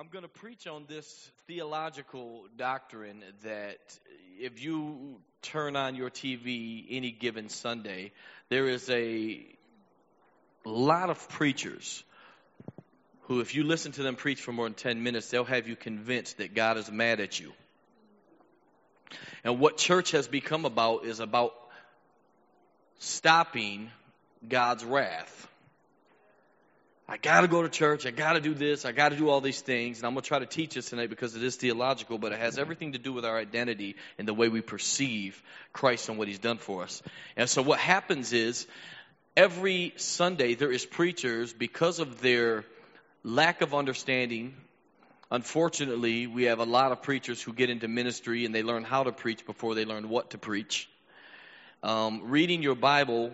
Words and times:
I'm 0.00 0.08
going 0.08 0.22
to 0.22 0.28
preach 0.28 0.66
on 0.66 0.86
this 0.88 1.30
theological 1.46 2.44
doctrine 2.56 3.22
that 3.44 3.76
if 4.38 4.64
you 4.64 5.16
turn 5.42 5.76
on 5.76 5.94
your 5.94 6.08
TV 6.08 6.86
any 6.88 7.10
given 7.10 7.50
Sunday, 7.50 8.12
there 8.48 8.66
is 8.66 8.88
a 8.88 9.44
lot 10.64 11.10
of 11.10 11.28
preachers 11.28 12.02
who, 13.24 13.40
if 13.40 13.54
you 13.54 13.62
listen 13.62 13.92
to 13.92 14.02
them 14.02 14.16
preach 14.16 14.40
for 14.40 14.52
more 14.52 14.64
than 14.64 14.72
10 14.72 15.02
minutes, 15.02 15.28
they'll 15.28 15.44
have 15.44 15.68
you 15.68 15.76
convinced 15.76 16.38
that 16.38 16.54
God 16.54 16.78
is 16.78 16.90
mad 16.90 17.20
at 17.20 17.38
you. 17.38 17.52
And 19.44 19.60
what 19.60 19.76
church 19.76 20.12
has 20.12 20.26
become 20.26 20.64
about 20.64 21.04
is 21.04 21.20
about 21.20 21.52
stopping 23.00 23.90
God's 24.48 24.82
wrath. 24.82 25.49
I 27.10 27.16
got 27.16 27.40
to 27.40 27.48
go 27.48 27.62
to 27.62 27.68
church. 27.68 28.06
I 28.06 28.12
got 28.12 28.34
to 28.34 28.40
do 28.40 28.54
this. 28.54 28.84
I 28.84 28.92
got 28.92 29.08
to 29.08 29.16
do 29.16 29.28
all 29.30 29.40
these 29.40 29.60
things. 29.60 29.98
And 29.98 30.06
I'm 30.06 30.12
going 30.12 30.22
to 30.22 30.28
try 30.28 30.38
to 30.38 30.46
teach 30.46 30.74
this 30.74 30.90
tonight 30.90 31.10
because 31.10 31.34
it 31.34 31.42
is 31.42 31.56
theological, 31.56 32.18
but 32.18 32.30
it 32.30 32.38
has 32.38 32.56
everything 32.56 32.92
to 32.92 32.98
do 32.98 33.12
with 33.12 33.24
our 33.24 33.36
identity 33.36 33.96
and 34.16 34.28
the 34.28 34.32
way 34.32 34.48
we 34.48 34.60
perceive 34.60 35.42
Christ 35.72 36.08
and 36.08 36.18
what 36.18 36.28
he's 36.28 36.38
done 36.38 36.58
for 36.58 36.84
us. 36.84 37.02
And 37.36 37.50
so 37.50 37.62
what 37.62 37.80
happens 37.80 38.32
is 38.32 38.64
every 39.36 39.92
Sunday 39.96 40.54
there 40.54 40.70
is 40.70 40.86
preachers 40.86 41.52
because 41.52 41.98
of 41.98 42.20
their 42.20 42.64
lack 43.24 43.60
of 43.60 43.74
understanding. 43.74 44.54
Unfortunately, 45.32 46.28
we 46.28 46.44
have 46.44 46.60
a 46.60 46.64
lot 46.64 46.92
of 46.92 47.02
preachers 47.02 47.42
who 47.42 47.52
get 47.52 47.70
into 47.70 47.88
ministry 47.88 48.44
and 48.44 48.54
they 48.54 48.62
learn 48.62 48.84
how 48.84 49.02
to 49.02 49.10
preach 49.10 49.44
before 49.44 49.74
they 49.74 49.84
learn 49.84 50.08
what 50.10 50.30
to 50.30 50.38
preach. 50.38 50.88
Um, 51.82 52.30
reading 52.30 52.62
your 52.62 52.76
Bible 52.76 53.32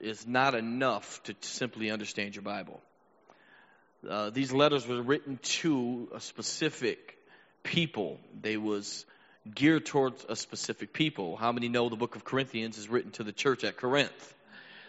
is 0.00 0.26
not 0.26 0.56
enough 0.56 1.22
to 1.22 1.36
simply 1.40 1.92
understand 1.92 2.34
your 2.34 2.42
Bible. 2.42 2.80
Uh, 4.08 4.30
these 4.30 4.52
letters 4.52 4.86
were 4.86 5.02
written 5.02 5.38
to 5.42 6.08
a 6.14 6.20
specific 6.20 7.16
people. 7.62 8.20
They 8.40 8.56
was 8.56 9.04
geared 9.52 9.86
towards 9.86 10.24
a 10.28 10.36
specific 10.36 10.92
people. 10.92 11.36
How 11.36 11.52
many 11.52 11.68
know 11.68 11.88
the 11.88 11.96
book 11.96 12.16
of 12.16 12.24
Corinthians 12.24 12.78
is 12.78 12.88
written 12.88 13.10
to 13.12 13.24
the 13.24 13.32
church 13.32 13.64
at 13.64 13.76
Corinth? 13.76 14.34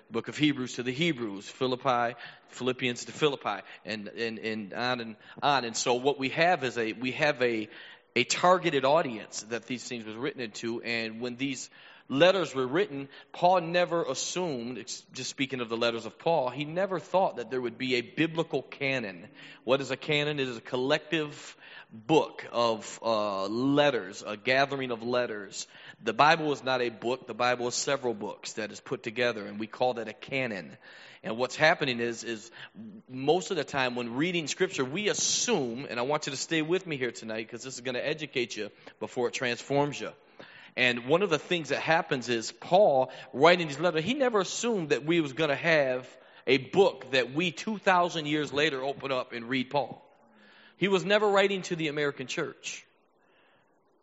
The 0.07 0.13
book 0.13 0.27
of 0.27 0.37
Hebrews 0.37 0.73
to 0.75 0.83
the 0.83 0.91
Hebrews, 0.91 1.49
Philippi, 1.49 2.15
Philippians 2.49 3.05
to 3.05 3.11
Philippi, 3.11 3.61
and, 3.85 4.07
and, 4.07 4.39
and 4.39 4.73
on 4.73 5.01
and 5.01 5.15
on. 5.41 5.65
And 5.65 5.75
so 5.75 5.95
what 5.95 6.19
we 6.19 6.29
have 6.29 6.63
is 6.63 6.77
a 6.77 6.93
we 6.93 7.11
have 7.11 7.41
a 7.41 7.67
a 8.15 8.23
targeted 8.23 8.83
audience 8.83 9.41
that 9.49 9.67
these 9.67 9.83
things 9.83 10.05
was 10.05 10.15
written 10.15 10.41
into, 10.41 10.81
and 10.81 11.21
when 11.21 11.35
these 11.35 11.69
letters 12.09 12.53
were 12.53 12.67
written, 12.67 13.09
Paul 13.33 13.61
never 13.61 14.03
assumed, 14.03 14.77
just 15.13 15.29
speaking 15.29 15.61
of 15.61 15.69
the 15.69 15.77
letters 15.77 16.05
of 16.05 16.17
Paul, 16.17 16.49
he 16.49 16.65
never 16.65 16.99
thought 16.99 17.37
that 17.37 17.51
there 17.51 17.61
would 17.61 17.77
be 17.77 17.95
a 17.95 18.01
biblical 18.01 18.61
canon. 18.61 19.27
What 19.63 19.81
is 19.81 19.91
a 19.91 19.97
canon? 19.97 20.39
It 20.39 20.47
is 20.47 20.57
a 20.57 20.61
collective 20.61 21.57
book 21.91 22.45
of 22.51 22.99
uh, 23.01 23.45
letters, 23.45 24.23
a 24.25 24.37
gathering 24.37 24.91
of 24.91 25.03
letters. 25.03 25.67
The 26.03 26.13
Bible 26.13 26.51
is 26.51 26.63
not 26.63 26.81
a 26.81 26.89
book, 26.89 27.27
the 27.27 27.33
Bible 27.33 27.67
is 27.67 27.75
several 27.75 28.13
books 28.13 28.53
that 28.53 28.71
is 28.71 28.79
put 28.79 29.03
together, 29.03 29.45
and 29.45 29.59
we 29.59 29.67
call 29.67 29.95
that 29.95 30.07
a 30.07 30.13
canon. 30.13 30.77
And 31.23 31.37
what's 31.37 31.55
happening 31.55 31.99
is, 31.99 32.23
is 32.23 32.51
most 33.09 33.51
of 33.51 33.57
the 33.57 33.63
time 33.63 33.95
when 33.95 34.15
reading 34.15 34.47
scripture, 34.47 34.85
we 34.85 35.09
assume, 35.09 35.87
and 35.89 35.99
I 35.99 36.03
want 36.03 36.27
you 36.27 36.31
to 36.31 36.37
stay 36.37 36.61
with 36.61 36.85
me 36.85 36.97
here 36.97 37.11
tonight 37.11 37.47
because 37.47 37.63
this 37.63 37.75
is 37.75 37.81
going 37.81 37.95
to 37.95 38.05
educate 38.05 38.55
you 38.55 38.69
before 38.99 39.27
it 39.27 39.33
transforms 39.33 39.99
you. 39.99 40.11
And 40.77 41.07
one 41.07 41.23
of 41.23 41.31
the 41.31 41.39
things 41.39 41.69
that 41.69 41.79
happens 41.79 42.29
is 42.29 42.51
Paul, 42.51 43.11
writing 43.33 43.67
these 43.67 43.79
letters, 43.79 44.03
he 44.03 44.13
never 44.13 44.41
assumed 44.41 44.89
that 44.89 45.03
we 45.03 45.19
was 45.21 45.33
going 45.33 45.49
to 45.49 45.55
have 45.55 46.07
a 46.45 46.57
book 46.57 47.11
that 47.11 47.33
we 47.33 47.51
2,000 47.51 48.27
years 48.27 48.53
later 48.53 48.83
open 48.83 49.11
up 49.11 49.33
and 49.33 49.49
read 49.49 49.71
Paul. 49.71 50.05
He 50.77 50.87
was 50.87 51.03
never 51.03 51.27
writing 51.27 51.63
to 51.63 51.75
the 51.75 51.87
American 51.87 52.27
church. 52.27 52.85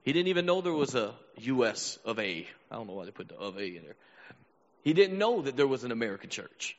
He 0.02 0.12
didn't 0.12 0.26
even 0.28 0.46
know 0.46 0.60
there 0.60 0.72
was 0.72 0.96
a 0.96 1.14
U.S. 1.38 1.96
of 2.04 2.18
A. 2.18 2.46
I 2.70 2.74
don't 2.74 2.88
know 2.88 2.94
why 2.94 3.04
they 3.04 3.12
put 3.12 3.28
the 3.28 3.36
of 3.36 3.56
A 3.56 3.64
in 3.64 3.84
there. 3.84 3.96
He 4.82 4.92
didn't 4.94 5.16
know 5.16 5.42
that 5.42 5.56
there 5.56 5.68
was 5.68 5.84
an 5.84 5.92
American 5.92 6.28
church. 6.28 6.76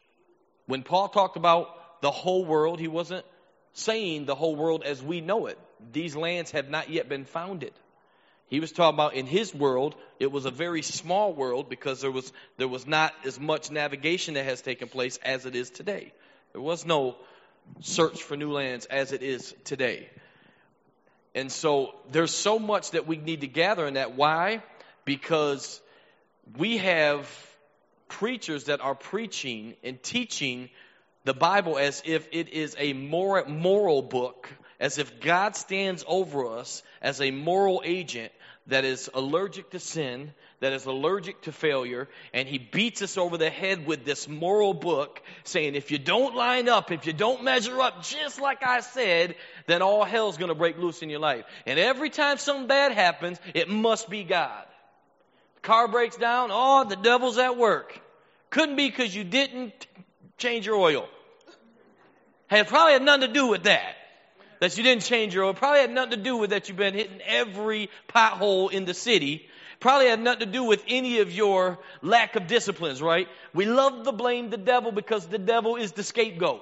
When 0.68 0.84
Paul 0.84 1.08
talked 1.08 1.38
about 1.38 2.02
the 2.02 2.12
whole 2.12 2.44
world, 2.44 2.82
he 2.82 2.90
wasn't 2.90 3.26
saying 3.72 4.26
the 4.26 4.36
whole 4.36 4.58
world 4.58 4.84
as 4.84 5.02
we 5.02 5.22
know 5.22 5.48
it. 5.48 5.58
These 5.94 6.18
lands 6.18 6.52
have 6.52 6.70
not 6.70 6.90
yet 6.90 7.08
been 7.08 7.24
founded. 7.24 7.72
He 8.48 8.60
was 8.60 8.72
talking 8.72 8.96
about 8.96 9.16
in 9.16 9.26
his 9.26 9.54
world, 9.54 9.96
it 10.20 10.32
was 10.32 10.46
a 10.46 10.52
very 10.52 10.82
small 10.82 11.34
world 11.34 11.70
because 11.70 12.02
there 12.02 12.12
was, 12.12 12.32
there 12.58 12.68
was 12.68 12.86
not 12.86 13.14
as 13.26 13.40
much 13.40 13.72
navigation 13.72 14.36
that 14.36 14.46
has 14.46 14.62
taken 14.62 14.88
place 14.88 15.18
as 15.18 15.46
it 15.46 15.56
is 15.56 15.70
today. 15.70 16.14
There 16.54 16.62
was 16.62 16.86
no 16.86 17.16
search 17.82 18.22
for 18.22 18.38
new 18.38 18.52
lands 18.52 18.86
as 18.86 19.12
it 19.12 19.24
is 19.24 19.54
today. 19.64 20.10
And 21.34 21.52
so 21.52 21.96
there's 22.12 22.34
so 22.34 22.60
much 22.60 22.92
that 22.92 23.08
we 23.08 23.18
need 23.18 23.42
to 23.42 23.48
gather 23.48 23.86
in 23.88 23.96
that. 23.96 24.16
Why? 24.16 24.64
Because 25.04 25.82
we 26.58 26.78
have 26.78 27.28
preachers 28.08 28.66
that 28.66 28.80
are 28.80 28.96
preaching 28.96 29.76
and 29.84 30.02
teaching 30.02 30.70
the 31.24 31.34
Bible 31.34 31.78
as 31.78 32.04
if 32.06 32.28
it 32.32 32.50
is 32.50 32.76
a 32.78 32.94
moral, 32.94 33.50
moral 33.50 34.02
book 34.04 34.50
as 34.80 34.98
if 34.98 35.20
God 35.20 35.56
stands 35.56 36.04
over 36.08 36.58
us 36.58 36.84
as 37.02 37.22
a 37.22 37.32
moral 37.32 37.82
agent 37.86 38.32
that 38.68 38.84
is 38.84 39.10
allergic 39.14 39.70
to 39.72 39.80
sin, 39.80 40.34
that 40.60 40.74
is 40.74 40.86
allergic 40.86 41.42
to 41.44 41.52
failure, 41.52 42.08
and 42.34 42.48
he 42.48 42.58
beats 42.58 43.02
us 43.02 43.18
over 43.18 43.38
the 43.38 43.50
head 43.50 43.86
with 43.86 44.06
this 44.06 44.28
moral 44.28 44.74
book 44.74 45.22
saying, 45.44 45.76
if 45.76 45.92
you 45.92 46.00
don't 46.00 46.36
line 46.36 46.68
up, 46.68 46.92
if 46.92 47.06
you 47.06 47.14
don't 47.14 47.44
measure 47.44 47.80
up 47.80 48.04
just 48.04 48.42
like 48.42 48.66
I 48.66 48.80
said, 48.80 49.36
then 49.68 49.82
all 49.82 50.04
hell's 50.04 50.38
gonna 50.38 50.56
break 50.56 50.78
loose 50.78 51.02
in 51.04 51.10
your 51.10 51.20
life. 51.20 51.46
And 51.66 51.80
every 51.80 52.10
time 52.10 52.38
something 52.38 52.68
bad 52.68 52.92
happens, 52.92 53.40
it 53.54 53.70
must 53.70 54.10
be 54.10 54.24
God. 54.24 54.66
The 55.56 55.62
car 55.62 55.88
breaks 55.88 56.18
down, 56.18 56.50
oh, 56.52 56.86
the 56.86 56.96
devil's 56.96 57.38
at 57.38 57.58
work. 57.58 58.00
Couldn't 58.50 58.78
be 58.78 58.90
because 58.90 59.16
you 59.16 59.24
didn't 59.24 59.88
change 60.38 60.66
your 60.66 60.78
oil. 60.78 61.08
Had 62.48 62.68
probably 62.68 62.94
had 62.94 63.04
nothing 63.04 63.28
to 63.28 63.34
do 63.34 63.48
with 63.48 63.64
that 63.64 63.96
that 64.60 64.78
you 64.78 64.84
didn't 64.84 65.04
change 65.04 65.34
your 65.34 65.46
oil 65.46 65.54
probably 65.54 65.82
had 65.82 65.92
nothing 65.92 66.12
to 66.12 66.24
do 66.24 66.38
with 66.38 66.52
that 66.52 66.68
you've 66.68 66.78
been 66.78 66.94
hitting 66.94 67.22
every 67.26 67.90
pothole 68.08 68.72
in 68.72 68.86
the 68.86 68.94
city. 68.94 69.48
Probably 69.80 70.08
had 70.08 70.22
nothing 70.22 70.48
to 70.48 70.52
do 70.52 70.64
with 70.64 70.84
any 70.88 71.20
of 71.20 71.32
your 71.32 71.80
lack 72.02 72.36
of 72.36 72.48
disciplines, 72.48 73.02
right? 73.02 73.28
We 73.54 73.66
love 73.66 74.04
to 74.06 74.12
blame 74.12 74.50
the 74.50 74.58
devil 74.58 74.92
because 74.92 75.28
the 75.28 75.38
devil 75.38 75.76
is 75.76 75.92
the 75.92 76.04
scapegoat. 76.04 76.62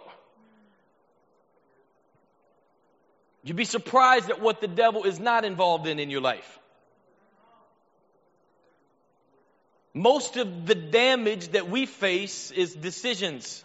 You'd 3.44 3.58
be 3.58 3.66
surprised 3.66 4.30
at 4.30 4.42
what 4.42 4.62
the 4.62 4.68
devil 4.68 5.04
is 5.04 5.20
not 5.20 5.46
involved 5.46 5.86
in 5.88 6.00
in 6.00 6.10
your 6.10 6.22
life. 6.22 6.60
Most 9.94 10.38
of 10.38 10.66
the 10.66 10.76
damage 10.76 11.50
that 11.50 11.70
we 11.70 11.86
face 11.86 12.50
is 12.52 12.74
decisions. 12.74 13.64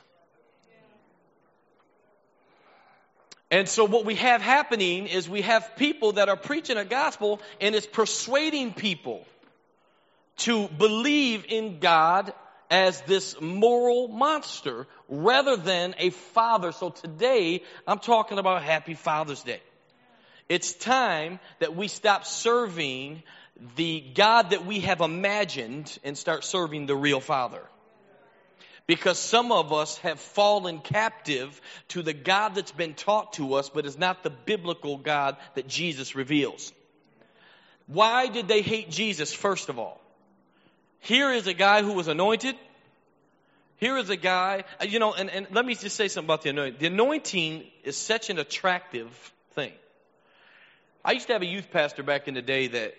And 3.51 3.69
so 3.69 3.85
what 3.85 4.05
we 4.05 4.17
have 4.17 4.43
happening 4.43 5.07
is 5.07 5.29
we 5.29 5.43
have 5.43 5.77
people 5.77 6.13
that 6.13 6.29
are 6.29 6.37
preaching 6.37 6.77
a 6.77 6.85
gospel 6.85 7.41
and 7.61 7.75
it's 7.75 7.87
persuading 7.87 8.75
people 8.75 9.25
to 10.39 10.69
believe 10.69 11.47
in 11.49 11.79
God 11.79 12.33
as 12.71 13.01
this 13.03 13.41
moral 13.41 14.09
monster 14.09 14.87
rather 15.09 15.57
than 15.57 15.95
a 15.99 16.11
father. 16.11 16.73
So 16.73 16.91
today 16.91 17.63
I'm 17.87 17.99
talking 17.99 18.39
about 18.39 18.63
happy 18.63 18.95
Father's 18.95 19.43
Day. 19.43 19.63
It's 20.51 20.75
time 20.75 21.41
that 21.61 21.75
we 21.75 21.89
stop 21.89 22.27
serving 22.27 23.23
the 23.77 24.01
God 24.15 24.51
that 24.51 24.67
we 24.67 24.81
have 24.81 25.01
imagined 25.01 25.99
and 26.05 26.17
start 26.17 26.45
serving 26.45 26.87
the 26.87 26.97
real 26.97 27.21
Father 27.21 27.63
because 28.89 29.19
some 29.19 29.53
of 29.53 29.73
us 29.73 29.99
have 29.99 30.19
fallen 30.19 30.81
captive 30.81 31.61
to 31.89 32.03
the 32.03 32.15
God 32.15 32.55
that's 32.55 32.73
been 32.73 32.95
taught 32.95 33.35
to 33.35 33.55
us, 33.55 33.69
but 33.69 33.85
is 33.87 33.99
not 33.99 34.25
the 34.25 34.31
biblical 34.31 34.97
God 34.97 35.37
that 35.55 35.69
Jesus 35.69 36.17
reveals. 36.17 36.73
Why 37.87 38.27
did 38.29 38.49
they 38.49 38.63
hate 38.63 38.91
Jesus, 38.91 39.33
first 39.33 39.69
of 39.69 39.79
all? 39.79 40.01
Here 41.01 41.31
is 41.31 41.47
a 41.47 41.53
guy 41.53 41.83
who 41.83 41.93
was 41.93 42.09
anointed. 42.09 42.57
Here 43.77 43.99
is 43.99 44.09
a 44.09 44.17
guy, 44.17 44.65
uh, 44.81 44.87
you 44.87 44.99
know, 44.99 45.13
and, 45.13 45.31
and 45.31 45.47
let 45.53 45.65
me 45.65 45.75
just 45.75 45.95
say 45.95 46.09
something 46.09 46.27
about 46.27 46.43
the 46.43 46.51
anointing. 46.51 46.81
The 46.81 46.87
anointing 46.87 47.65
is 47.85 47.97
such 47.97 48.31
an 48.31 48.39
attractive 48.39 49.11
thing. 49.53 49.73
I 51.05 51.13
used 51.13 51.27
to 51.27 51.35
have 51.35 51.43
a 51.43 51.47
youth 51.47 51.71
pastor 51.71 52.03
back 52.03 52.27
in 52.27 52.35
the 52.35 52.43
day 52.43 52.69
that 52.69 52.95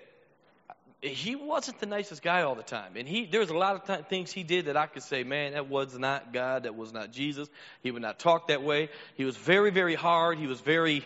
he 1.02 1.36
wasn't 1.36 1.80
the 1.80 1.86
nicest 1.86 2.22
guy 2.22 2.42
all 2.42 2.56
the 2.56 2.64
time. 2.64 2.94
And 2.98 3.08
he, 3.08 3.26
there 3.26 3.40
was 3.40 3.50
a 3.50 3.58
lot 3.58 3.76
of 3.76 3.86
th- 3.86 4.08
things 4.10 4.32
he 4.32 4.44
did 4.44 4.66
that 4.66 4.76
I 4.76 4.86
could 4.88 5.04
say, 5.04 5.24
man, 5.24 5.54
that 5.54 5.70
was 5.70 5.98
not 5.98 6.34
God, 6.34 6.64
that 6.64 6.76
was 6.76 6.92
not 6.92 7.12
Jesus. 7.12 7.50
He 7.82 7.92
would 7.92 8.02
not 8.02 8.20
talk 8.20 8.50
that 8.50 8.64
way. 8.64 8.90
He 9.16 9.24
was 9.24 9.38
very, 9.38 9.72
very 9.72 9.96
hard. 9.96 10.38
He 10.38 10.48
was 10.48 10.60
very 10.60 11.06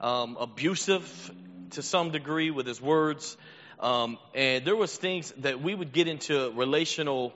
um, 0.00 0.36
abusive 0.40 1.30
to 1.70 1.82
some 1.82 2.10
degree 2.10 2.50
with 2.50 2.66
his 2.66 2.80
words. 2.80 3.36
Um, 3.78 4.18
and 4.34 4.64
there 4.64 4.76
was 4.76 4.96
things 4.96 5.32
that 5.38 5.60
we 5.60 5.74
would 5.74 5.92
get 5.92 6.08
into 6.08 6.50
relational 6.52 7.34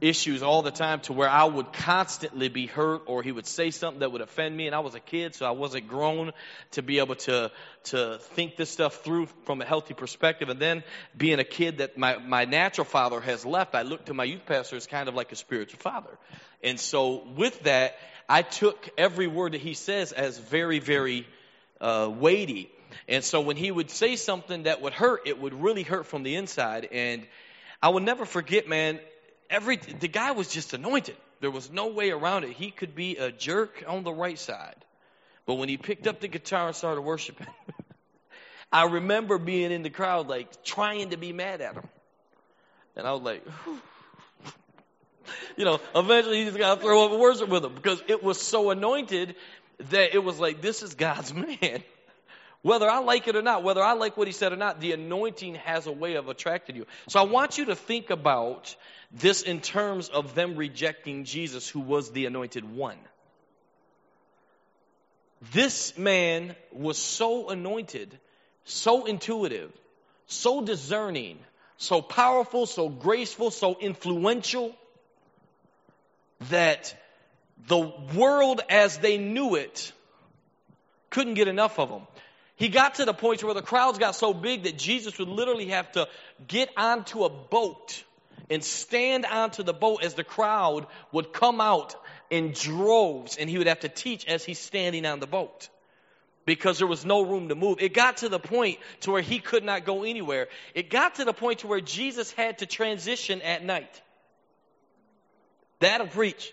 issues 0.00 0.42
all 0.42 0.62
the 0.62 0.70
time 0.70 1.00
to 1.00 1.12
where 1.12 1.28
I 1.28 1.44
would 1.44 1.72
constantly 1.72 2.48
be 2.48 2.66
hurt 2.66 3.02
or 3.06 3.22
he 3.22 3.32
would 3.32 3.46
say 3.46 3.70
something 3.70 4.00
that 4.00 4.12
would 4.12 4.20
offend 4.20 4.56
me. 4.56 4.66
And 4.66 4.74
I 4.74 4.80
was 4.80 4.94
a 4.94 5.00
kid 5.00 5.34
so 5.34 5.46
I 5.46 5.50
wasn't 5.50 5.88
grown 5.88 6.32
to 6.72 6.82
be 6.82 6.98
able 6.98 7.16
to 7.16 7.50
to 7.84 8.18
think 8.18 8.56
this 8.56 8.70
stuff 8.70 9.02
through 9.02 9.26
from 9.44 9.60
a 9.60 9.64
healthy 9.64 9.94
perspective. 9.94 10.48
And 10.48 10.60
then 10.60 10.84
being 11.16 11.38
a 11.38 11.44
kid 11.44 11.78
that 11.78 11.98
my 11.98 12.18
my 12.18 12.44
natural 12.44 12.84
father 12.84 13.20
has 13.20 13.44
left 13.44 13.74
I 13.74 13.82
looked 13.82 14.06
to 14.06 14.14
my 14.14 14.24
youth 14.24 14.46
pastor 14.46 14.76
as 14.76 14.86
kind 14.86 15.08
of 15.08 15.14
like 15.14 15.32
a 15.32 15.36
spiritual 15.36 15.80
father. 15.80 16.16
And 16.62 16.78
so 16.78 17.26
with 17.36 17.60
that 17.64 17.96
I 18.28 18.42
took 18.42 18.88
every 18.96 19.26
word 19.26 19.52
that 19.52 19.60
he 19.60 19.74
says 19.74 20.12
as 20.12 20.38
very 20.38 20.78
very 20.78 21.26
uh, 21.80 22.10
weighty. 22.12 22.70
And 23.06 23.22
so 23.22 23.40
when 23.40 23.56
he 23.56 23.70
would 23.70 23.90
say 23.90 24.16
something 24.16 24.64
that 24.64 24.80
would 24.80 24.92
hurt 24.92 25.22
it 25.26 25.40
would 25.40 25.54
really 25.54 25.82
hurt 25.82 26.06
from 26.06 26.22
the 26.22 26.36
inside. 26.36 26.88
And 26.92 27.26
I 27.82 27.90
will 27.90 28.00
never 28.00 28.24
forget 28.24 28.68
man 28.68 29.00
every 29.50 29.76
the 29.76 30.08
guy 30.08 30.32
was 30.32 30.48
just 30.48 30.74
anointed. 30.74 31.16
There 31.40 31.50
was 31.50 31.70
no 31.70 31.88
way 31.88 32.10
around 32.10 32.44
it. 32.44 32.50
He 32.50 32.70
could 32.70 32.94
be 32.94 33.16
a 33.16 33.30
jerk 33.30 33.84
on 33.86 34.02
the 34.02 34.12
right 34.12 34.38
side. 34.38 34.76
But 35.46 35.54
when 35.54 35.68
he 35.68 35.76
picked 35.76 36.06
up 36.06 36.20
the 36.20 36.28
guitar 36.28 36.66
and 36.66 36.76
started 36.76 37.00
worshiping, 37.02 37.46
I 38.72 38.84
remember 38.84 39.38
being 39.38 39.70
in 39.70 39.82
the 39.82 39.90
crowd 39.90 40.28
like 40.28 40.62
trying 40.62 41.10
to 41.10 41.16
be 41.16 41.32
mad 41.32 41.60
at 41.60 41.74
him. 41.74 41.88
And 42.96 43.06
I 43.06 43.12
was 43.12 43.22
like, 43.22 43.46
you 45.56 45.64
know, 45.64 45.80
eventually 45.94 46.44
just 46.44 46.58
got 46.58 46.76
to 46.76 46.80
throw 46.80 47.06
up 47.06 47.18
worship 47.18 47.48
with 47.48 47.64
him 47.64 47.74
because 47.74 48.02
it 48.08 48.22
was 48.22 48.40
so 48.40 48.70
anointed 48.70 49.36
that 49.90 50.14
it 50.14 50.22
was 50.22 50.38
like, 50.38 50.60
this 50.60 50.82
is 50.82 50.94
God's 50.94 51.32
man. 51.62 51.82
Whether 52.62 52.90
I 52.90 52.98
like 52.98 53.28
it 53.28 53.36
or 53.36 53.42
not, 53.42 53.62
whether 53.62 53.82
I 53.82 53.92
like 53.92 54.16
what 54.16 54.26
he 54.26 54.32
said 54.32 54.52
or 54.52 54.56
not, 54.56 54.80
the 54.80 54.92
anointing 54.92 55.56
has 55.56 55.86
a 55.86 55.92
way 55.92 56.14
of 56.14 56.28
attracting 56.28 56.76
you. 56.76 56.86
So 57.08 57.20
I 57.20 57.22
want 57.22 57.56
you 57.56 57.66
to 57.66 57.76
think 57.76 58.10
about 58.10 58.74
this 59.12 59.42
in 59.42 59.60
terms 59.60 60.08
of 60.08 60.34
them 60.34 60.56
rejecting 60.56 61.24
Jesus, 61.24 61.68
who 61.68 61.80
was 61.80 62.10
the 62.10 62.26
anointed 62.26 62.64
one. 62.64 62.98
This 65.52 65.96
man 65.96 66.56
was 66.72 66.98
so 66.98 67.48
anointed, 67.48 68.18
so 68.64 69.04
intuitive, 69.06 69.72
so 70.26 70.60
discerning, 70.60 71.38
so 71.76 72.02
powerful, 72.02 72.66
so 72.66 72.88
graceful, 72.88 73.52
so 73.52 73.76
influential 73.78 74.74
that 76.50 76.94
the 77.68 77.92
world 78.16 78.60
as 78.68 78.98
they 78.98 79.16
knew 79.16 79.54
it 79.54 79.92
couldn't 81.10 81.34
get 81.34 81.48
enough 81.48 81.78
of 81.78 81.88
him. 81.88 82.02
He 82.58 82.68
got 82.68 82.96
to 82.96 83.04
the 83.04 83.14
point 83.14 83.44
where 83.44 83.54
the 83.54 83.62
crowds 83.62 83.98
got 83.98 84.16
so 84.16 84.34
big 84.34 84.64
that 84.64 84.76
Jesus 84.76 85.16
would 85.18 85.28
literally 85.28 85.66
have 85.66 85.90
to 85.92 86.08
get 86.46 86.70
onto 86.76 87.24
a 87.24 87.30
boat 87.30 88.02
and 88.50 88.64
stand 88.64 89.24
onto 89.24 89.62
the 89.62 89.72
boat 89.72 90.02
as 90.02 90.14
the 90.14 90.24
crowd 90.24 90.88
would 91.12 91.32
come 91.32 91.60
out 91.60 91.94
in 92.30 92.52
droves 92.52 93.36
and 93.36 93.48
he 93.48 93.58
would 93.58 93.68
have 93.68 93.80
to 93.80 93.88
teach 93.88 94.26
as 94.26 94.44
he's 94.44 94.58
standing 94.58 95.06
on 95.06 95.20
the 95.20 95.26
boat 95.26 95.68
because 96.46 96.78
there 96.78 96.88
was 96.88 97.04
no 97.04 97.22
room 97.22 97.48
to 97.50 97.54
move. 97.54 97.78
It 97.80 97.94
got 97.94 98.18
to 98.18 98.28
the 98.28 98.40
point 98.40 98.78
to 99.00 99.12
where 99.12 99.22
he 99.22 99.38
could 99.38 99.62
not 99.62 99.84
go 99.84 100.02
anywhere. 100.02 100.48
It 100.74 100.90
got 100.90 101.16
to 101.16 101.24
the 101.24 101.32
point 101.32 101.60
to 101.60 101.68
where 101.68 101.80
Jesus 101.80 102.32
had 102.32 102.58
to 102.58 102.66
transition 102.66 103.40
at 103.42 103.64
night. 103.64 104.02
That'll 105.78 106.08
preach. 106.08 106.52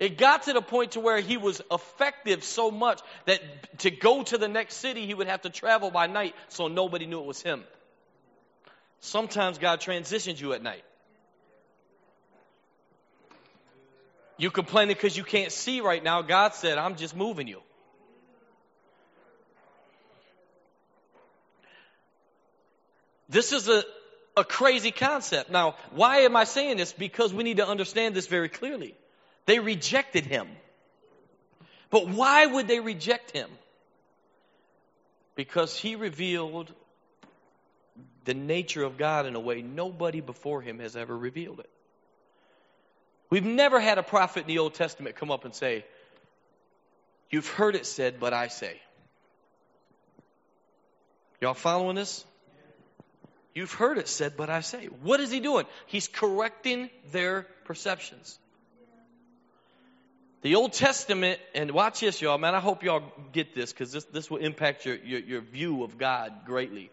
It 0.00 0.16
got 0.16 0.44
to 0.44 0.54
the 0.54 0.62
point 0.62 0.92
to 0.92 1.00
where 1.00 1.20
he 1.20 1.36
was 1.36 1.60
effective 1.70 2.42
so 2.42 2.70
much 2.70 3.02
that 3.26 3.40
to 3.80 3.90
go 3.90 4.22
to 4.22 4.38
the 4.38 4.48
next 4.48 4.76
city 4.76 5.04
he 5.04 5.12
would 5.12 5.26
have 5.26 5.42
to 5.42 5.50
travel 5.50 5.90
by 5.90 6.06
night 6.06 6.34
so 6.48 6.68
nobody 6.68 7.04
knew 7.04 7.20
it 7.20 7.26
was 7.26 7.42
him. 7.42 7.62
Sometimes 9.00 9.58
God 9.58 9.82
transitions 9.82 10.40
you 10.40 10.54
at 10.54 10.62
night. 10.62 10.82
You 14.38 14.50
complaining 14.50 14.94
because 14.94 15.18
you 15.18 15.24
can't 15.24 15.52
see 15.52 15.82
right 15.82 16.02
now. 16.02 16.22
God 16.22 16.54
said, 16.54 16.78
I'm 16.78 16.96
just 16.96 17.14
moving 17.14 17.46
you. 17.46 17.60
This 23.28 23.52
is 23.52 23.68
a, 23.68 23.84
a 24.34 24.44
crazy 24.44 24.92
concept. 24.92 25.50
Now, 25.50 25.76
why 25.90 26.20
am 26.20 26.36
I 26.36 26.44
saying 26.44 26.78
this? 26.78 26.90
Because 26.90 27.34
we 27.34 27.44
need 27.44 27.58
to 27.58 27.68
understand 27.68 28.14
this 28.14 28.26
very 28.26 28.48
clearly. 28.48 28.96
They 29.46 29.58
rejected 29.58 30.24
him. 30.24 30.48
But 31.90 32.08
why 32.08 32.46
would 32.46 32.68
they 32.68 32.80
reject 32.80 33.32
him? 33.32 33.50
Because 35.34 35.76
he 35.76 35.96
revealed 35.96 36.72
the 38.24 38.34
nature 38.34 38.84
of 38.84 38.96
God 38.96 39.26
in 39.26 39.34
a 39.34 39.40
way 39.40 39.62
nobody 39.62 40.20
before 40.20 40.62
him 40.62 40.78
has 40.78 40.96
ever 40.96 41.16
revealed 41.16 41.60
it. 41.60 41.70
We've 43.30 43.44
never 43.44 43.80
had 43.80 43.98
a 43.98 44.02
prophet 44.02 44.42
in 44.42 44.46
the 44.48 44.58
Old 44.58 44.74
Testament 44.74 45.16
come 45.16 45.30
up 45.30 45.44
and 45.44 45.54
say, 45.54 45.84
You've 47.30 47.48
heard 47.48 47.76
it 47.76 47.86
said, 47.86 48.18
but 48.18 48.32
I 48.32 48.48
say. 48.48 48.80
Y'all 51.40 51.54
following 51.54 51.94
this? 51.94 52.24
You've 53.54 53.72
heard 53.72 53.98
it 53.98 54.08
said, 54.08 54.36
but 54.36 54.50
I 54.50 54.60
say. 54.60 54.86
What 54.86 55.20
is 55.20 55.30
he 55.30 55.40
doing? 55.40 55.66
He's 55.86 56.08
correcting 56.08 56.90
their 57.12 57.46
perceptions. 57.64 58.38
The 60.42 60.54
Old 60.54 60.72
Testament, 60.72 61.38
and 61.54 61.70
watch 61.72 62.00
this, 62.00 62.22
y'all, 62.22 62.38
man, 62.38 62.54
I 62.54 62.60
hope 62.60 62.82
y'all 62.82 63.02
get 63.32 63.54
this 63.54 63.72
because 63.72 63.92
this, 63.92 64.04
this 64.04 64.30
will 64.30 64.38
impact 64.38 64.86
your, 64.86 64.96
your, 64.96 65.20
your 65.20 65.40
view 65.42 65.84
of 65.84 65.98
God 65.98 66.32
greatly. 66.46 66.90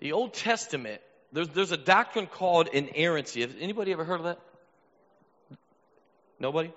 The 0.00 0.12
Old 0.12 0.34
Testament, 0.34 1.00
there's, 1.32 1.48
there's 1.50 1.70
a 1.70 1.76
doctrine 1.76 2.26
called 2.26 2.66
inerrancy. 2.68 3.42
Has 3.42 3.52
anybody 3.60 3.92
ever 3.92 4.04
heard 4.04 4.18
of 4.18 4.24
that? 4.24 4.40
Nobody? 6.40 6.72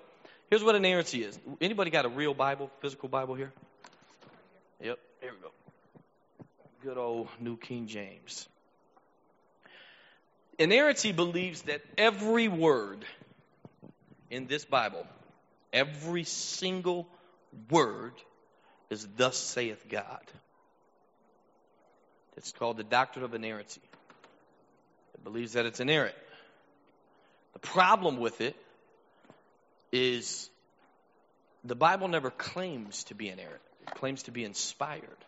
Here's 0.48 0.62
what 0.62 0.76
inerrancy 0.76 1.24
is. 1.24 1.36
Anybody 1.60 1.90
got 1.90 2.04
a 2.04 2.08
real 2.08 2.34
Bible, 2.34 2.70
physical 2.80 3.08
Bible 3.08 3.34
here? 3.34 3.52
Yep, 4.80 4.98
here 5.22 5.30
we 5.32 5.38
go. 5.42 5.50
Good 6.84 6.98
old 6.98 7.28
New 7.40 7.56
King 7.56 7.88
James. 7.88 8.46
Inerrancy 10.56 11.10
believes 11.10 11.62
that 11.62 11.80
every 11.98 12.46
word 12.46 13.04
in 14.34 14.46
this 14.48 14.64
Bible, 14.64 15.06
every 15.72 16.24
single 16.24 17.06
word 17.70 18.14
is 18.90 19.06
thus 19.16 19.36
saith 19.36 19.88
God. 19.88 20.20
It's 22.36 22.50
called 22.50 22.76
the 22.76 22.84
doctrine 22.84 23.24
of 23.24 23.32
inerrancy. 23.34 23.80
It 25.14 25.22
believes 25.22 25.52
that 25.52 25.66
it's 25.66 25.78
inerrant. 25.78 26.16
The 27.52 27.60
problem 27.60 28.18
with 28.18 28.40
it 28.40 28.56
is 29.92 30.50
the 31.62 31.76
Bible 31.76 32.08
never 32.08 32.30
claims 32.30 33.04
to 33.04 33.14
be 33.14 33.28
inerrant. 33.28 33.62
It 33.86 33.94
claims 33.94 34.24
to 34.24 34.32
be 34.32 34.44
inspired. 34.44 35.24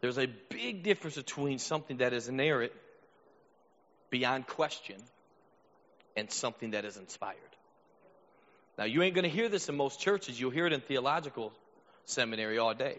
There's 0.00 0.18
a 0.18 0.28
big 0.48 0.84
difference 0.84 1.16
between 1.16 1.58
something 1.58 1.96
that 1.96 2.12
is 2.12 2.28
inerrant 2.28 2.72
beyond 4.10 4.46
question 4.46 4.96
and 6.16 6.30
something 6.30 6.72
that 6.72 6.84
is 6.84 6.96
inspired. 6.96 7.38
Now, 8.76 8.84
you 8.84 9.02
ain't 9.02 9.14
going 9.14 9.24
to 9.24 9.30
hear 9.30 9.48
this 9.48 9.68
in 9.68 9.76
most 9.76 10.00
churches. 10.00 10.38
You'll 10.40 10.50
hear 10.50 10.66
it 10.66 10.72
in 10.72 10.80
theological 10.80 11.52
seminary 12.06 12.58
all 12.58 12.74
day. 12.74 12.98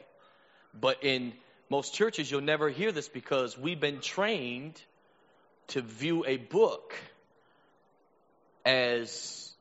But 0.80 1.04
in 1.04 1.34
most 1.70 1.94
churches, 1.94 2.30
you'll 2.30 2.42
never 2.42 2.70
hear 2.70 2.92
this 2.92 3.08
because 3.10 3.58
we've 3.58 3.80
been 3.80 4.00
trained 4.00 4.82
to 5.68 5.82
view 5.82 6.24
a 6.26 6.38
book 6.38 6.94
as 8.66 9.54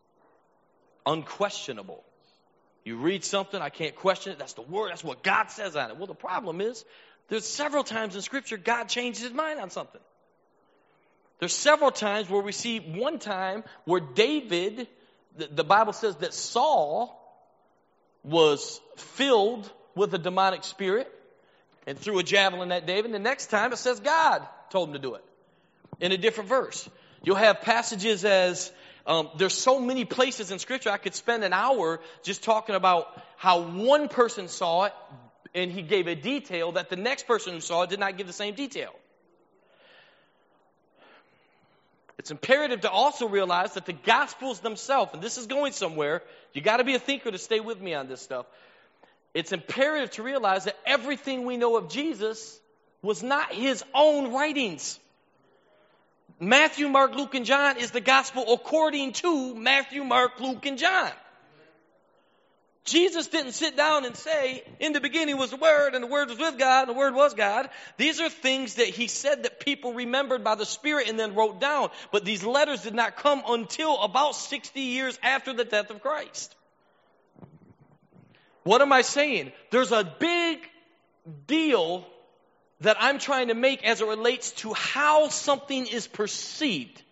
unquestionable. 1.07 2.03
You 2.85 2.97
read 2.97 3.25
something, 3.25 3.61
I 3.61 3.71
can't 3.71 3.97
question 3.97 4.33
it. 4.33 4.39
That's 4.39 4.53
the 4.53 4.63
word. 4.63 4.91
That's 4.91 5.05
what 5.05 5.23
God 5.23 5.51
says 5.51 5.75
on 5.75 5.91
it. 5.91 5.97
Well, 5.97 6.07
the 6.07 6.15
problem 6.15 6.61
is, 6.61 6.85
there's 7.29 7.47
several 7.47 7.85
times 7.85 8.15
in 8.15 8.23
Scripture 8.23 8.59
God 8.59 8.89
changes 8.89 9.23
his 9.23 9.33
mind 9.33 9.59
on 9.59 9.71
something. 9.71 10.01
There's 11.39 11.55
several 11.55 11.91
times 11.91 12.31
where 12.31 12.43
we 12.43 12.53
see 12.53 12.79
one 12.79 13.19
time 13.19 13.65
where 13.85 14.01
David, 14.01 14.89
the, 15.37 15.49
the 15.49 15.65
Bible 15.65 15.93
says 15.93 16.17
that 16.17 16.33
Saul 16.33 17.21
was 18.23 18.81
filled 18.97 19.71
with 19.95 20.15
a 20.15 20.19
demonic 20.19 20.65
spirit 20.65 21.11
and 21.87 21.99
threw 21.99 22.19
a 22.19 22.23
javelin 22.23 22.73
at 22.73 22.87
David. 22.87 23.13
The 23.13 23.19
next 23.19 23.47
time 23.47 23.73
it 23.73 23.77
says 23.77 24.01
God 24.01 24.47
told 24.71 24.89
him 24.89 24.95
to 24.95 25.01
do 25.01 25.15
it 25.15 25.25
in 26.01 26.13
a 26.13 26.17
different 26.17 26.49
verse. 26.49 26.89
You'll 27.23 27.37
have 27.37 27.63
passages 27.63 28.25
as 28.25 28.73
um, 29.07 29.29
there's 29.37 29.55
so 29.55 29.81
many 29.81 30.05
places 30.05 30.51
in 30.51 30.59
Scripture 30.59 30.91
I 30.91 30.97
could 30.97 31.15
spend 31.15 31.45
an 31.45 31.53
hour 31.53 32.01
just 32.23 32.43
talking 32.43 32.75
about 32.75 33.07
how 33.37 33.63
one 33.63 34.09
person 34.09 34.49
saw 34.49 34.85
it 34.85 34.93
and 35.55 35.71
he 35.71 35.83
gave 35.83 36.07
a 36.07 36.15
detail 36.15 36.73
that 36.73 36.89
the 36.89 36.97
next 36.97 37.27
person 37.27 37.53
who 37.53 37.61
saw 37.61 37.83
it 37.83 37.91
did 37.91 38.01
not 38.01 38.17
give 38.17 38.27
the 38.27 38.33
same 38.33 38.55
detail. 38.55 38.93
It's 42.19 42.31
imperative 42.31 42.83
to 42.83 42.91
also 42.91 43.29
realize 43.29 43.75
that 43.75 43.87
the 43.87 43.93
Gospels 43.93 44.61
themselves, 44.61 45.13
and 45.15 45.23
this 45.23 45.37
is 45.37 45.47
going 45.47 45.73
somewhere, 45.73 46.23
you 46.53 46.63
got 46.63 46.77
to 46.77 46.85
be 46.85 46.95
a 46.95 46.99
thinker 46.99 47.31
to 47.31 47.39
stay 47.39 47.61
with 47.61 47.81
me 47.81 47.95
on 47.95 48.09
this 48.09 48.21
stuff 48.23 48.47
it's 49.35 49.51
imperative 49.51 50.13
to 50.13 50.23
realize 50.23 50.65
that 50.65 50.79
everything 50.87 51.45
we 51.45 51.57
know 51.57 51.77
of 51.77 51.89
Jesus 51.89 52.59
was 53.03 53.23
not 53.23 53.53
his 53.53 53.85
own 53.93 54.33
writings. 54.33 54.99
Matthew, 56.39 56.89
Mark, 56.89 57.15
Luke, 57.15 57.35
and 57.35 57.45
John 57.45 57.79
is 57.79 57.91
the 57.91 58.01
gospel 58.01 58.55
according 58.55 59.13
to 59.15 59.55
Matthew, 59.55 60.05
Mark, 60.05 60.41
Luke, 60.41 60.65
and 60.67 60.79
John. 60.79 61.11
Jesus 62.85 63.29
didn't 63.29 63.53
sit 63.53 63.79
down 63.79 64.05
and 64.05 64.15
say, 64.15 64.63
in 64.79 64.93
the 64.93 65.01
beginning 65.01 65.39
was 65.39 65.51
the 65.51 65.57
Word, 65.57 65.95
and 65.95 66.05
the 66.05 66.09
Word 66.09 66.29
was 66.29 66.39
with 66.39 66.59
God, 66.59 66.87
and 66.87 66.91
the 66.91 66.99
Word 66.99 67.15
was 67.15 67.33
God. 67.33 67.71
These 67.97 68.21
are 68.21 68.29
things 68.29 68.75
that 68.75 68.89
he 68.89 69.07
said 69.07 69.45
that 69.45 69.59
people 69.59 69.95
remembered 69.95 70.45
by 70.45 70.55
the 70.55 70.67
Spirit 70.67 71.09
and 71.09 71.19
then 71.19 71.35
wrote 71.35 71.61
down. 71.61 71.89
But 72.13 72.27
these 72.27 72.45
letters 72.45 72.83
did 72.83 72.95
not 72.95 73.17
come 73.17 73.43
until 73.49 74.03
about 74.03 74.37
60 74.37 74.79
years 74.81 75.19
after 75.23 75.55
the 75.55 75.65
death 75.65 75.89
of 75.89 76.03
Christ. 76.03 76.55
What 78.65 78.83
am 78.83 78.93
I 78.93 79.01
saying? 79.01 79.53
There's 79.71 79.93
a 79.93 80.05
big 80.05 80.59
deal 81.47 82.07
that 82.81 82.99
I'm 83.01 83.19
trying 83.19 83.49
to 83.49 83.55
make 83.55 83.83
as 83.83 84.03
it 84.03 84.07
relates 84.07 84.51
to 84.53 84.75
how 84.75 85.29
something 85.29 85.87
is 85.87 86.07
perceived. 86.07 87.03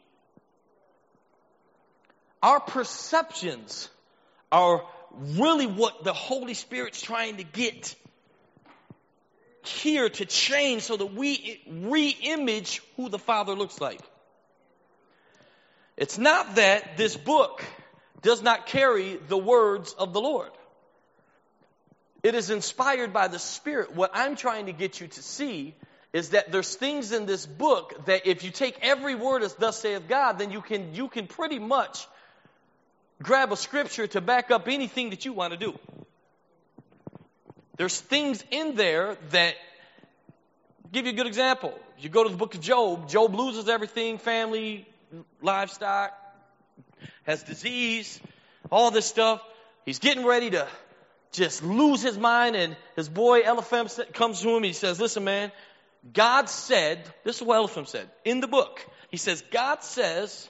Our 2.42 2.60
perceptions 2.60 3.88
are 4.50 4.84
really 5.14 5.66
what 5.66 6.04
the 6.04 6.12
Holy 6.12 6.54
Spirit's 6.54 7.00
trying 7.00 7.36
to 7.36 7.44
get 7.44 7.94
here 9.64 10.08
to 10.08 10.24
change 10.24 10.82
so 10.82 10.96
that 10.96 11.14
we 11.14 11.60
re-image 11.68 12.82
who 12.96 13.08
the 13.08 13.18
Father 13.18 13.54
looks 13.54 13.80
like. 13.80 14.00
It's 15.96 16.18
not 16.18 16.56
that 16.56 16.96
this 16.96 17.16
book 17.16 17.64
does 18.22 18.42
not 18.42 18.66
carry 18.66 19.18
the 19.28 19.36
words 19.36 19.92
of 19.92 20.12
the 20.12 20.20
Lord. 20.20 20.50
It 22.22 22.34
is 22.34 22.50
inspired 22.50 23.12
by 23.12 23.28
the 23.28 23.38
Spirit. 23.38 23.94
What 23.94 24.12
I'm 24.14 24.36
trying 24.36 24.66
to 24.66 24.72
get 24.72 25.00
you 25.00 25.08
to 25.08 25.22
see 25.22 25.74
is 26.12 26.30
that 26.30 26.52
there's 26.52 26.74
things 26.74 27.12
in 27.12 27.26
this 27.26 27.46
book 27.46 28.06
that 28.06 28.26
if 28.26 28.44
you 28.44 28.50
take 28.50 28.78
every 28.82 29.14
word 29.14 29.42
as 29.42 29.54
thus 29.54 29.80
saith 29.80 30.08
God, 30.08 30.38
then 30.38 30.50
you 30.50 30.60
can, 30.60 30.94
you 30.94 31.08
can 31.08 31.26
pretty 31.26 31.58
much 31.58 32.06
grab 33.22 33.52
a 33.52 33.56
scripture 33.56 34.06
to 34.08 34.20
back 34.20 34.50
up 34.50 34.68
anything 34.68 35.10
that 35.10 35.24
you 35.24 35.32
want 35.32 35.52
to 35.52 35.58
do. 35.58 35.78
There's 37.76 38.00
things 38.00 38.44
in 38.50 38.76
there 38.76 39.16
that 39.30 39.54
give 40.92 41.06
you 41.06 41.12
a 41.12 41.14
good 41.14 41.26
example. 41.26 41.78
You 41.98 42.08
go 42.08 42.24
to 42.24 42.30
the 42.30 42.36
book 42.36 42.54
of 42.54 42.60
Job, 42.60 43.08
Job 43.08 43.34
loses 43.34 43.68
everything, 43.68 44.18
family, 44.18 44.86
livestock, 45.40 46.12
has 47.24 47.42
disease, 47.42 48.20
all 48.70 48.90
this 48.90 49.06
stuff. 49.06 49.40
He's 49.84 49.98
getting 49.98 50.24
ready 50.24 50.50
to 50.50 50.68
just 51.32 51.62
lose 51.62 52.02
his 52.02 52.18
mind 52.18 52.56
and 52.56 52.76
his 52.94 53.08
boy 53.08 53.40
Eliphaz 53.40 54.00
comes 54.12 54.40
to 54.42 54.56
him. 54.56 54.62
He 54.62 54.74
says, 54.74 55.00
listen, 55.00 55.24
man, 55.24 55.50
God 56.12 56.48
said, 56.48 57.02
this 57.24 57.36
is 57.36 57.42
what 57.42 57.56
Eliphaz 57.56 57.88
said 57.88 58.08
in 58.24 58.40
the 58.40 58.48
book. 58.48 58.84
He 59.10 59.16
says, 59.16 59.42
God 59.50 59.82
says 59.82 60.48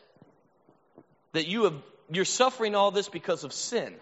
that 1.32 1.46
you 1.46 1.64
have 1.64 1.74
you're 2.16 2.24
suffering 2.24 2.74
all 2.74 2.90
this 2.90 3.08
because 3.08 3.44
of 3.44 3.52
sin. 3.52 3.94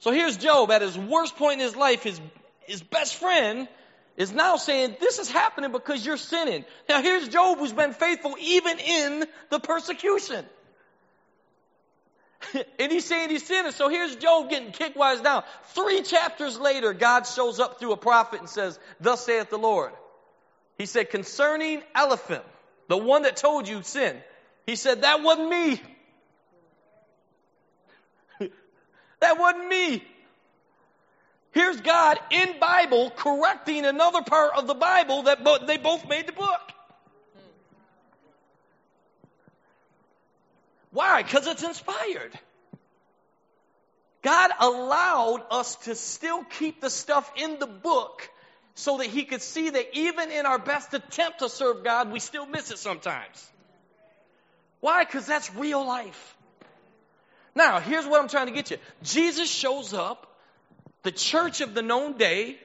So 0.00 0.12
here's 0.12 0.36
Job 0.36 0.70
at 0.70 0.82
his 0.82 0.96
worst 0.96 1.36
point 1.36 1.54
in 1.54 1.66
his 1.66 1.76
life. 1.76 2.02
His, 2.02 2.20
his 2.60 2.82
best 2.82 3.16
friend 3.16 3.68
is 4.16 4.32
now 4.32 4.56
saying, 4.56 4.96
This 5.00 5.18
is 5.18 5.30
happening 5.30 5.72
because 5.72 6.04
you're 6.04 6.16
sinning. 6.16 6.64
Now 6.88 7.02
here's 7.02 7.28
Job 7.28 7.58
who's 7.58 7.72
been 7.72 7.92
faithful 7.92 8.36
even 8.40 8.78
in 8.78 9.24
the 9.50 9.58
persecution. 9.58 10.44
and 12.78 12.92
he's 12.92 13.04
saying 13.04 13.30
he's 13.30 13.46
sinning. 13.46 13.72
So 13.72 13.88
here's 13.88 14.16
Job 14.16 14.50
getting 14.50 14.72
kicked 14.72 14.96
wise 14.96 15.20
down. 15.20 15.42
Three 15.74 16.02
chapters 16.02 16.58
later, 16.58 16.92
God 16.92 17.26
shows 17.26 17.58
up 17.58 17.80
through 17.80 17.92
a 17.92 17.96
prophet 17.96 18.40
and 18.40 18.48
says, 18.48 18.78
Thus 19.00 19.24
saith 19.24 19.50
the 19.50 19.58
Lord. 19.58 19.92
He 20.76 20.86
said, 20.86 21.10
Concerning 21.10 21.82
Eliphaz, 21.96 22.42
the 22.88 22.96
one 22.96 23.22
that 23.22 23.36
told 23.36 23.66
you 23.66 23.82
sin, 23.82 24.16
he 24.66 24.76
said, 24.76 25.02
That 25.02 25.22
wasn't 25.22 25.50
me. 25.50 25.82
That 29.20 29.38
wasn't 29.38 29.68
me. 29.68 30.04
Here's 31.52 31.80
God 31.80 32.18
in 32.30 32.58
Bible 32.60 33.10
correcting 33.10 33.84
another 33.84 34.22
part 34.22 34.52
of 34.56 34.66
the 34.66 34.74
Bible 34.74 35.24
that 35.24 35.42
bo- 35.42 35.64
they 35.64 35.76
both 35.76 36.08
made 36.08 36.26
the 36.26 36.32
book. 36.32 36.60
Why? 40.90 41.22
Because 41.22 41.46
it's 41.46 41.62
inspired. 41.62 42.38
God 44.22 44.50
allowed 44.60 45.44
us 45.50 45.76
to 45.84 45.94
still 45.94 46.44
keep 46.44 46.80
the 46.80 46.90
stuff 46.90 47.30
in 47.36 47.58
the 47.58 47.66
book 47.66 48.28
so 48.74 48.98
that 48.98 49.06
He 49.06 49.24
could 49.24 49.42
see 49.42 49.70
that 49.70 49.96
even 49.96 50.30
in 50.30 50.46
our 50.46 50.58
best 50.58 50.94
attempt 50.94 51.40
to 51.40 51.48
serve 51.48 51.84
God, 51.84 52.12
we 52.12 52.20
still 52.20 52.46
miss 52.46 52.70
it 52.70 52.78
sometimes. 52.78 53.50
Why? 54.80 55.04
Because 55.04 55.26
that's 55.26 55.52
real 55.54 55.84
life. 55.84 56.36
Now, 57.58 57.80
here's 57.80 58.06
what 58.06 58.22
I'm 58.22 58.28
trying 58.28 58.46
to 58.46 58.52
get 58.52 58.70
you. 58.70 58.76
Jesus 59.02 59.50
shows 59.50 59.92
up. 59.92 60.28
The 61.02 61.10
church 61.10 61.60
of 61.60 61.74
the 61.74 61.82
known 61.82 62.16
day 62.16 62.56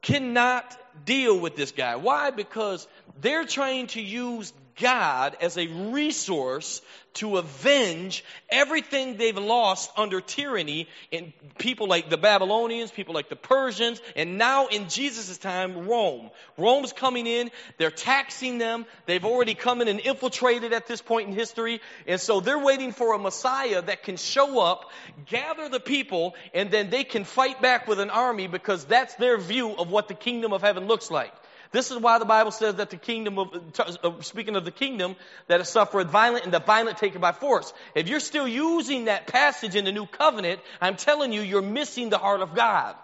cannot 0.00 0.64
deal 1.04 1.38
with 1.38 1.56
this 1.56 1.72
guy. 1.72 1.96
Why? 1.96 2.30
Because 2.30 2.88
they're 3.20 3.44
trying 3.44 3.88
to 3.88 4.00
use 4.00 4.50
God 4.76 5.36
as 5.40 5.56
a 5.56 5.66
resource 5.66 6.82
to 7.14 7.36
avenge 7.36 8.24
everything 8.48 9.16
they've 9.16 9.38
lost 9.38 9.90
under 9.96 10.20
tyranny 10.20 10.88
in 11.12 11.32
people 11.58 11.86
like 11.86 12.10
the 12.10 12.16
Babylonians, 12.16 12.90
people 12.90 13.14
like 13.14 13.28
the 13.28 13.36
Persians, 13.36 14.00
and 14.16 14.36
now 14.36 14.66
in 14.66 14.88
Jesus' 14.88 15.38
time, 15.38 15.86
Rome. 15.86 16.30
Rome's 16.58 16.92
coming 16.92 17.26
in, 17.28 17.52
they're 17.78 17.92
taxing 17.92 18.58
them, 18.58 18.84
they've 19.06 19.24
already 19.24 19.54
come 19.54 19.80
in 19.80 19.86
and 19.86 20.00
infiltrated 20.00 20.72
at 20.72 20.88
this 20.88 21.00
point 21.00 21.28
in 21.28 21.34
history, 21.34 21.80
and 22.06 22.20
so 22.20 22.40
they're 22.40 22.58
waiting 22.58 22.92
for 22.92 23.14
a 23.14 23.18
Messiah 23.18 23.80
that 23.82 24.02
can 24.02 24.16
show 24.16 24.60
up, 24.60 24.90
gather 25.26 25.68
the 25.68 25.80
people, 25.80 26.34
and 26.52 26.70
then 26.70 26.90
they 26.90 27.04
can 27.04 27.24
fight 27.24 27.62
back 27.62 27.86
with 27.86 28.00
an 28.00 28.10
army 28.10 28.48
because 28.48 28.84
that's 28.86 29.14
their 29.14 29.38
view 29.38 29.70
of 29.76 29.88
what 29.88 30.08
the 30.08 30.14
kingdom 30.14 30.52
of 30.52 30.62
heaven 30.62 30.86
looks 30.86 31.12
like. 31.12 31.32
This 31.74 31.90
is 31.90 31.98
why 31.98 32.20
the 32.20 32.24
Bible 32.24 32.52
says 32.52 32.76
that 32.76 32.90
the 32.90 32.96
kingdom 32.96 33.36
of, 33.36 33.48
uh, 33.80 34.22
speaking 34.22 34.54
of 34.54 34.64
the 34.64 34.70
kingdom, 34.70 35.16
that 35.48 35.60
it 35.60 35.64
suffereth 35.64 36.06
violent 36.06 36.44
and 36.44 36.54
the 36.54 36.60
violent 36.60 36.98
take 36.98 37.16
it 37.16 37.20
by 37.20 37.32
force. 37.32 37.72
If 37.96 38.08
you're 38.08 38.20
still 38.20 38.46
using 38.46 39.06
that 39.06 39.26
passage 39.26 39.74
in 39.74 39.84
the 39.84 39.90
new 39.90 40.06
covenant, 40.06 40.60
I'm 40.80 40.94
telling 40.94 41.32
you, 41.32 41.40
you're 41.40 41.62
missing 41.62 42.10
the 42.10 42.18
heart 42.18 42.42
of 42.42 42.54
God. 42.54 42.94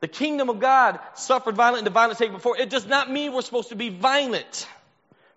The 0.00 0.08
kingdom 0.08 0.48
of 0.48 0.60
God 0.60 0.98
suffered 1.12 1.56
violent 1.56 1.80
and 1.80 1.86
the 1.86 1.90
violent 1.90 2.18
take 2.18 2.32
it 2.32 2.42
by. 2.42 2.52
It 2.58 2.70
does 2.70 2.86
not 2.86 3.12
mean 3.12 3.34
we're 3.34 3.42
supposed 3.42 3.68
to 3.68 3.76
be 3.76 3.90
violent. 3.90 4.66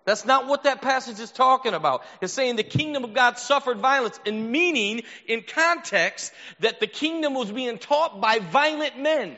That's 0.06 0.24
not 0.24 0.46
what 0.46 0.64
that 0.64 0.80
passage 0.80 1.20
is 1.20 1.30
talking 1.30 1.74
about. 1.74 2.02
It's 2.22 2.32
saying 2.32 2.56
the 2.56 2.62
kingdom 2.62 3.04
of 3.04 3.12
God 3.12 3.38
suffered 3.38 3.76
violence 3.76 4.18
and 4.24 4.50
meaning 4.50 5.02
in 5.26 5.42
context 5.42 6.32
that 6.60 6.80
the 6.80 6.86
kingdom 6.86 7.34
was 7.34 7.52
being 7.52 7.76
taught 7.76 8.22
by 8.22 8.38
violent 8.38 8.98
men. 8.98 9.36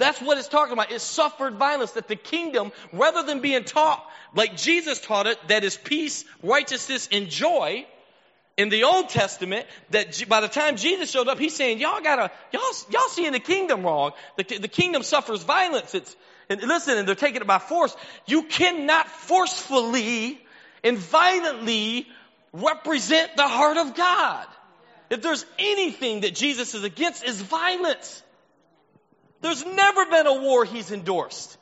That's 0.00 0.20
what 0.20 0.38
it's 0.38 0.48
talking 0.48 0.72
about. 0.72 0.90
It 0.90 1.00
suffered 1.00 1.54
violence, 1.54 1.92
that 1.92 2.08
the 2.08 2.16
kingdom, 2.16 2.72
rather 2.92 3.22
than 3.22 3.40
being 3.40 3.64
taught 3.64 4.04
like 4.34 4.56
Jesus 4.56 5.00
taught 5.00 5.26
it, 5.26 5.38
that 5.48 5.62
is 5.62 5.76
peace, 5.76 6.24
righteousness, 6.42 7.08
and 7.12 7.28
joy, 7.28 7.86
in 8.56 8.68
the 8.68 8.84
Old 8.84 9.08
Testament, 9.08 9.66
that 9.90 10.22
by 10.28 10.40
the 10.40 10.48
time 10.48 10.76
Jesus 10.76 11.10
showed 11.10 11.28
up, 11.28 11.38
he's 11.38 11.56
saying, 11.56 11.78
y'all 11.78 12.02
gotta, 12.02 12.30
y'all, 12.52 12.62
y'all 12.90 13.08
seeing 13.08 13.32
the 13.32 13.40
kingdom 13.40 13.84
wrong. 13.84 14.12
The, 14.36 14.58
the 14.58 14.68
kingdom 14.68 15.02
suffers 15.02 15.42
violence. 15.42 15.94
It's, 15.94 16.14
and 16.50 16.60
listen, 16.62 16.98
and 16.98 17.08
they're 17.08 17.14
taking 17.14 17.40
it 17.40 17.46
by 17.46 17.58
force. 17.58 17.96
You 18.26 18.42
cannot 18.42 19.08
forcefully 19.08 20.40
and 20.84 20.98
violently 20.98 22.06
represent 22.52 23.36
the 23.36 23.48
heart 23.48 23.78
of 23.78 23.94
God. 23.94 24.46
If 25.08 25.22
there's 25.22 25.46
anything 25.58 26.20
that 26.20 26.34
Jesus 26.34 26.74
is 26.74 26.84
against, 26.84 27.24
is 27.24 27.40
violence. 27.40 28.22
There's 29.40 29.64
never 29.64 30.06
been 30.06 30.26
a 30.26 30.40
war 30.40 30.64
he's 30.64 30.90
endorsed. 30.90 31.56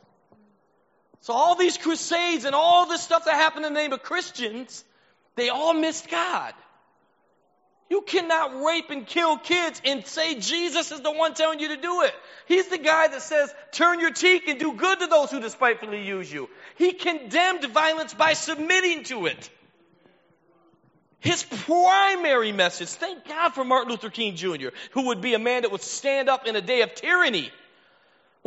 So 1.21 1.33
all 1.33 1.57
these 1.57 1.77
crusades 1.77 2.45
and 2.45 2.55
all 2.55 2.87
this 2.87 3.03
stuff 3.03 3.25
that 3.25 3.35
happened 3.35 3.67
in 3.67 3.75
the 3.75 3.81
name 3.81 3.93
of 3.93 4.03
Christians, 4.03 4.85
they 5.37 5.49
all 5.49 5.75
missed 5.75 6.11
God. 6.11 6.55
You 7.91 8.03
cannot 8.03 8.63
rape 8.65 8.91
and 8.91 9.07
kill 9.07 9.39
kids 9.39 9.81
and 9.85 10.07
say 10.07 10.35
Jesus 10.35 10.93
is 10.93 11.01
the 11.01 11.11
one 11.11 11.33
telling 11.35 11.59
you 11.59 11.69
to 11.69 11.77
do 11.77 12.03
it. 12.03 12.13
He's 12.47 12.69
the 12.69 12.79
guy 12.79 13.09
that 13.09 13.23
says, 13.23 13.53
turn 13.73 14.01
your 14.01 14.11
cheek 14.11 14.47
and 14.47 14.59
do 14.59 14.75
good 14.75 15.01
to 15.01 15.07
those 15.07 15.31
who 15.31 15.41
despitefully 15.41 16.05
use 16.05 16.31
you. 16.31 16.51
He 16.77 16.93
condemned 16.93 17.65
violence 17.65 18.13
by 18.13 18.35
submitting 18.35 19.05
to 19.05 19.27
it. 19.27 19.51
His 21.21 21.43
primary 21.43 22.53
message, 22.53 22.89
thank 22.89 23.27
God 23.27 23.51
for 23.51 23.65
Martin 23.65 23.91
Luther 23.91 24.11
King 24.11 24.37
Jr., 24.37 24.69
who 24.93 25.07
would 25.07 25.21
be 25.21 25.35
a 25.35 25.39
man 25.39 25.63
that 25.63 25.73
would 25.73 25.83
stand 25.83 26.29
up 26.29 26.47
in 26.47 26.57
a 26.57 26.61
day 26.61 26.83
of 26.83 26.95
tyranny 26.95 27.51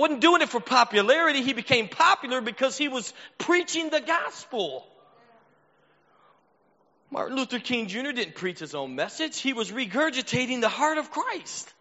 wasn't 0.01 0.19
doing 0.19 0.41
it 0.41 0.49
for 0.49 0.59
popularity. 0.59 1.41
He 1.43 1.53
became 1.53 1.87
popular 1.87 2.41
because 2.41 2.77
he 2.77 2.89
was 2.89 3.13
preaching 3.37 3.89
the 3.89 4.01
gospel. 4.01 4.85
Martin 7.11 7.37
Luther 7.37 7.59
King 7.59 7.87
Jr. 7.87 8.11
didn't 8.11 8.35
preach 8.35 8.59
his 8.59 8.73
own 8.73 8.95
message. 8.95 9.39
He 9.39 9.53
was 9.53 9.71
regurgitating 9.71 10.61
the 10.61 10.69
heart 10.69 10.97
of 10.97 11.11
Christ. 11.11 11.71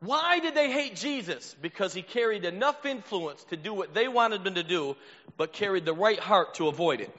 Why 0.00 0.38
did 0.38 0.54
they 0.54 0.70
hate 0.70 0.94
Jesus? 0.94 1.56
Because 1.60 1.92
he 1.92 2.02
carried 2.02 2.44
enough 2.44 2.86
influence 2.86 3.42
to 3.44 3.56
do 3.56 3.74
what 3.74 3.94
they 3.94 4.06
wanted 4.06 4.46
him 4.46 4.54
to 4.54 4.62
do, 4.62 4.96
but 5.36 5.52
carried 5.52 5.84
the 5.84 5.92
right 5.92 6.20
heart 6.20 6.54
to 6.54 6.68
avoid 6.68 7.00
it. 7.00 7.10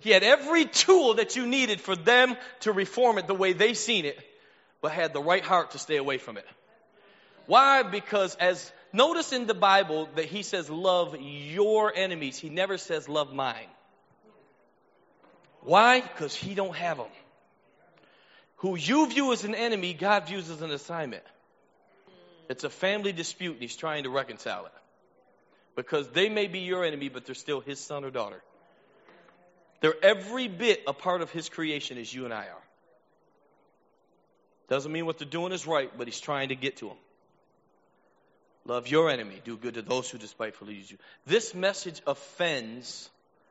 He 0.00 0.10
had 0.10 0.22
every 0.22 0.66
tool 0.66 1.14
that 1.14 1.36
you 1.36 1.46
needed 1.46 1.80
for 1.80 1.96
them 1.96 2.36
to 2.60 2.72
reform 2.72 3.18
it 3.18 3.26
the 3.26 3.34
way 3.34 3.54
they 3.54 3.74
seen 3.74 4.04
it, 4.04 4.18
but 4.86 4.92
had 4.92 5.12
the 5.12 5.20
right 5.20 5.42
heart 5.42 5.72
to 5.72 5.80
stay 5.80 5.96
away 5.96 6.16
from 6.16 6.36
it. 6.36 6.46
Why? 7.46 7.82
Because 7.82 8.36
as 8.36 8.70
notice 8.92 9.32
in 9.32 9.48
the 9.48 9.54
Bible 9.54 10.08
that 10.14 10.26
he 10.26 10.44
says 10.44 10.70
love 10.70 11.16
your 11.20 11.92
enemies. 11.92 12.38
He 12.38 12.50
never 12.50 12.78
says 12.78 13.08
love 13.08 13.34
mine. 13.34 13.66
Why? 15.62 16.02
Because 16.02 16.36
he 16.36 16.54
don't 16.54 16.76
have 16.76 16.98
them. 16.98 17.08
Who 18.58 18.76
you 18.76 19.08
view 19.08 19.32
as 19.32 19.42
an 19.42 19.56
enemy, 19.56 19.92
God 19.92 20.28
views 20.28 20.48
as 20.50 20.62
an 20.62 20.70
assignment. 20.70 21.24
It's 22.48 22.62
a 22.62 22.70
family 22.70 23.10
dispute 23.10 23.54
and 23.54 23.62
he's 23.62 23.74
trying 23.74 24.04
to 24.04 24.10
reconcile 24.10 24.66
it. 24.66 24.72
Because 25.74 26.10
they 26.10 26.28
may 26.28 26.46
be 26.46 26.60
your 26.60 26.84
enemy, 26.84 27.08
but 27.08 27.26
they're 27.26 27.34
still 27.34 27.60
his 27.60 27.80
son 27.80 28.04
or 28.04 28.10
daughter. 28.12 28.40
They're 29.80 30.00
every 30.00 30.46
bit 30.46 30.84
a 30.86 30.92
part 30.92 31.22
of 31.22 31.32
his 31.32 31.48
creation 31.48 31.98
as 31.98 32.14
you 32.14 32.24
and 32.24 32.32
I 32.32 32.44
are. 32.44 32.66
Doesn't 34.68 34.90
mean 34.90 35.06
what 35.06 35.18
they're 35.18 35.28
doing 35.28 35.52
is 35.52 35.66
right, 35.66 35.90
but 35.96 36.08
he's 36.08 36.20
trying 36.20 36.48
to 36.48 36.56
get 36.56 36.78
to 36.78 36.88
them. 36.88 36.96
Love 38.64 38.88
your 38.88 39.10
enemy, 39.10 39.40
do 39.44 39.56
good 39.56 39.74
to 39.74 39.82
those 39.82 40.10
who 40.10 40.18
despitefully 40.18 40.74
use 40.74 40.90
you. 40.90 40.98
This 41.24 41.54
message 41.54 42.02
offends 42.04 43.08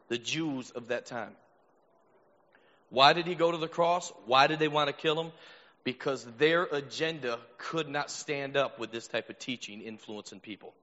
the 0.10 0.18
Jews 0.18 0.72
of 0.72 0.90
that 0.90 1.06
time. 1.06 1.32
Why 2.90 3.14
did 3.14 3.26
he 3.26 3.36
go 3.36 3.52
to 3.52 3.58
the 3.58 3.70
cross? 3.70 4.12
Why 4.26 4.48
did 4.48 4.60
they 4.60 4.68
want 4.68 4.88
to 4.88 4.94
kill 4.94 5.20
him? 5.20 5.32
Because 5.86 6.26
their 6.38 6.64
agenda 6.64 7.40
could 7.58 7.88
not 7.88 8.12
stand 8.12 8.58
up 8.58 8.78
with 8.78 8.92
this 8.92 9.08
type 9.08 9.30
of 9.30 9.40
teaching 9.40 9.82
influencing 9.82 10.42
people. 10.42 10.74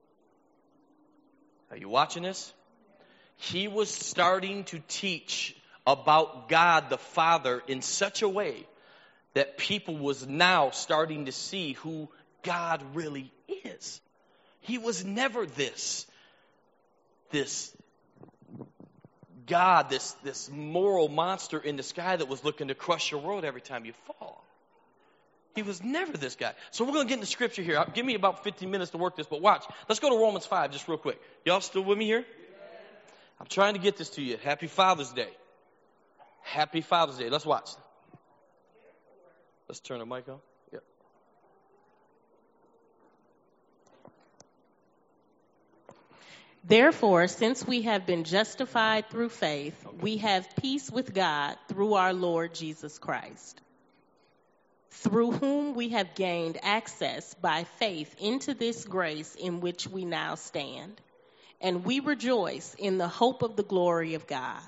Are 1.69 1.77
you 1.77 1.89
watching 1.89 2.23
this? 2.23 2.53
He 3.35 3.67
was 3.67 3.89
starting 3.89 4.63
to 4.65 4.79
teach 4.87 5.55
about 5.85 6.49
God 6.49 6.89
the 6.89 6.97
Father 6.97 7.61
in 7.67 7.81
such 7.81 8.21
a 8.21 8.29
way 8.29 8.65
that 9.33 9.57
people 9.57 9.97
was 9.97 10.25
now 10.27 10.69
starting 10.71 11.25
to 11.25 11.31
see 11.31 11.73
who 11.73 12.09
God 12.43 12.83
really 12.93 13.31
is. 13.65 14.01
He 14.61 14.77
was 14.77 15.03
never 15.03 15.45
this, 15.45 16.05
this 17.31 17.75
God, 19.45 19.89
this, 19.89 20.11
this 20.23 20.49
moral 20.49 21.09
monster 21.09 21.59
in 21.59 21.75
the 21.75 21.83
sky 21.83 22.15
that 22.15 22.27
was 22.27 22.43
looking 22.43 22.69
to 22.69 22.75
crush 22.75 23.11
your 23.11 23.21
world 23.21 23.43
every 23.43 23.61
time 23.61 23.85
you 23.85 23.93
fall. 24.07 24.43
He 25.55 25.61
was 25.61 25.83
never 25.83 26.17
this 26.17 26.35
guy. 26.35 26.53
So 26.71 26.83
we're 26.83 26.93
going 26.93 27.05
to 27.05 27.09
get 27.09 27.15
into 27.15 27.27
scripture 27.27 27.61
here. 27.61 27.83
Give 27.93 28.05
me 28.05 28.15
about 28.15 28.43
15 28.43 28.71
minutes 28.71 28.91
to 28.91 28.97
work 28.97 29.15
this, 29.15 29.27
but 29.27 29.41
watch. 29.41 29.63
Let's 29.87 29.99
go 29.99 30.09
to 30.09 30.15
Romans 30.15 30.45
5 30.45 30.71
just 30.71 30.87
real 30.87 30.97
quick. 30.97 31.21
Y'all 31.45 31.61
still 31.61 31.83
with 31.83 31.97
me 31.97 32.05
here? 32.05 32.25
I'm 33.39 33.47
trying 33.47 33.73
to 33.73 33.79
get 33.79 33.97
this 33.97 34.09
to 34.11 34.21
you. 34.21 34.37
Happy 34.37 34.67
Father's 34.67 35.11
Day. 35.11 35.29
Happy 36.41 36.81
Father's 36.81 37.17
Day. 37.17 37.29
Let's 37.29 37.45
watch. 37.45 37.69
Let's 39.67 39.79
turn 39.79 39.99
the 39.99 40.05
mic 40.05 40.27
on. 40.27 40.39
Yep. 40.71 40.83
Therefore, 46.65 47.27
since 47.27 47.65
we 47.65 47.83
have 47.83 48.05
been 48.05 48.23
justified 48.23 49.09
through 49.09 49.29
faith, 49.29 49.85
we 50.01 50.17
have 50.17 50.47
peace 50.61 50.91
with 50.91 51.13
God 51.13 51.57
through 51.67 51.93
our 51.93 52.13
Lord 52.13 52.53
Jesus 52.53 52.99
Christ, 52.99 53.61
through 54.91 55.31
whom 55.31 55.75
we 55.75 55.89
have 55.89 56.15
gained 56.15 56.57
access 56.61 57.33
by 57.35 57.63
faith 57.79 58.15
into 58.19 58.53
this 58.53 58.85
grace 58.85 59.35
in 59.35 59.59
which 59.59 59.87
we 59.87 60.05
now 60.05 60.35
stand. 60.35 61.01
And 61.61 61.85
we 61.85 62.01
rejoice 62.01 62.75
in 62.77 62.97
the 62.97 63.07
hope 63.07 63.41
of 63.41 63.55
the 63.55 63.63
glory 63.63 64.15
of 64.15 64.27
God. 64.27 64.59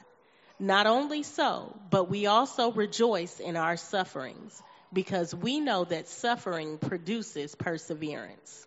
Not 0.58 0.88
only 0.88 1.24
so, 1.24 1.78
but 1.90 2.10
we 2.10 2.28
also 2.28 2.72
rejoice 2.72 3.42
in 3.42 3.58
our 3.58 3.76
sufferings, 3.76 4.64
because 4.96 5.36
we 5.36 5.60
know 5.60 5.84
that 5.84 6.08
suffering 6.08 6.78
produces 6.78 7.54
perseverance. 7.54 8.66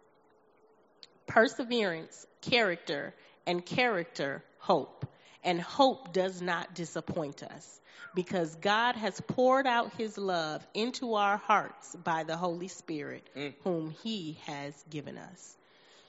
Perseverance 1.26 2.26
character, 2.42 3.14
and 3.46 3.64
character, 3.64 4.44
hope. 4.58 5.06
And 5.42 5.60
hope 5.60 6.12
does 6.12 6.42
not 6.42 6.74
disappoint 6.74 7.42
us 7.42 7.80
because 8.14 8.54
God 8.56 8.96
has 8.96 9.20
poured 9.20 9.66
out 9.66 9.94
his 9.96 10.18
love 10.18 10.66
into 10.74 11.14
our 11.14 11.38
hearts 11.38 11.96
by 12.04 12.24
the 12.24 12.36
Holy 12.36 12.68
Spirit, 12.68 13.28
mm. 13.34 13.54
whom 13.64 13.94
he 14.02 14.38
has 14.46 14.74
given 14.90 15.16
us. 15.16 15.56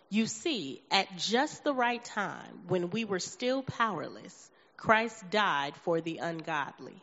You 0.10 0.26
see, 0.26 0.82
at 0.91 1.17
just 1.17 1.63
the 1.63 1.74
right 1.74 2.04
time, 2.04 2.63
when 2.67 2.89
we 2.89 3.06
were 3.06 3.20
still 3.20 3.62
powerless, 3.62 4.52
Christ 4.76 5.30
died 5.30 5.76
for 5.84 6.02
the 6.02 6.17
ungodly. 6.17 7.02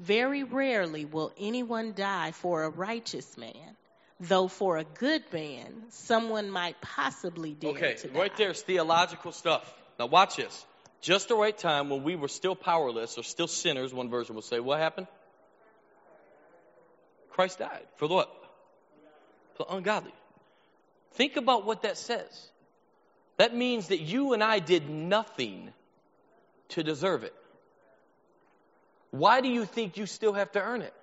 Very 0.00 0.42
rarely 0.44 1.04
will 1.04 1.32
anyone 1.38 1.92
die 1.94 2.32
for 2.32 2.64
a 2.64 2.70
righteous 2.70 3.36
man 3.36 3.76
though 4.20 4.48
for 4.48 4.76
a 4.76 4.84
good 4.84 5.24
man, 5.32 5.84
someone 5.90 6.50
might 6.50 6.80
possibly 6.80 7.54
dare 7.54 7.70
okay, 7.70 7.94
to 7.94 8.08
die. 8.08 8.18
right 8.18 8.36
there's 8.36 8.60
theological 8.60 9.32
stuff. 9.32 9.72
Now 9.98 10.06
watch 10.06 10.36
this. 10.36 10.66
Just 11.00 11.28
the 11.28 11.34
right 11.34 11.56
time 11.56 11.88
when 11.88 12.02
we 12.02 12.14
were 12.14 12.28
still 12.28 12.54
powerless 12.54 13.16
or 13.16 13.22
still 13.22 13.48
sinners, 13.48 13.94
one 13.94 14.10
version 14.10 14.34
will 14.34 14.42
say, 14.42 14.60
what 14.60 14.78
happened? 14.78 15.06
Christ 17.30 17.58
died. 17.58 17.86
For 17.96 18.06
what? 18.06 18.30
For 19.54 19.64
ungodly. 19.70 20.12
Think 21.12 21.36
about 21.36 21.64
what 21.64 21.82
that 21.82 21.96
says. 21.96 22.48
That 23.38 23.56
means 23.56 23.88
that 23.88 24.00
you 24.00 24.34
and 24.34 24.44
I 24.44 24.58
did 24.58 24.90
nothing 24.90 25.72
to 26.70 26.82
deserve 26.82 27.24
it. 27.24 27.34
Why 29.10 29.40
do 29.40 29.48
you 29.48 29.64
think 29.64 29.96
you 29.96 30.06
still 30.06 30.32
have 30.32 30.52
to 30.52 30.60
earn 30.60 30.82
it? 30.82 30.94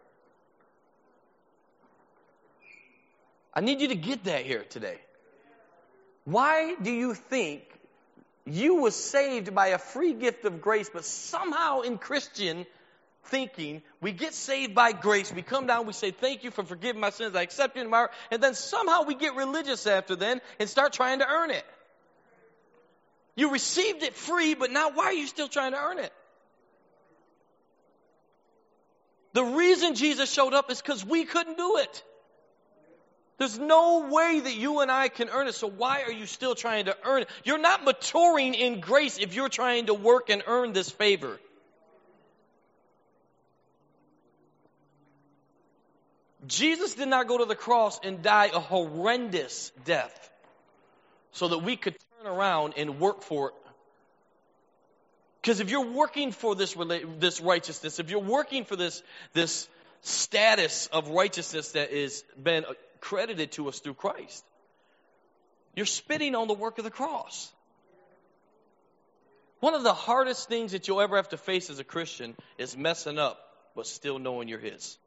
I 3.53 3.61
need 3.61 3.81
you 3.81 3.87
to 3.89 3.95
get 3.95 4.25
that 4.25 4.45
here 4.45 4.63
today. 4.69 4.99
Why 6.25 6.75
do 6.75 6.91
you 6.91 7.15
think 7.15 7.63
you 8.45 8.75
was 8.75 8.95
saved 8.95 9.53
by 9.53 9.67
a 9.67 9.77
free 9.77 10.13
gift 10.13 10.45
of 10.45 10.61
grace, 10.61 10.89
but 10.93 11.03
somehow 11.05 11.81
in 11.81 11.97
Christian 11.97 12.65
thinking, 13.25 13.81
we 13.99 14.11
get 14.11 14.33
saved 14.33 14.73
by 14.73 14.93
grace, 14.93 15.33
we 15.33 15.41
come 15.41 15.67
down, 15.67 15.85
we 15.85 15.93
say, 15.93 16.11
thank 16.11 16.43
you 16.43 16.51
for 16.51 16.63
forgiving 16.63 17.01
my 17.01 17.09
sins, 17.09 17.35
I 17.35 17.41
accept 17.41 17.75
you 17.75 17.89
heart, 17.89 18.11
and 18.31 18.41
then 18.41 18.53
somehow 18.53 19.03
we 19.03 19.15
get 19.15 19.35
religious 19.35 19.85
after 19.85 20.15
then 20.15 20.39
and 20.59 20.69
start 20.69 20.93
trying 20.93 21.19
to 21.19 21.27
earn 21.27 21.51
it. 21.51 21.65
You 23.35 23.51
received 23.51 24.03
it 24.03 24.15
free, 24.15 24.55
but 24.55 24.71
now 24.71 24.91
why 24.91 25.05
are 25.05 25.13
you 25.13 25.27
still 25.27 25.47
trying 25.47 25.73
to 25.73 25.77
earn 25.77 25.99
it? 25.99 26.13
The 29.37 29.43
reason 29.43 29.93
Jesus 29.93 30.33
showed 30.33 30.55
up 30.55 30.71
is 30.71 30.81
because 30.81 31.05
we 31.05 31.23
couldn't 31.23 31.57
do 31.57 31.77
it. 31.77 32.03
There's 33.37 33.59
no 33.59 34.07
way 34.09 34.39
that 34.39 34.55
you 34.55 34.79
and 34.79 34.89
I 34.89 35.09
can 35.09 35.29
earn 35.29 35.47
it. 35.47 35.53
So 35.53 35.67
why 35.67 36.01
are 36.01 36.11
you 36.11 36.25
still 36.25 36.55
trying 36.55 36.85
to 36.85 36.97
earn 37.05 37.21
it? 37.21 37.29
You're 37.43 37.59
not 37.59 37.83
maturing 37.83 38.55
in 38.55 38.79
grace 38.79 39.19
if 39.19 39.35
you're 39.35 39.47
trying 39.47 39.85
to 39.85 39.93
work 39.93 40.31
and 40.31 40.41
earn 40.47 40.73
this 40.73 40.89
favor. 40.89 41.37
Jesus 46.47 46.95
did 46.95 47.07
not 47.07 47.27
go 47.27 47.37
to 47.37 47.45
the 47.45 47.55
cross 47.55 47.99
and 48.01 48.23
die 48.23 48.49
a 48.51 48.59
horrendous 48.59 49.71
death 49.85 50.31
so 51.33 51.49
that 51.49 51.59
we 51.59 51.75
could 51.75 51.95
turn 52.23 52.33
around 52.33 52.73
and 52.75 52.99
work 52.99 53.21
for 53.21 53.49
it. 53.49 53.66
Because 55.41 55.59
if 55.59 55.69
you're 55.69 55.85
working 55.85 56.31
for 56.31 56.55
this, 56.55 56.75
this 57.19 57.41
righteousness, 57.41 57.99
if 57.99 58.09
you're 58.09 58.19
working 58.19 58.65
for 58.65 58.75
this, 58.75 59.01
this 59.33 59.67
status 60.01 60.87
of 60.87 61.09
righteousness 61.09 61.71
that 61.71 61.91
has 61.91 62.23
been 62.41 62.65
credited 62.99 63.51
to 63.53 63.67
us 63.69 63.79
through 63.79 63.93
Christ. 63.93 64.43
You're 65.75 65.85
spitting 65.85 66.35
on 66.35 66.47
the 66.47 66.53
work 66.53 66.77
of 66.77 66.83
the 66.83 66.91
cross. 66.91 67.51
One 69.59 69.73
of 69.73 69.83
the 69.83 69.93
hardest 69.93 70.47
things 70.49 70.71
that 70.71 70.87
you'll 70.87 71.01
ever 71.01 71.15
have 71.15 71.29
to 71.29 71.37
face 71.37 71.69
as 71.69 71.79
a 71.79 71.83
Christian 71.83 72.35
is 72.57 72.77
messing 72.77 73.17
up, 73.17 73.39
but 73.75 73.87
still 73.87 74.19
knowing 74.19 74.47
you're 74.47 74.59
His. 74.59 74.97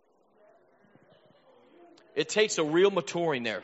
It 2.17 2.29
takes 2.29 2.59
a 2.59 2.65
real 2.65 2.91
maturing 2.91 3.43
there. 3.43 3.63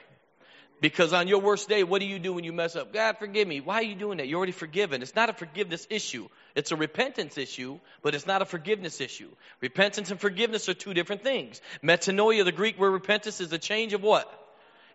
Because 0.81 1.15
on 1.15 1.27
your 1.27 1.41
worst 1.41 1.71
day, 1.71 1.85
what 1.85 2.01
do 2.01 2.07
you 2.07 2.19
do 2.19 2.35
when 2.35 2.45
you 2.45 2.53
mess 2.53 2.77
up? 2.77 2.93
God, 2.93 3.17
forgive 3.19 3.49
me. 3.49 3.61
Why 3.61 3.77
are 3.77 3.83
you 3.83 3.95
doing 3.95 4.19
that? 4.19 4.29
You're 4.29 4.37
already 4.37 4.53
forgiven. 4.53 5.01
It's 5.01 5.15
not 5.15 5.31
a 5.31 5.33
forgiveness 5.33 5.87
issue. 5.89 6.29
It's 6.55 6.71
a 6.71 6.77
repentance 6.77 7.39
issue, 7.39 7.79
but 8.03 8.15
it's 8.15 8.27
not 8.27 8.43
a 8.43 8.45
forgiveness 8.45 9.01
issue. 9.01 9.31
Repentance 9.63 10.11
and 10.11 10.21
forgiveness 10.21 10.69
are 10.69 10.75
two 10.75 10.93
different 10.93 11.23
things. 11.23 11.63
Metanoia, 11.83 12.45
the 12.45 12.53
Greek 12.53 12.79
word 12.79 12.91
repentance, 12.91 13.41
is 13.41 13.53
a 13.53 13.59
change 13.59 13.95
of 13.95 14.03
what? 14.03 14.31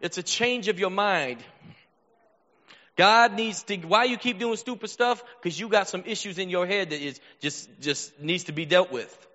It's 0.01 0.19
a 0.19 0.23
change 0.23 0.67
of 0.67 0.79
your 0.79 0.91
mind. 0.91 1.39
God 2.95 3.33
needs 3.33 3.63
to, 3.63 3.77
why 3.77 4.03
you 4.03 4.17
keep 4.17 4.37
doing 4.37 4.57
stupid 4.57 4.89
stuff? 4.89 5.23
Because 5.41 5.59
you 5.59 5.67
got 5.67 5.87
some 5.87 6.03
issues 6.05 6.37
in 6.37 6.49
your 6.49 6.67
head 6.67 6.91
that 6.91 7.01
is 7.01 7.19
just, 7.39 7.69
just 7.79 8.19
needs 8.19 8.43
to 8.43 8.51
be 8.51 8.65
dealt 8.65 8.91
with. 8.91 9.27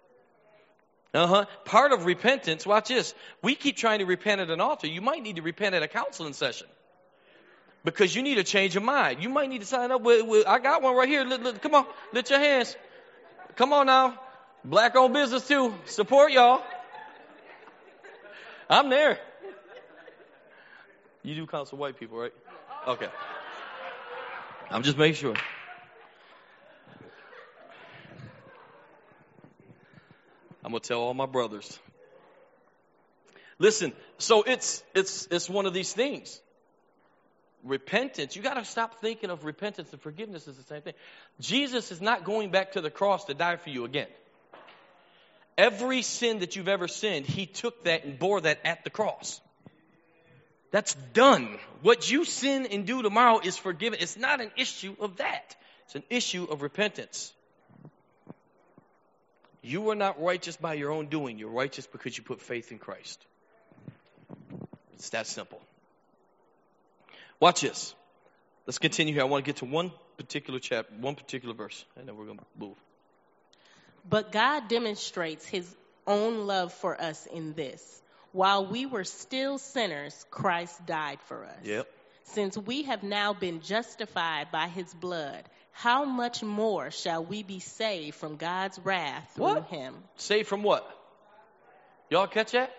Uh 1.15 1.27
huh. 1.27 1.45
Part 1.65 1.93
of 1.93 2.05
repentance, 2.05 2.67
watch 2.67 2.89
this. 2.89 3.15
We 3.43 3.55
keep 3.55 3.77
trying 3.77 4.01
to 4.01 4.05
repent 4.05 4.41
at 4.41 4.51
an 4.51 4.61
altar. 4.61 4.87
You 4.87 5.01
might 5.01 5.23
need 5.23 5.37
to 5.37 5.43
repent 5.43 5.75
at 5.75 5.83
a 5.83 5.89
counseling 5.89 6.33
session 6.33 6.67
because 7.85 8.15
you 8.15 8.23
need 8.23 8.39
a 8.39 8.45
change 8.45 8.77
of 8.77 8.83
mind. 8.83 9.23
You 9.23 9.29
might 9.29 9.49
need 9.49 9.61
to 9.61 9.67
sign 9.67 9.93
up 9.93 10.03
with, 10.03 10.27
with 10.27 10.47
I 10.47 10.59
got 10.59 10.83
one 10.83 10.95
right 10.97 11.09
here. 11.09 11.25
Let, 11.25 11.43
let, 11.43 11.63
come 11.63 11.75
on, 11.75 11.87
lift 12.13 12.31
your 12.31 12.39
hands. 12.39 12.77
Come 13.55 13.73
on 13.73 13.87
now. 13.87 14.19
Black 14.65 14.97
owned 14.97 15.15
business 15.15 15.47
too. 15.47 15.75
Support 15.87 16.33
y'all. 16.33 16.63
I'm 18.69 18.91
there. 18.91 19.19
You 21.23 21.35
do 21.35 21.47
counsel 21.47 21.79
white 21.79 21.99
people, 21.99 22.19
right? 22.19 22.33
Okay. 22.87 23.09
I'm 24.71 24.83
just 24.83 24.99
making 24.99 25.15
sure. 25.15 25.35
I'm 30.77 30.81
gonna 30.81 30.89
tell 30.89 31.01
all 31.01 31.15
my 31.15 31.25
brothers. 31.25 31.79
Listen, 33.59 33.95
so 34.19 34.43
it's 34.43 34.85
it's 34.95 35.27
it's 35.31 35.49
one 35.49 35.65
of 35.65 35.73
these 35.73 35.95
things. 35.95 36.39
Repentance, 37.65 38.37
you 38.37 38.43
got 38.43 38.55
to 38.55 38.65
stop 38.67 39.01
thinking 39.01 39.31
of 39.31 39.47
repentance 39.47 39.91
and 39.93 40.03
forgiveness 40.03 40.47
as 40.47 40.59
the 40.59 40.63
same 40.65 40.83
thing. 40.83 40.93
Jesus 41.41 41.93
is 41.93 42.03
not 42.03 42.25
going 42.25 42.51
back 42.51 42.73
to 42.73 42.83
the 42.83 42.91
cross 42.91 43.25
to 43.25 43.33
die 43.33 43.57
for 43.57 43.71
you 43.71 43.87
again. 43.87 44.09
Every 45.57 46.03
sin 46.03 46.41
that 46.41 46.57
you've 46.57 46.69
ever 46.69 46.89
sinned, 46.89 47.25
he 47.25 47.47
took 47.47 47.85
that 47.85 48.05
and 48.05 48.19
bore 48.19 48.43
that 48.43 48.59
at 48.63 48.85
the 48.85 48.91
cross. 48.91 49.41
That's 50.73 50.95
done. 51.15 51.59
What 51.81 52.11
you 52.11 52.27
sin 52.27 52.67
and 52.71 52.87
do 52.87 53.01
tomorrow 53.01 53.41
is 53.43 53.57
forgiven. 53.57 53.99
It's 54.03 54.19
not 54.19 54.43
an 54.43 54.51
issue 54.59 54.95
of 55.01 55.17
that. 55.17 55.57
It's 55.87 55.95
an 55.95 56.05
issue 56.11 56.45
of 56.45 56.61
repentance. 56.61 57.33
You 59.67 59.91
are 59.91 59.97
not 59.97 60.23
righteous 60.23 60.57
by 60.57 60.75
your 60.75 60.93
own 60.93 61.07
doing. 61.07 61.41
You're 61.41 61.51
righteous 61.51 61.89
because 61.89 62.17
you 62.17 62.23
put 62.23 62.41
faith 62.41 62.71
in 62.71 62.79
Christ. 62.79 63.21
It's 64.95 65.11
that 65.11 65.27
simple. 65.27 65.61
Watch 67.41 67.63
this. 67.63 67.93
Let's 68.67 68.79
continue 68.79 69.13
here. 69.13 69.23
I 69.23 69.27
want 69.27 69.45
to 69.45 69.49
get 69.49 69.57
to 69.57 69.65
one 69.65 69.91
particular 70.19 70.61
chapter, 70.61 70.95
one 71.01 71.17
particular 71.17 71.53
verse, 71.53 71.85
and 71.97 72.07
then 72.07 72.17
we're 72.17 72.27
going 72.27 72.39
to 72.39 72.45
move. 72.57 72.77
But 74.09 74.31
God 74.31 74.69
demonstrates 74.69 75.45
his 75.45 75.67
own 76.07 76.47
love 76.47 76.73
for 76.73 77.01
us 77.01 77.27
in 77.27 77.55
this. 77.55 78.03
While 78.31 78.67
we 78.67 78.87
were 78.87 79.03
still 79.03 79.59
sinners, 79.59 80.27
Christ 80.31 80.87
died 80.87 81.19
for 81.27 81.45
us. 81.45 81.59
Yep. 81.65 81.89
Since 82.23 82.57
we 82.57 82.85
have 82.85 83.03
now 83.03 83.33
been 83.33 83.61
justified 83.63 84.53
by 84.53 84.69
his 84.69 84.95
blood, 84.95 85.43
how 85.79 86.07
much 86.07 86.43
more 86.43 86.91
shall 86.91 87.23
we 87.23 87.43
be 87.43 87.61
saved 87.61 88.17
from 88.17 88.37
God's 88.37 88.79
wrath 88.79 89.31
through 89.35 89.45
What? 89.45 89.67
him? 89.67 89.95
Saved 90.17 90.49
from 90.49 90.63
what? 90.63 90.89
Y'all 92.09 92.27
catch 92.27 92.53
that? 92.53 92.73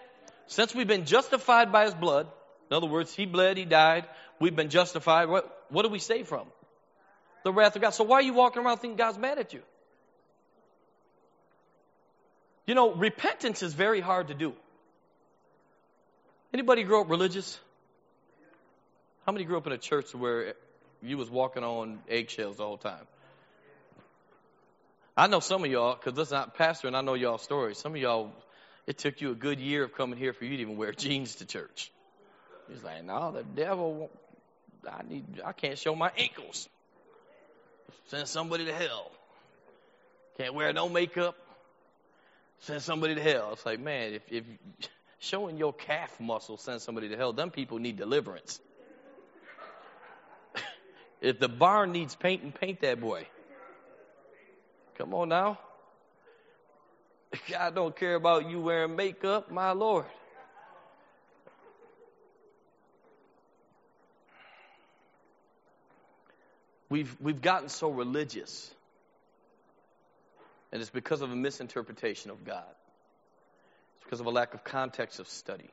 Since 0.47 0.73
we've 0.73 0.87
been 0.87 1.05
justified 1.05 1.71
by 1.71 1.85
his 1.85 1.93
blood, 1.93 2.25
in 2.71 2.75
other 2.75 2.87
words, 2.87 3.13
he 3.13 3.27
bled, 3.27 3.55
he 3.55 3.65
died, 3.65 4.05
we've 4.39 4.55
been 4.55 4.69
justified. 4.69 5.29
What, 5.29 5.45
what 5.69 5.85
are 5.85 5.89
we 5.89 5.99
saved 5.99 6.27
from? 6.27 6.47
The 7.43 7.53
wrath 7.53 7.75
of 7.75 7.83
God. 7.83 7.91
So 7.91 8.03
why 8.03 8.15
are 8.17 8.23
you 8.23 8.33
walking 8.33 8.65
around 8.65 8.77
thinking 8.79 8.97
God's 8.97 9.19
mad 9.19 9.37
at 9.37 9.53
you? 9.53 9.61
You 12.65 12.73
know, 12.73 12.95
repentance 12.95 13.61
is 13.61 13.75
very 13.75 14.01
hard 14.01 14.29
to 14.29 14.33
do. 14.33 14.53
Anybody 16.51 16.81
grow 16.81 17.01
up 17.01 17.11
religious? 17.11 17.59
How 19.27 19.33
many 19.33 19.45
grew 19.45 19.57
up 19.57 19.67
in 19.67 19.73
a 19.73 19.77
church 19.77 20.15
where 20.15 20.55
you 21.01 21.17
was 21.17 21.29
walking 21.29 21.63
on 21.63 21.99
eggshells 22.09 22.57
the 22.57 22.63
whole 22.63 22.77
time? 22.77 23.05
I 25.15 25.27
know 25.27 25.39
some 25.39 25.63
of 25.63 25.71
y'all, 25.71 25.95
because 25.95 26.17
is 26.19 26.31
not 26.31 26.55
pastor, 26.55 26.87
and 26.87 26.95
I 26.95 27.01
know 27.01 27.15
y'all 27.15 27.39
stories. 27.39 27.79
Some 27.79 27.95
of 27.95 28.01
y'all, 28.01 28.31
it 28.85 28.99
took 28.99 29.19
you 29.19 29.31
a 29.31 29.35
good 29.35 29.59
year 29.59 29.83
of 29.83 29.93
coming 29.93 30.19
here 30.19 30.31
for 30.31 30.45
you 30.45 30.57
to 30.57 30.61
even 30.61 30.77
wear 30.77 30.91
jeans 30.97 31.35
to 31.35 31.45
church. 31.45 31.91
He's 32.69 32.83
like, 32.83 33.03
no, 33.03 33.31
the 33.31 33.43
devil, 33.43 34.11
I 34.87 35.01
need, 35.07 35.25
I 35.43 35.53
can't 35.53 35.77
show 35.77 35.95
my 35.95 36.11
ankles. 36.17 36.69
Send 38.07 38.27
somebody 38.27 38.65
to 38.65 38.73
hell. 38.73 39.11
Can't 40.37 40.53
wear 40.53 40.71
no 40.71 40.87
makeup. 40.87 41.35
Send 42.59 42.81
somebody 42.81 43.15
to 43.15 43.21
hell. 43.21 43.49
It's 43.53 43.65
like, 43.65 43.79
man, 43.79 44.13
if, 44.13 44.21
if 44.31 44.43
showing 45.19 45.57
your 45.57 45.73
calf 45.73 46.19
muscle 46.19 46.57
sends 46.57 46.83
somebody 46.83 47.09
to 47.09 47.17
hell, 47.17 47.33
them 47.33 47.49
people 47.49 47.79
need 47.79 47.97
deliverance. 47.97 48.59
If 51.21 51.39
the 51.39 51.49
barn 51.49 51.91
needs 51.91 52.15
painting, 52.15 52.51
paint 52.51 52.81
that 52.81 52.99
boy. 52.99 53.27
Come 54.97 55.13
on 55.13 55.29
now. 55.29 55.59
God 57.49 57.75
don't 57.75 57.95
care 57.95 58.15
about 58.15 58.49
you 58.49 58.61
wearing 58.61 58.95
makeup, 58.95 59.51
my 59.51 59.71
Lord. 59.71 60.05
We've, 66.89 67.13
we've 67.19 67.41
gotten 67.41 67.67
so 67.67 67.89
religious, 67.89 68.73
and 70.71 70.81
it's 70.81 70.89
because 70.89 71.21
of 71.21 71.31
a 71.31 71.35
misinterpretation 71.35 72.31
of 72.31 72.45
God. 72.45 72.63
It's 73.95 74.03
because 74.05 74.21
of 74.21 74.25
a 74.25 74.29
lack 74.29 74.53
of 74.53 74.63
context 74.63 75.19
of 75.19 75.27
study. 75.27 75.69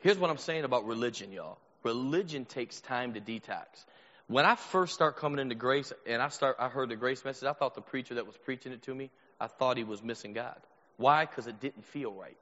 Here's 0.00 0.18
what 0.18 0.28
I'm 0.28 0.38
saying 0.38 0.64
about 0.64 0.86
religion, 0.86 1.30
y'all. 1.30 1.58
Religion 1.84 2.44
takes 2.44 2.80
time 2.80 3.14
to 3.14 3.20
detox. 3.20 3.84
When 4.28 4.44
I 4.44 4.56
first 4.56 4.94
start 4.94 5.16
coming 5.16 5.38
into 5.38 5.54
grace 5.54 5.92
and 6.06 6.20
I 6.20 6.28
start 6.28 6.56
I 6.58 6.68
heard 6.68 6.88
the 6.88 6.96
grace 6.96 7.24
message, 7.24 7.46
I 7.46 7.52
thought 7.52 7.74
the 7.74 7.80
preacher 7.80 8.14
that 8.16 8.26
was 8.26 8.36
preaching 8.36 8.72
it 8.72 8.82
to 8.82 8.94
me, 8.94 9.10
I 9.40 9.46
thought 9.46 9.76
he 9.76 9.84
was 9.84 10.02
missing 10.02 10.32
God. 10.32 10.56
Why? 10.96 11.26
Because 11.26 11.46
it 11.46 11.60
didn't 11.60 11.84
feel 11.86 12.12
right. 12.12 12.36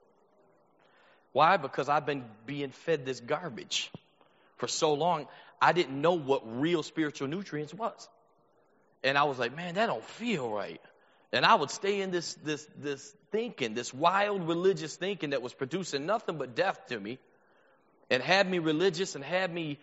Why? 1.33 1.57
Because 1.57 1.89
I've 1.89 2.07
been 2.07 2.25
being 2.47 2.71
fed 2.71 3.05
this 3.05 3.21
garbage 3.21 3.91
for 4.57 4.69
so 4.69 4.95
long. 4.95 5.27
I 5.61 5.73
didn't 5.73 6.01
know 6.01 6.15
what 6.15 6.61
real 6.61 6.83
spiritual 6.83 7.29
nutrients 7.29 7.75
was. 7.75 8.09
And 9.03 9.19
I 9.19 9.25
was 9.25 9.39
like, 9.39 9.55
man, 9.55 9.75
that 9.75 9.87
don't 9.87 10.05
feel 10.05 10.49
right. 10.49 10.81
And 11.33 11.45
I 11.45 11.55
would 11.55 11.71
stay 11.71 12.01
in 12.01 12.11
this 12.11 12.35
this 12.45 12.67
this 12.79 13.15
thinking, 13.31 13.75
this 13.75 13.93
wild 13.93 14.49
religious 14.49 14.97
thinking 14.97 15.31
that 15.31 15.43
was 15.43 15.53
producing 15.53 16.07
nothing 16.07 16.39
but 16.39 16.55
death 16.55 16.87
to 16.89 16.99
me 16.99 17.19
and 18.11 18.23
had 18.23 18.49
me 18.49 18.59
religious 18.59 19.15
and 19.15 19.25
had 19.25 19.53
me, 19.53 19.79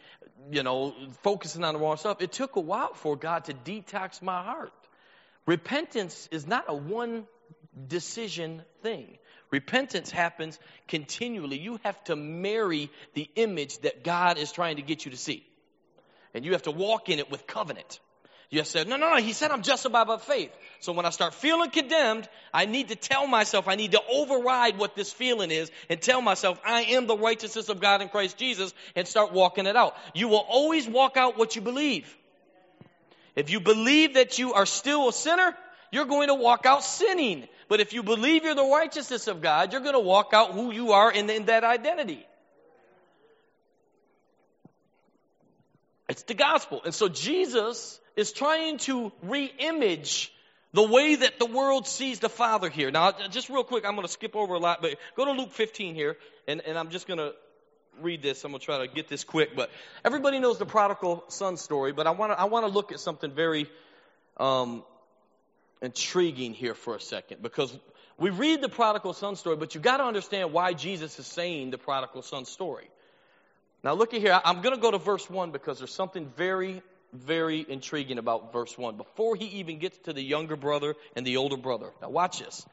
you 0.52 0.64
know, 0.64 0.94
focusing 1.22 1.64
on 1.64 1.74
the 1.74 1.80
wrong 1.80 1.98
stuff. 1.98 2.22
It 2.22 2.32
took 2.32 2.56
a 2.56 2.60
while 2.60 2.94
for 2.94 3.16
God 3.16 3.46
to 3.46 3.54
detox 3.54 4.22
my 4.22 4.44
heart. 4.44 4.74
Repentance 5.46 6.30
is 6.32 6.46
not 6.46 6.66
a 6.68 6.76
one 6.76 7.26
decision 7.88 8.64
thing. 8.82 9.18
Repentance 9.50 10.10
happens 10.10 10.60
continually. 10.88 11.60
You 11.60 11.80
have 11.84 12.02
to 12.06 12.16
marry 12.16 12.90
the 13.14 13.30
image 13.36 13.80
that 13.80 14.04
God 14.04 14.38
is 14.38 14.52
trying 14.52 14.78
to 14.78 14.82
get 14.82 15.04
you 15.06 15.12
to 15.12 15.18
see. 15.18 15.46
And 16.34 16.46
you 16.46 16.54
have 16.54 16.64
to 16.64 16.72
walk 16.72 17.10
in 17.10 17.20
it 17.20 17.30
with 17.30 17.48
covenant. 17.48 18.00
You 18.52 18.66
said, 18.66 18.90
no, 18.90 18.98
no, 18.98 19.12
no, 19.12 19.22
he 19.22 19.32
said 19.32 19.50
I'm 19.50 19.62
justified 19.62 20.08
by 20.08 20.18
faith. 20.18 20.52
So 20.82 20.92
when 20.92 21.06
I 21.06 21.10
start 21.12 21.34
feeling 21.34 21.70
condemned, 21.70 22.28
I 22.54 22.66
need 22.66 22.90
to 22.90 22.98
tell 22.98 23.26
myself, 23.26 23.70
I 23.70 23.76
need 23.76 23.94
to 23.94 24.02
override 24.12 24.78
what 24.78 24.94
this 24.94 25.10
feeling 25.10 25.52
is 25.52 25.72
and 25.90 26.02
tell 26.02 26.22
myself, 26.22 26.60
I 26.66 26.82
am 26.82 27.08
the 27.08 27.16
righteousness 27.16 27.70
of 27.70 27.80
God 27.80 28.02
in 28.02 28.10
Christ 28.10 28.38
Jesus 28.38 28.74
and 28.94 29.08
start 29.08 29.32
walking 29.32 29.68
it 29.68 29.78
out. 29.78 29.96
You 30.14 30.28
will 30.28 30.46
always 30.50 30.86
walk 30.86 31.16
out 31.16 31.38
what 31.38 31.56
you 31.56 31.62
believe. 31.62 32.14
If 33.38 33.52
you 33.52 33.62
believe 33.62 34.16
that 34.16 34.38
you 34.38 34.54
are 34.54 34.66
still 34.66 35.08
a 35.08 35.14
sinner, 35.14 35.56
you're 35.90 36.04
going 36.04 36.28
to 36.28 36.36
walk 36.36 36.66
out 36.66 36.84
sinning. 36.84 37.48
But 37.70 37.80
if 37.80 37.94
you 37.94 38.04
believe 38.04 38.44
you're 38.44 38.54
the 38.54 38.66
righteousness 38.66 39.28
of 39.28 39.42
God, 39.42 39.72
you're 39.72 39.80
going 39.80 39.94
to 39.94 40.00
walk 40.00 40.32
out 40.34 40.52
who 40.52 40.74
you 40.74 40.92
are 40.92 41.10
in, 41.10 41.30
in 41.30 41.46
that 41.46 41.64
identity. 41.64 42.26
It's 46.10 46.24
the 46.24 46.34
gospel. 46.34 46.82
And 46.84 46.94
so 46.94 47.08
Jesus 47.08 48.01
is 48.16 48.32
trying 48.32 48.78
to 48.80 49.12
re-image 49.24 50.34
the 50.74 50.84
way 50.84 51.16
that 51.16 51.40
the 51.40 51.46
world 51.46 51.88
sees 51.88 52.20
the 52.20 52.30
Father 52.30 52.70
here. 52.70 52.92
Now, 52.92 53.12
just 53.30 53.50
real 53.50 53.64
quick, 53.64 53.86
I'm 53.86 53.96
going 53.96 54.08
to 54.08 54.12
skip 54.12 54.36
over 54.36 54.54
a 54.54 54.60
lot, 54.60 54.82
but 54.82 54.96
go 55.16 55.26
to 55.26 55.32
Luke 55.32 55.52
15 55.52 55.96
here, 55.96 56.18
and, 56.48 56.62
and 56.62 56.78
I'm 56.78 56.90
just 56.90 57.08
going 57.08 57.20
to 57.20 57.34
read 58.02 58.22
this. 58.22 58.44
I'm 58.46 58.52
going 58.52 58.60
to 58.60 58.66
try 58.66 58.78
to 58.80 58.88
get 58.88 59.10
this 59.10 59.24
quick, 59.24 59.56
but 59.56 59.70
everybody 60.06 60.40
knows 60.40 60.58
the 60.60 60.66
prodigal 60.66 61.26
son 61.28 61.58
story, 61.58 61.92
but 61.92 62.08
I 62.08 62.12
want 62.12 62.32
to, 62.32 62.40
I 62.40 62.46
want 62.46 62.66
to 62.66 62.72
look 62.72 62.92
at 62.92 63.00
something 63.00 63.32
very, 63.32 63.70
um, 64.38 64.84
intriguing 65.82 66.54
here 66.54 66.76
for 66.76 66.96
a 66.96 67.02
second 67.02 67.42
because 67.42 67.76
we 68.18 68.30
read 68.30 68.62
the 68.62 68.70
prodigal 68.70 69.14
son 69.14 69.36
story, 69.36 69.56
but 69.56 69.74
you 69.74 69.82
got 69.82 69.98
to 69.98 70.04
understand 70.04 70.54
why 70.54 70.74
Jesus 70.74 71.18
is 71.18 71.26
saying 71.26 71.72
the 71.72 71.78
prodigal 71.78 72.22
son 72.22 72.46
story. 72.46 72.88
Now 73.84 73.94
look 73.94 74.14
at 74.14 74.22
here. 74.22 74.40
I'm 74.46 74.62
going 74.62 74.76
to 74.76 74.82
go 74.82 74.92
to 74.92 75.00
verse 75.00 75.28
1 75.28 75.52
because 75.52 75.80
there's 75.80 75.94
something 75.94 76.32
very, 76.38 76.84
very 77.14 77.66
intriguing 77.68 78.18
about 78.18 78.54
verse 78.54 78.78
1 78.78 78.98
before 78.98 79.36
he 79.36 79.46
even 79.60 79.80
gets 79.80 79.98
to 80.00 80.14
the 80.14 80.22
younger 80.22 80.56
brother 80.56 80.96
and 81.16 81.26
the 81.26 81.38
older 81.38 81.58
brother. 81.58 81.92
Now 82.02 82.10
watch 82.10 82.40
this. 82.40 82.66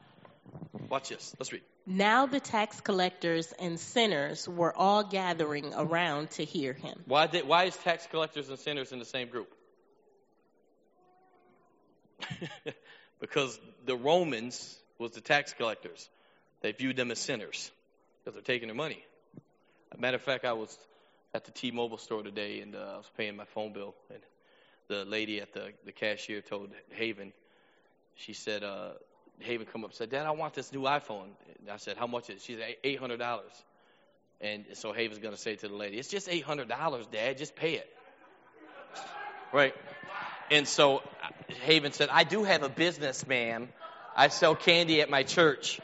Watch 0.89 1.09
this. 1.09 1.35
Let's 1.39 1.51
read. 1.51 1.61
Now 1.85 2.25
the 2.25 2.39
tax 2.39 2.81
collectors 2.81 3.51
and 3.59 3.79
sinners 3.79 4.47
were 4.47 4.75
all 4.75 5.03
gathering 5.03 5.73
around 5.75 6.31
to 6.31 6.45
hear 6.45 6.73
him. 6.73 6.99
Why, 7.05 7.27
did, 7.27 7.47
why 7.47 7.65
is 7.65 7.75
tax 7.77 8.07
collectors 8.07 8.49
and 8.49 8.59
sinners 8.59 8.91
in 8.91 8.99
the 8.99 9.05
same 9.05 9.27
group? 9.29 9.51
because 13.19 13.59
the 13.85 13.95
Romans 13.95 14.77
was 14.97 15.11
the 15.11 15.21
tax 15.21 15.53
collectors. 15.53 16.09
They 16.61 16.71
viewed 16.71 16.95
them 16.95 17.11
as 17.11 17.19
sinners 17.19 17.71
because 18.23 18.35
they're 18.35 18.43
taking 18.43 18.67
their 18.67 18.75
money. 18.75 19.03
matter 19.97 20.15
of 20.15 20.21
fact, 20.21 20.45
I 20.45 20.53
was 20.53 20.77
at 21.33 21.45
the 21.45 21.51
T-Mobile 21.51 21.97
store 21.97 22.23
today 22.23 22.61
and 22.61 22.75
uh, 22.75 22.79
I 22.93 22.97
was 22.97 23.09
paying 23.17 23.35
my 23.35 23.45
phone 23.45 23.73
bill, 23.73 23.95
and 24.09 24.19
the 24.87 25.05
lady 25.05 25.41
at 25.41 25.53
the 25.53 25.71
the 25.85 25.91
cashier 25.91 26.41
told 26.41 26.71
Haven, 26.91 27.33
she 28.15 28.33
said, 28.33 28.63
uh, 28.63 28.91
Haven 29.39 29.67
come 29.71 29.83
up 29.83 29.91
and 29.91 29.97
said, 29.97 30.09
Dad, 30.09 30.25
I 30.25 30.31
want 30.31 30.53
this 30.53 30.73
new 30.73 30.81
iPhone. 30.81 31.29
And 31.59 31.69
I 31.71 31.77
said, 31.77 31.97
How 31.97 32.07
much 32.07 32.29
is 32.29 32.37
it? 32.37 32.41
She 32.41 32.55
said, 32.55 32.75
eight 32.83 32.99
hundred 32.99 33.17
dollars. 33.17 33.51
And 34.41 34.65
so 34.73 34.93
Haven's 34.93 35.19
going 35.19 35.35
to 35.35 35.39
say 35.39 35.55
to 35.55 35.67
the 35.67 35.75
lady, 35.75 35.97
It's 35.97 36.09
just 36.09 36.27
eight 36.29 36.43
hundred 36.43 36.67
dollars, 36.67 37.05
Dad. 37.07 37.37
Just 37.37 37.55
pay 37.55 37.75
it. 37.75 37.89
Right. 39.53 39.73
And 40.51 40.67
so 40.67 40.97
uh, 40.97 41.01
Haven 41.61 41.91
said, 41.91 42.09
I 42.11 42.23
do 42.23 42.43
have 42.43 42.63
a 42.63 42.69
business, 42.69 43.25
ma'am. 43.25 43.69
I 44.15 44.27
sell 44.27 44.55
candy 44.55 45.01
at 45.01 45.09
my 45.09 45.23
church. 45.23 45.79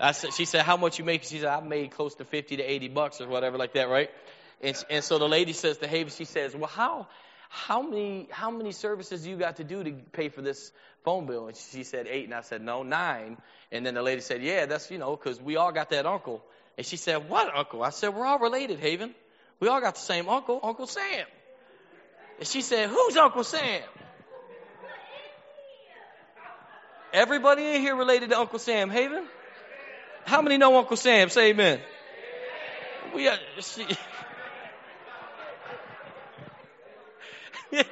I 0.00 0.12
said, 0.12 0.32
she 0.34 0.44
said, 0.44 0.62
how 0.62 0.76
much 0.76 0.98
you 0.98 1.04
make? 1.04 1.22
She 1.22 1.38
said, 1.38 1.48
I 1.48 1.60
made 1.60 1.92
close 1.92 2.14
to 2.16 2.24
50 2.24 2.56
to 2.58 2.62
80 2.62 2.88
bucks 2.88 3.20
or 3.20 3.28
whatever 3.28 3.56
like 3.56 3.74
that, 3.74 3.88
right? 3.88 4.10
And, 4.62 4.84
and 4.88 5.04
so 5.04 5.18
the 5.18 5.28
lady 5.28 5.52
says 5.52 5.78
to 5.78 5.86
Haven, 5.86 6.12
she 6.12 6.24
says, 6.24 6.54
well, 6.56 6.68
how, 6.68 7.06
how 7.48 7.82
many, 7.82 8.28
how 8.30 8.50
many 8.50 8.72
services 8.72 9.26
you 9.26 9.36
got 9.36 9.56
to 9.56 9.64
do 9.64 9.84
to 9.84 9.92
pay 10.12 10.28
for 10.28 10.42
this 10.42 10.72
phone 11.04 11.26
bill? 11.26 11.48
And 11.48 11.56
she 11.56 11.84
said, 11.84 12.06
eight. 12.08 12.24
And 12.24 12.34
I 12.34 12.40
said, 12.40 12.62
no, 12.62 12.82
nine. 12.82 13.36
And 13.70 13.84
then 13.84 13.94
the 13.94 14.02
lady 14.02 14.20
said, 14.20 14.42
yeah, 14.42 14.66
that's, 14.66 14.90
you 14.90 14.98
know, 14.98 15.16
cause 15.16 15.40
we 15.40 15.56
all 15.56 15.72
got 15.72 15.90
that 15.90 16.06
uncle. 16.06 16.42
And 16.76 16.86
she 16.86 16.96
said, 16.96 17.28
what 17.28 17.54
uncle? 17.54 17.82
I 17.82 17.90
said, 17.90 18.14
we're 18.14 18.26
all 18.26 18.38
related, 18.38 18.80
Haven. 18.80 19.14
We 19.60 19.68
all 19.68 19.80
got 19.80 19.94
the 19.94 20.00
same 20.00 20.28
uncle, 20.28 20.60
Uncle 20.62 20.86
Sam. 20.86 21.26
And 22.38 22.46
she 22.46 22.60
said, 22.60 22.90
who's 22.90 23.16
Uncle 23.16 23.44
Sam? 23.44 23.82
Everybody 27.12 27.64
in 27.64 27.80
here 27.80 27.96
related 27.96 28.30
to 28.30 28.38
Uncle 28.38 28.58
Sam, 28.58 28.90
Haven? 28.90 29.24
How 30.26 30.42
many 30.42 30.58
know 30.58 30.76
Uncle 30.76 30.96
Sam? 30.96 31.30
Say 31.30 31.50
amen. 31.50 31.80
We 33.14 33.28
are, 33.28 33.38
she, 33.60 33.86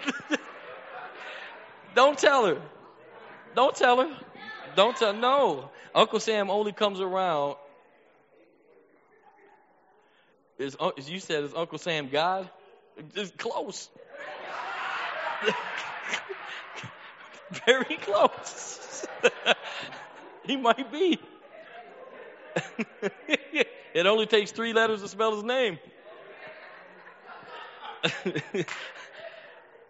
Don't 1.94 2.18
tell 2.18 2.46
her. 2.46 2.60
Don't 3.54 3.76
tell 3.76 4.00
her. 4.00 4.16
Don't 4.76 4.96
tell. 4.96 5.12
No, 5.12 5.70
Uncle 5.94 6.20
Sam 6.20 6.50
only 6.50 6.72
comes 6.72 7.00
around. 7.00 7.56
Is, 10.58 10.76
uh, 10.78 10.90
as 10.96 11.10
you 11.10 11.18
said, 11.20 11.44
is 11.44 11.54
Uncle 11.54 11.78
Sam 11.78 12.08
God? 12.08 12.48
It's 13.14 13.32
close. 13.32 13.88
Very 17.66 17.96
close. 17.96 19.06
he 20.44 20.56
might 20.56 20.90
be. 20.92 21.18
it 23.94 24.06
only 24.06 24.26
takes 24.26 24.52
three 24.52 24.72
letters 24.72 25.02
to 25.02 25.08
spell 25.08 25.34
his 25.34 25.42
name. 25.42 25.78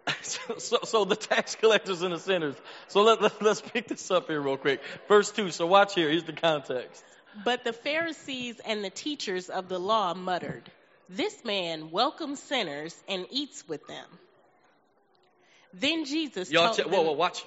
so, 0.21 0.57
so, 0.57 0.77
so, 0.83 1.05
the 1.05 1.15
tax 1.15 1.55
collectors 1.55 2.01
and 2.01 2.13
the 2.13 2.19
sinners. 2.19 2.55
So 2.87 3.01
let, 3.01 3.21
let, 3.21 3.41
let's 3.41 3.61
pick 3.61 3.87
this 3.87 4.11
up 4.11 4.27
here 4.27 4.39
real 4.39 4.57
quick. 4.57 4.81
Verse 5.07 5.31
2. 5.31 5.51
So 5.51 5.65
watch 5.65 5.95
here. 5.95 6.09
Here's 6.09 6.23
the 6.23 6.33
context. 6.33 7.03
But 7.43 7.63
the 7.63 7.73
Pharisees 7.73 8.61
and 8.65 8.83
the 8.83 8.89
teachers 8.89 9.49
of 9.49 9.67
the 9.67 9.79
law 9.79 10.13
muttered, 10.13 10.63
This 11.09 11.43
man 11.43 11.91
welcomes 11.91 12.39
sinners 12.39 12.95
and 13.09 13.25
eats 13.31 13.67
with 13.67 13.85
them. 13.87 14.05
Then 15.73 16.05
Jesus 16.05 16.51
Y'all 16.51 16.73
told 16.73 16.77
them, 16.77 16.91
whoa, 16.91 17.01
whoa, 17.01 17.11
watch. 17.13 17.43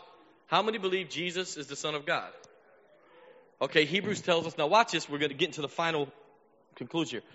How 0.49 0.63
many 0.63 0.79
believe 0.79 1.09
Jesus 1.09 1.57
is 1.57 1.67
the 1.67 1.77
Son 1.77 1.95
of 1.95 2.05
God? 2.05 2.31
Okay, 3.61 3.85
Hebrews 3.85 4.21
tells 4.21 4.47
us. 4.47 4.59
Now 4.59 4.67
watch 4.67 4.93
this. 4.93 5.09
We're 5.09 5.19
going 5.19 5.31
to 5.31 5.37
get 5.37 5.47
into 5.47 5.63
the 5.63 5.69
final 5.69 6.09
conclusion 6.77 7.21
here. 7.21 7.31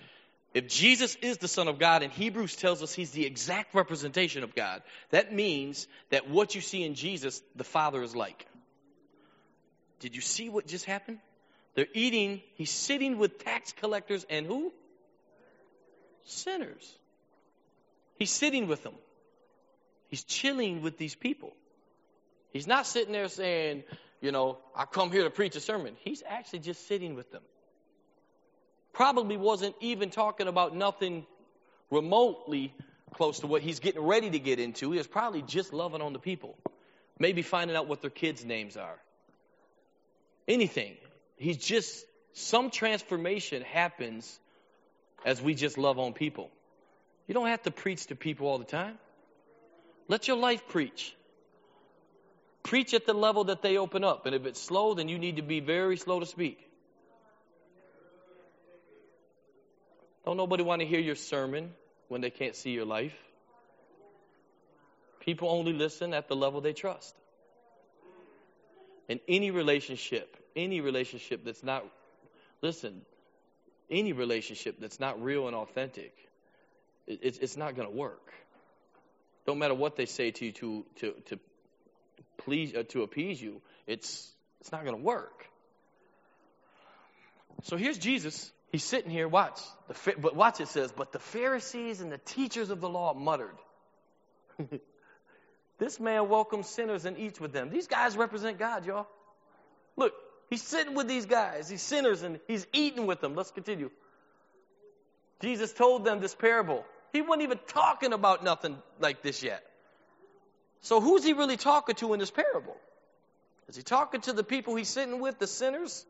If 0.53 0.67
Jesus 0.67 1.15
is 1.15 1.39
the 1.39 1.47
Son 1.47 1.67
of 1.67 1.79
God, 1.79 2.03
and 2.03 2.11
Hebrews 2.11 2.55
tells 2.55 2.83
us 2.83 2.93
he's 2.93 3.11
the 3.11 3.25
exact 3.25 3.73
representation 3.73 4.43
of 4.43 4.53
God, 4.53 4.83
that 5.09 5.33
means 5.33 5.87
that 6.11 6.29
what 6.29 6.53
you 6.53 6.61
see 6.61 6.83
in 6.83 6.93
Jesus, 6.93 7.41
the 7.55 7.63
Father 7.63 8.03
is 8.03 8.15
like. 8.15 8.45
Did 9.99 10.15
you 10.15 10.21
see 10.21 10.49
what 10.49 10.67
just 10.67 10.85
happened? 10.85 11.17
They're 11.73 11.87
eating, 11.93 12.41
he's 12.53 12.69
sitting 12.69 13.17
with 13.17 13.43
tax 13.43 13.73
collectors 13.73 14.27
and 14.29 14.45
who? 14.45 14.71
Sinners. 16.25 16.97
He's 18.17 18.31
sitting 18.31 18.67
with 18.67 18.83
them. 18.83 18.93
He's 20.09 20.23
chilling 20.23 20.83
with 20.83 20.99
these 20.99 21.15
people. 21.15 21.51
He's 22.51 22.67
not 22.67 22.85
sitting 22.85 23.11
there 23.11 23.27
saying, 23.27 23.85
you 24.21 24.31
know, 24.31 24.59
I 24.75 24.85
come 24.85 25.11
here 25.11 25.23
to 25.23 25.31
preach 25.31 25.55
a 25.55 25.59
sermon. 25.59 25.95
He's 26.01 26.21
actually 26.27 26.59
just 26.59 26.87
sitting 26.87 27.15
with 27.15 27.31
them 27.31 27.41
probably 28.93 29.37
wasn't 29.37 29.75
even 29.81 30.09
talking 30.09 30.47
about 30.47 30.75
nothing 30.75 31.25
remotely 31.89 32.73
close 33.13 33.39
to 33.39 33.47
what 33.47 33.61
he's 33.61 33.79
getting 33.79 34.01
ready 34.01 34.29
to 34.29 34.39
get 34.39 34.59
into. 34.59 34.91
He 34.91 34.97
was 34.97 35.07
probably 35.07 35.41
just 35.41 35.73
loving 35.73 36.01
on 36.01 36.13
the 36.13 36.19
people, 36.19 36.55
maybe 37.19 37.41
finding 37.41 37.75
out 37.75 37.87
what 37.87 38.01
their 38.01 38.09
kids' 38.09 38.45
names 38.45 38.77
are. 38.77 38.99
Anything. 40.47 40.95
He's 41.37 41.57
just, 41.57 42.05
some 42.33 42.69
transformation 42.69 43.63
happens 43.63 44.39
as 45.25 45.41
we 45.41 45.53
just 45.53 45.77
love 45.77 45.99
on 45.99 46.13
people. 46.13 46.49
You 47.27 47.33
don't 47.33 47.47
have 47.47 47.63
to 47.63 47.71
preach 47.71 48.07
to 48.07 48.15
people 48.15 48.47
all 48.47 48.57
the 48.57 48.65
time. 48.65 48.97
Let 50.07 50.27
your 50.27 50.37
life 50.37 50.67
preach. 50.67 51.15
Preach 52.63 52.93
at 52.93 53.05
the 53.05 53.13
level 53.13 53.45
that 53.45 53.61
they 53.61 53.77
open 53.77 54.03
up. 54.03 54.25
And 54.25 54.35
if 54.35 54.45
it's 54.45 54.61
slow, 54.61 54.93
then 54.93 55.07
you 55.07 55.17
need 55.17 55.37
to 55.37 55.41
be 55.41 55.59
very 55.59 55.97
slow 55.97 56.19
to 56.19 56.25
speak. 56.25 56.59
Don't 60.25 60.37
nobody 60.37 60.63
want 60.63 60.81
to 60.81 60.87
hear 60.87 60.99
your 60.99 61.15
sermon 61.15 61.71
when 62.07 62.21
they 62.21 62.29
can't 62.29 62.55
see 62.55 62.71
your 62.71 62.85
life. 62.85 63.13
People 65.19 65.49
only 65.49 65.73
listen 65.73 66.13
at 66.13 66.27
the 66.27 66.35
level 66.35 66.61
they 66.61 66.73
trust. 66.73 67.15
In 69.09 69.19
any 69.27 69.51
relationship, 69.51 70.37
any 70.55 70.81
relationship 70.81 71.43
that's 71.43 71.63
not, 71.63 71.85
listen, 72.61 73.01
any 73.89 74.13
relationship 74.13 74.79
that's 74.79 74.99
not 74.99 75.21
real 75.21 75.47
and 75.47 75.55
authentic, 75.55 76.13
it, 77.05 77.37
it's 77.41 77.57
not 77.57 77.75
going 77.75 77.87
to 77.87 77.93
work. 77.93 78.33
Don't 79.45 79.59
matter 79.59 79.73
what 79.73 79.97
they 79.97 80.05
say 80.05 80.31
to 80.31 80.45
you 80.45 80.51
to 80.53 80.85
to 80.97 81.11
to 81.25 81.39
please 82.37 82.73
uh, 82.73 82.83
to 82.89 83.03
appease 83.03 83.41
you, 83.41 83.61
it's 83.87 84.31
it's 84.61 84.71
not 84.71 84.85
going 84.85 84.95
to 84.95 85.03
work. 85.03 85.45
So 87.63 87.75
here's 87.75 87.97
Jesus 87.97 88.51
He's 88.73 88.83
sitting 88.83 89.11
here, 89.11 89.27
watch. 89.27 89.59
The, 89.87 90.15
but 90.17 90.35
watch 90.35 90.59
it 90.59 90.67
says, 90.67 90.91
but 90.91 91.11
the 91.11 91.19
Pharisees 91.19 92.01
and 92.01 92.11
the 92.11 92.17
teachers 92.17 92.71
of 92.71 92.81
the 92.81 92.89
law 92.89 93.13
muttered. 93.13 93.55
this 95.77 95.99
man 95.99 96.27
welcomes 96.27 96.67
sinners 96.67 97.05
and 97.05 97.19
eats 97.19 97.39
with 97.39 97.53
them. 97.53 97.69
These 97.69 97.85
guys 97.85 98.17
represent 98.17 98.57
God, 98.57 98.87
y'all. 98.87 99.05
Look, 99.95 100.13
he's 100.49 100.63
sitting 100.63 100.95
with 100.95 101.07
these 101.07 101.27
guys, 101.27 101.69
these 101.69 101.83
sinners, 101.83 102.23
and 102.23 102.39
he's 102.47 102.65
eating 102.73 103.05
with 103.05 103.21
them. 103.21 103.35
Let's 103.35 103.51
continue. 103.51 103.91
Jesus 105.39 105.71
told 105.71 106.03
them 106.03 106.19
this 106.19 106.33
parable. 106.33 106.83
He 107.11 107.21
wasn't 107.21 107.43
even 107.43 107.59
talking 107.67 108.11
about 108.11 108.43
nothing 108.43 108.75
like 108.99 109.21
this 109.21 109.43
yet. 109.43 109.63
So 110.81 110.99
who's 110.99 111.23
he 111.23 111.33
really 111.33 111.57
talking 111.57 111.93
to 111.97 112.11
in 112.13 112.19
this 112.19 112.31
parable? 112.31 112.75
Is 113.67 113.75
he 113.75 113.83
talking 113.83 114.21
to 114.21 114.33
the 114.33 114.43
people 114.43 114.73
he's 114.73 114.89
sitting 114.89 115.19
with, 115.19 115.37
the 115.37 115.45
sinners? 115.45 116.07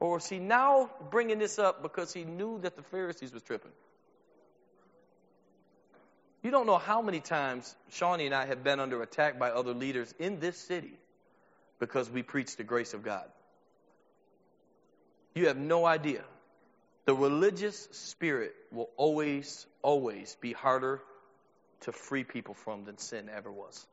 Or 0.00 0.18
is 0.18 0.26
he 0.26 0.38
now 0.38 0.90
bringing 1.10 1.38
this 1.38 1.58
up 1.58 1.82
because 1.82 2.12
he 2.12 2.24
knew 2.24 2.60
that 2.60 2.76
the 2.76 2.82
Pharisees 2.82 3.32
was 3.32 3.42
tripping? 3.42 3.70
You 6.42 6.50
don't 6.50 6.66
know 6.66 6.78
how 6.78 7.02
many 7.02 7.20
times 7.20 7.74
Shawnee 7.90 8.26
and 8.26 8.34
I 8.34 8.46
have 8.46 8.64
been 8.64 8.80
under 8.80 9.00
attack 9.02 9.38
by 9.38 9.50
other 9.50 9.74
leaders 9.74 10.12
in 10.18 10.40
this 10.40 10.58
city 10.58 10.92
because 11.78 12.10
we 12.10 12.22
preach 12.22 12.56
the 12.56 12.64
grace 12.64 12.94
of 12.94 13.04
God. 13.04 13.24
You 15.34 15.46
have 15.46 15.56
no 15.56 15.86
idea. 15.86 16.22
The 17.04 17.14
religious 17.14 17.88
spirit 17.92 18.54
will 18.70 18.90
always, 18.96 19.66
always 19.82 20.36
be 20.40 20.52
harder 20.52 21.00
to 21.82 21.92
free 21.92 22.24
people 22.24 22.54
from 22.54 22.84
than 22.84 22.98
sin 22.98 23.28
ever 23.34 23.50
was. 23.50 23.86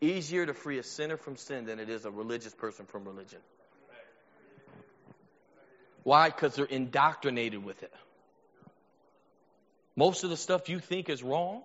It's 0.00 0.12
easier 0.12 0.44
to 0.46 0.54
free 0.54 0.78
a 0.78 0.82
sinner 0.82 1.16
from 1.16 1.36
sin 1.36 1.64
than 1.64 1.78
it 1.78 1.88
is 1.88 2.04
a 2.04 2.10
religious 2.10 2.54
person 2.54 2.86
from 2.86 3.04
religion. 3.04 3.40
Why? 6.06 6.28
Because 6.28 6.54
they're 6.54 6.66
indoctrinated 6.66 7.64
with 7.64 7.82
it. 7.82 7.92
Most 9.96 10.22
of 10.22 10.30
the 10.30 10.36
stuff 10.36 10.68
you 10.68 10.78
think 10.78 11.08
is 11.08 11.20
wrong 11.20 11.62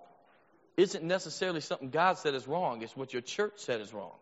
isn't 0.76 1.04
necessarily 1.04 1.60
something 1.60 1.90
God 1.90 2.18
said 2.18 2.34
is 2.34 2.48
wrong, 2.48 2.82
it's 2.82 2.96
what 2.96 3.12
your 3.12 3.22
church 3.22 3.52
said 3.58 3.80
is 3.80 3.94
wrong. 3.94 4.16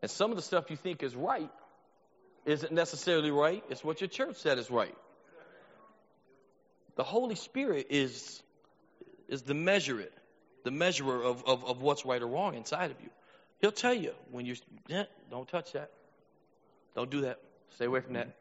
And 0.00 0.10
some 0.10 0.30
of 0.30 0.36
the 0.36 0.42
stuff 0.42 0.70
you 0.70 0.78
think 0.78 1.02
is 1.02 1.14
right 1.14 1.50
isn't 2.46 2.72
necessarily 2.72 3.30
right, 3.30 3.62
it's 3.68 3.84
what 3.84 4.00
your 4.00 4.08
church 4.08 4.36
said 4.36 4.56
is 4.56 4.70
right. 4.70 4.96
The 6.96 7.04
Holy 7.04 7.34
Spirit 7.34 7.88
is, 7.90 8.42
is 9.28 9.42
the 9.42 9.52
measure 9.52 10.00
it, 10.00 10.12
the 10.64 10.70
measurer 10.70 11.22
of, 11.22 11.44
of, 11.44 11.66
of 11.66 11.82
what's 11.82 12.06
right 12.06 12.22
or 12.22 12.28
wrong 12.28 12.54
inside 12.54 12.90
of 12.92 12.96
you. 13.02 13.10
He'll 13.60 13.72
tell 13.72 13.92
you 13.92 14.12
when 14.30 14.46
you're, 14.46 14.56
yeah, 14.88 15.04
don't 15.30 15.46
touch 15.46 15.72
that. 15.74 15.90
Don't 16.94 17.10
do 17.10 17.22
that. 17.22 17.40
Stay 17.74 17.86
away 17.86 18.00
from 18.00 18.14
that. 18.14 18.36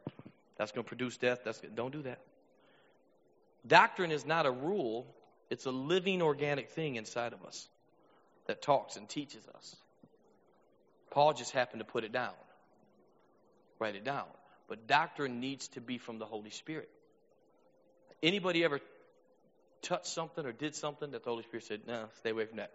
That's 0.58 0.72
going 0.72 0.84
to 0.84 0.88
produce 0.88 1.18
death. 1.18 1.40
That's 1.44 1.60
don't 1.74 1.92
do 1.92 2.04
that. 2.04 2.20
Doctrine 3.66 4.12
is 4.12 4.26
not 4.26 4.46
a 4.46 4.52
rule. 4.52 5.08
It's 5.50 5.66
a 5.66 5.72
living 5.72 6.22
organic 6.22 6.70
thing 6.72 6.96
inside 6.96 7.34
of 7.34 7.44
us 7.44 7.68
that 8.48 8.62
talks 8.62 8.96
and 8.96 9.08
teaches 9.08 9.44
us. 9.56 9.76
Paul 11.12 11.34
just 11.34 11.52
happened 11.52 11.80
to 11.80 11.86
put 11.86 12.04
it 12.04 12.12
down. 12.12 12.34
Write 13.80 13.96
it 13.96 14.04
down. 14.04 14.26
But 14.68 14.88
doctrine 14.88 15.40
needs 15.40 15.68
to 15.70 15.82
be 15.82 15.98
from 15.98 16.18
the 16.18 16.26
Holy 16.26 16.50
Spirit. 16.50 16.90
Anybody 18.22 18.64
ever 18.64 18.80
touched 19.82 20.08
something 20.08 20.46
or 20.46 20.52
did 20.52 20.76
something 20.76 21.12
that 21.12 21.24
the 21.24 21.30
Holy 21.30 21.44
Spirit 21.44 21.66
said, 21.66 21.82
no, 21.86 22.06
stay 22.20 22.32
away 22.32 22.46
from 22.46 22.58
that? 22.58 22.72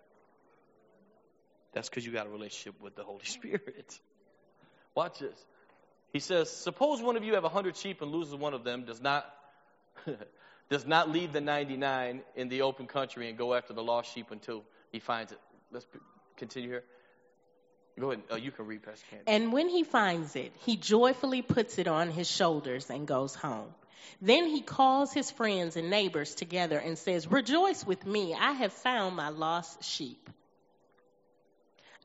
That's 1.72 1.88
because 1.88 2.04
you 2.04 2.12
got 2.12 2.26
a 2.26 2.30
relationship 2.30 2.80
with 2.80 2.94
the 2.94 3.02
Holy 3.02 3.24
Spirit. 3.24 3.98
Watch 4.94 5.18
this. 5.18 5.44
He 6.12 6.20
says, 6.20 6.50
suppose 6.50 7.02
one 7.02 7.16
of 7.16 7.24
you 7.24 7.34
have 7.34 7.44
a 7.44 7.48
hundred 7.48 7.76
sheep 7.76 8.00
and 8.02 8.10
loses 8.10 8.34
one 8.34 8.54
of 8.54 8.64
them, 8.64 8.84
does 8.84 9.00
not 9.00 9.26
does 10.70 10.86
not 10.86 11.10
leave 11.10 11.32
the 11.32 11.40
99 11.40 12.22
in 12.36 12.48
the 12.48 12.62
open 12.62 12.86
country 12.86 13.28
and 13.28 13.38
go 13.38 13.54
after 13.54 13.72
the 13.72 13.82
lost 13.82 14.14
sheep 14.14 14.30
until 14.30 14.64
he 14.92 14.98
finds 14.98 15.32
it. 15.32 15.38
Let's 15.70 15.86
continue 16.36 16.68
here. 16.68 16.84
Go 17.98 18.12
ahead. 18.12 18.22
Uh, 18.30 18.36
you 18.36 18.52
can 18.52 18.66
read, 18.66 18.82
Pastor 18.82 19.04
Candy. 19.10 19.24
And 19.26 19.52
when 19.52 19.68
he 19.68 19.82
finds 19.82 20.36
it, 20.36 20.52
he 20.60 20.76
joyfully 20.76 21.42
puts 21.42 21.78
it 21.78 21.88
on 21.88 22.10
his 22.10 22.30
shoulders 22.30 22.90
and 22.90 23.06
goes 23.06 23.34
home. 23.34 23.74
Then 24.22 24.46
he 24.46 24.60
calls 24.60 25.12
his 25.12 25.30
friends 25.30 25.76
and 25.76 25.90
neighbors 25.90 26.34
together 26.34 26.78
and 26.78 26.96
says, 26.96 27.30
Rejoice 27.30 27.84
with 27.84 28.06
me, 28.06 28.34
I 28.34 28.52
have 28.52 28.72
found 28.72 29.16
my 29.16 29.30
lost 29.30 29.82
sheep. 29.82 30.30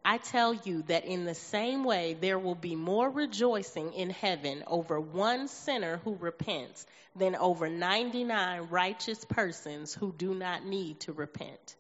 I 0.06 0.18
tell 0.18 0.54
you 0.54 0.84
that 0.84 1.06
in 1.06 1.24
the 1.24 1.36
same 1.36 1.86
way, 1.86 2.16
there 2.20 2.38
will 2.38 2.56
be 2.56 2.76
more 2.76 3.10
rejoicing 3.10 3.94
in 3.94 4.10
heaven 4.10 4.64
over 4.68 5.00
one 5.00 5.48
sinner 5.48 6.02
who 6.04 6.16
repents 6.16 6.86
than 7.16 7.36
over 7.36 7.70
99 7.70 8.68
righteous 8.70 9.24
persons 9.24 9.94
who 9.94 10.12
do 10.12 10.34
not 10.34 10.66
need 10.66 11.00
to 11.02 11.14
repent. 11.14 11.76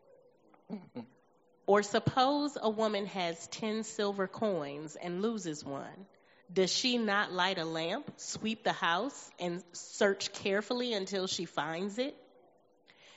or 1.67 1.83
suppose 1.83 2.57
a 2.61 2.69
woman 2.69 3.07
has 3.07 3.47
10 3.47 3.83
silver 3.83 4.27
coins 4.27 4.95
and 4.95 5.21
loses 5.21 5.63
one. 5.63 6.05
Does 6.51 6.71
she 6.71 6.97
not 6.97 7.31
light 7.31 7.57
a 7.57 7.65
lamp, 7.65 8.11
sweep 8.17 8.63
the 8.63 8.73
house, 8.73 9.31
and 9.39 9.63
search 9.73 10.31
carefully 10.33 10.93
until 10.93 11.27
she 11.27 11.45
finds 11.45 11.97
it? 11.97 12.15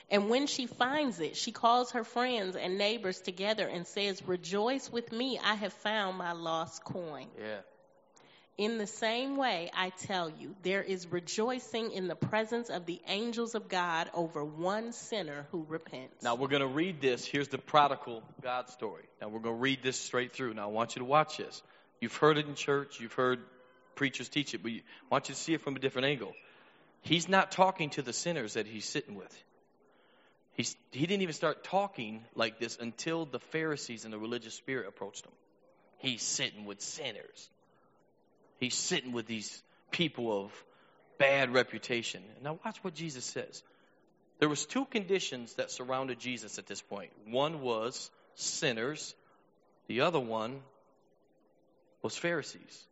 And 0.08 0.30
when 0.30 0.46
she 0.46 0.66
finds 0.66 1.18
it, 1.20 1.36
she 1.36 1.50
calls 1.50 1.92
her 1.92 2.04
friends 2.04 2.54
and 2.54 2.78
neighbors 2.78 3.20
together 3.20 3.66
and 3.66 3.86
says, 3.86 4.22
Rejoice 4.26 4.90
with 4.90 5.10
me, 5.10 5.38
I 5.42 5.54
have 5.54 5.72
found 5.72 6.16
my 6.16 6.32
lost 6.32 6.84
coin. 6.84 7.26
Yeah. 7.38 7.58
In 8.56 8.78
the 8.78 8.86
same 8.86 9.36
way, 9.36 9.70
I 9.74 9.90
tell 9.90 10.30
you, 10.30 10.54
there 10.62 10.82
is 10.82 11.06
rejoicing 11.08 11.92
in 11.92 12.08
the 12.08 12.14
presence 12.14 12.70
of 12.70 12.86
the 12.86 13.02
angels 13.06 13.54
of 13.54 13.68
God 13.68 14.08
over 14.14 14.42
one 14.42 14.92
sinner 14.92 15.46
who 15.50 15.66
repents. 15.68 16.22
Now 16.22 16.36
we're 16.36 16.48
going 16.48 16.62
to 16.62 16.66
read 16.66 17.02
this. 17.02 17.26
Here's 17.26 17.48
the 17.48 17.58
prodigal 17.58 18.22
God 18.40 18.70
story. 18.70 19.02
Now 19.20 19.28
we're 19.28 19.40
going 19.40 19.56
to 19.56 19.60
read 19.60 19.82
this 19.82 20.00
straight 20.00 20.32
through. 20.32 20.54
Now 20.54 20.68
I 20.68 20.72
want 20.72 20.96
you 20.96 21.00
to 21.00 21.04
watch 21.04 21.36
this. 21.36 21.62
You've 22.00 22.16
heard 22.16 22.38
it 22.38 22.46
in 22.46 22.54
church, 22.54 22.98
you've 22.98 23.12
heard 23.12 23.40
preachers 23.94 24.28
teach 24.28 24.54
it, 24.54 24.62
but 24.62 24.70
I 24.72 24.82
want 25.10 25.28
you 25.28 25.34
to 25.34 25.40
see 25.40 25.52
it 25.52 25.60
from 25.60 25.76
a 25.76 25.78
different 25.78 26.06
angle. 26.06 26.32
He's 27.02 27.28
not 27.28 27.50
talking 27.50 27.90
to 27.90 28.02
the 28.02 28.12
sinners 28.12 28.54
that 28.54 28.66
he's 28.66 28.84
sitting 28.86 29.16
with. 29.16 29.44
He's, 30.56 30.74
he 30.90 31.06
didn't 31.06 31.22
even 31.22 31.34
start 31.34 31.64
talking 31.64 32.24
like 32.34 32.58
this 32.58 32.78
until 32.80 33.26
the 33.26 33.38
Pharisees 33.38 34.04
and 34.04 34.12
the 34.12 34.18
religious 34.18 34.54
spirit 34.54 34.88
approached 34.88 35.26
him. 35.26 35.32
He's 35.98 36.22
sitting 36.22 36.64
with 36.64 36.80
sinners. 36.80 37.50
He's 38.58 38.74
sitting 38.74 39.12
with 39.12 39.26
these 39.26 39.62
people 39.90 40.44
of 40.44 40.64
bad 41.18 41.52
reputation. 41.52 42.22
Now 42.42 42.58
watch 42.64 42.82
what 42.82 42.94
Jesus 42.94 43.24
says. 43.24 43.62
There 44.38 44.48
was 44.48 44.64
two 44.64 44.86
conditions 44.86 45.54
that 45.54 45.70
surrounded 45.70 46.20
Jesus 46.20 46.58
at 46.58 46.66
this 46.66 46.80
point. 46.80 47.10
One 47.26 47.60
was 47.60 48.10
sinners. 48.34 49.14
The 49.88 50.02
other 50.02 50.20
one 50.20 50.60
was 52.02 52.16
Pharisees. 52.16 52.86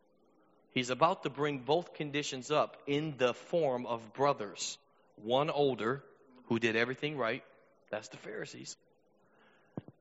He's 0.71 0.89
about 0.89 1.23
to 1.23 1.29
bring 1.29 1.59
both 1.59 1.93
conditions 1.93 2.51
up 2.51 2.77
in 2.85 3.15
the 3.17 3.33
form 3.33 3.85
of 3.85 4.13
brothers. 4.13 4.77
One 5.23 5.49
older, 5.49 6.03
who 6.47 6.59
did 6.59 6.75
everything 6.75 7.17
right, 7.17 7.43
that's 7.89 8.07
the 8.09 8.17
Pharisees. 8.17 8.75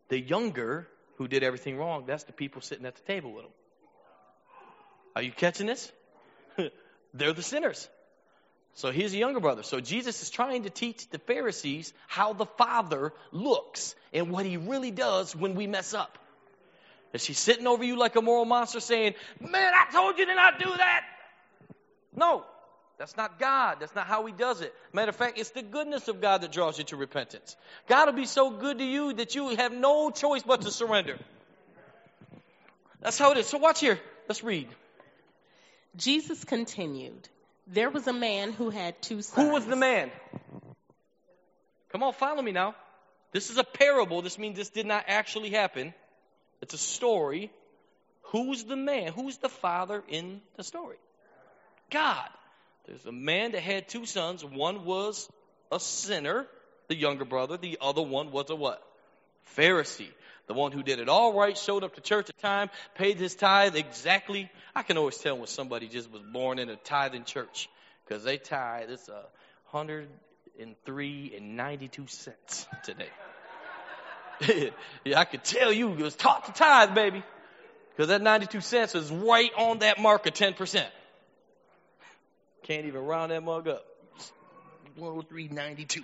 The 0.09 0.21
younger, 0.21 0.89
who 1.17 1.29
did 1.29 1.43
everything 1.43 1.77
wrong, 1.77 2.05
that's 2.07 2.25
the 2.25 2.33
people 2.33 2.61
sitting 2.61 2.87
at 2.87 2.95
the 2.97 3.03
table 3.03 3.33
with 3.33 3.45
him. 3.45 3.51
Are 5.17 5.23
you 5.23 5.33
catching 5.33 5.67
this? 5.67 5.93
They're 7.15 7.33
the 7.33 7.43
sinners. 7.43 7.89
So 8.75 8.91
he's 8.91 9.15
a 9.15 9.17
younger 9.17 9.39
brother. 9.39 9.63
So 9.63 9.81
Jesus 9.81 10.21
is 10.23 10.31
trying 10.31 10.65
to 10.65 10.71
teach 10.71 11.09
the 11.11 11.19
Pharisees 11.19 11.93
how 12.09 12.33
the 12.33 12.47
Father 12.47 13.13
looks 13.31 13.95
and 14.13 14.31
what 14.31 14.47
he 14.47 14.57
really 14.57 14.91
does 14.91 15.35
when 15.35 15.55
we 15.55 15.69
mess 15.69 15.95
up. 15.95 16.19
Is 17.13 17.25
he 17.25 17.33
sitting 17.33 17.69
over 17.69 17.85
you 17.85 17.97
like 17.97 18.17
a 18.17 18.23
moral 18.23 18.45
monster 18.45 18.81
saying, 18.81 19.15
Man, 19.41 19.73
I 19.73 19.93
told 19.93 20.19
you 20.19 20.27
to 20.27 20.35
not 20.35 20.59
do 20.59 20.67
that? 20.67 21.05
No. 22.17 22.45
That's 22.99 23.17
not 23.17 23.41
God. 23.41 23.79
That's 23.81 23.95
not 23.95 24.07
how 24.07 24.25
He 24.27 24.33
does 24.33 24.61
it. 24.61 24.73
Matter 24.93 25.11
of 25.11 25.17
fact, 25.17 25.39
it's 25.39 25.51
the 25.51 25.63
goodness 25.63 26.09
of 26.09 26.21
God 26.21 26.43
that 26.43 26.53
draws 26.53 26.79
you 26.79 26.85
to 26.85 26.97
repentance. 26.97 27.57
God 27.89 28.07
will 28.07 28.13
be 28.13 28.27
so 28.27 28.51
good 28.51 28.79
to 28.79 28.85
you 28.85 29.15
that 29.15 29.35
you 29.35 29.49
have 29.57 29.73
no 29.73 30.11
choice 30.11 30.43
but 30.43 30.63
to 30.63 30.71
surrender. 30.71 31.19
That's 33.01 33.19
how 33.19 33.33
it 33.33 33.39
is. 33.39 33.47
So 33.47 33.59
watch 33.59 33.81
here. 33.81 33.99
Let's 34.29 34.43
read. 34.43 34.69
Jesus 35.97 36.45
continued. 36.45 37.29
There 37.67 37.91
was 37.91 38.07
a 38.07 38.13
man 38.13 38.53
who 38.53 38.71
had 38.71 39.01
two 39.03 39.23
sons. 39.23 39.47
Who 39.47 39.53
was 39.53 39.67
the 39.67 39.77
man? 39.77 40.11
Come 41.91 42.03
on, 42.03 42.13
follow 42.13 42.43
me 42.43 42.53
now. 42.53 42.75
This 43.33 43.51
is 43.51 43.59
a 43.59 43.65
parable. 43.65 44.23
This 44.23 44.39
means 44.39 44.57
this 44.57 44.71
did 44.71 44.87
not 44.87 45.05
actually 45.09 45.51
happen. 45.51 45.95
It's 46.61 46.75
a 46.75 46.79
story. 46.79 47.51
Who's 48.33 48.65
the 48.65 48.77
man? 48.77 49.13
Who's 49.13 49.39
the 49.39 49.49
father 49.49 50.03
in 50.09 50.41
the 50.57 50.65
story? 50.65 50.97
God. 51.91 52.29
There's 52.87 53.07
a 53.07 53.13
man 53.13 53.53
that 53.53 53.63
had 53.63 53.89
two 53.89 54.07
sons. 54.07 54.45
One 54.45 54.85
was 54.85 55.29
a 55.73 55.81
sinner, 55.81 56.47
the 56.89 56.97
younger 56.97 57.25
brother. 57.25 57.57
The 57.57 57.79
other 57.81 58.03
one 58.03 58.31
was 58.31 58.51
a 58.51 58.57
what? 58.57 58.83
Pharisee. 59.57 60.11
The 60.47 60.55
one 60.55 60.73
who 60.73 60.83
did 60.83 60.99
it 60.99 61.09
all 61.09 61.33
right, 61.33 61.57
showed 61.57 61.85
up 61.85 61.95
to 61.95 62.03
church 62.03 62.29
at 62.29 62.39
time, 62.39 62.69
paid 62.97 63.17
his 63.17 63.35
tithe 63.35 63.77
exactly. 63.77 64.51
I 64.75 64.83
can 64.83 64.99
always 64.99 65.17
tell 65.17 65.39
when 65.39 65.47
somebody 65.47 65.89
just 65.89 66.11
was 66.11 66.21
born 66.21 66.59
in 66.59 66.69
a 66.69 66.77
tithing 66.77 67.25
church 67.25 67.71
because 68.07 68.25
they 68.25 68.37
tithe. 68.37 68.91
It's 68.91 69.09
a 69.09 69.23
hundred 69.67 70.09
and 70.61 70.77
three 70.85 71.33
and 71.35 71.57
ninety-two 71.57 72.07
cents 72.09 72.67
today. 72.85 73.09
yeah, 75.05 75.19
I 75.19 75.25
could 75.25 75.45
tell 75.45 75.73
you 75.73 75.93
it 75.93 75.99
was 75.99 76.15
taught 76.15 76.45
to 76.45 76.53
tithe, 76.53 76.95
baby, 76.95 77.23
because 77.91 78.09
that 78.09 78.21
ninety-two 78.21 78.61
cents 78.61 78.95
is 78.95 79.11
right 79.11 79.51
on 79.57 79.79
that 79.79 79.99
mark 79.99 80.27
of 80.27 80.35
ten 80.35 80.53
percent. 80.53 80.89
Can't 82.65 82.87
even 82.87 83.05
round 83.05 83.31
that 83.31 83.43
mug 83.43 83.69
up. 83.69 83.85
103.92. 84.99 86.03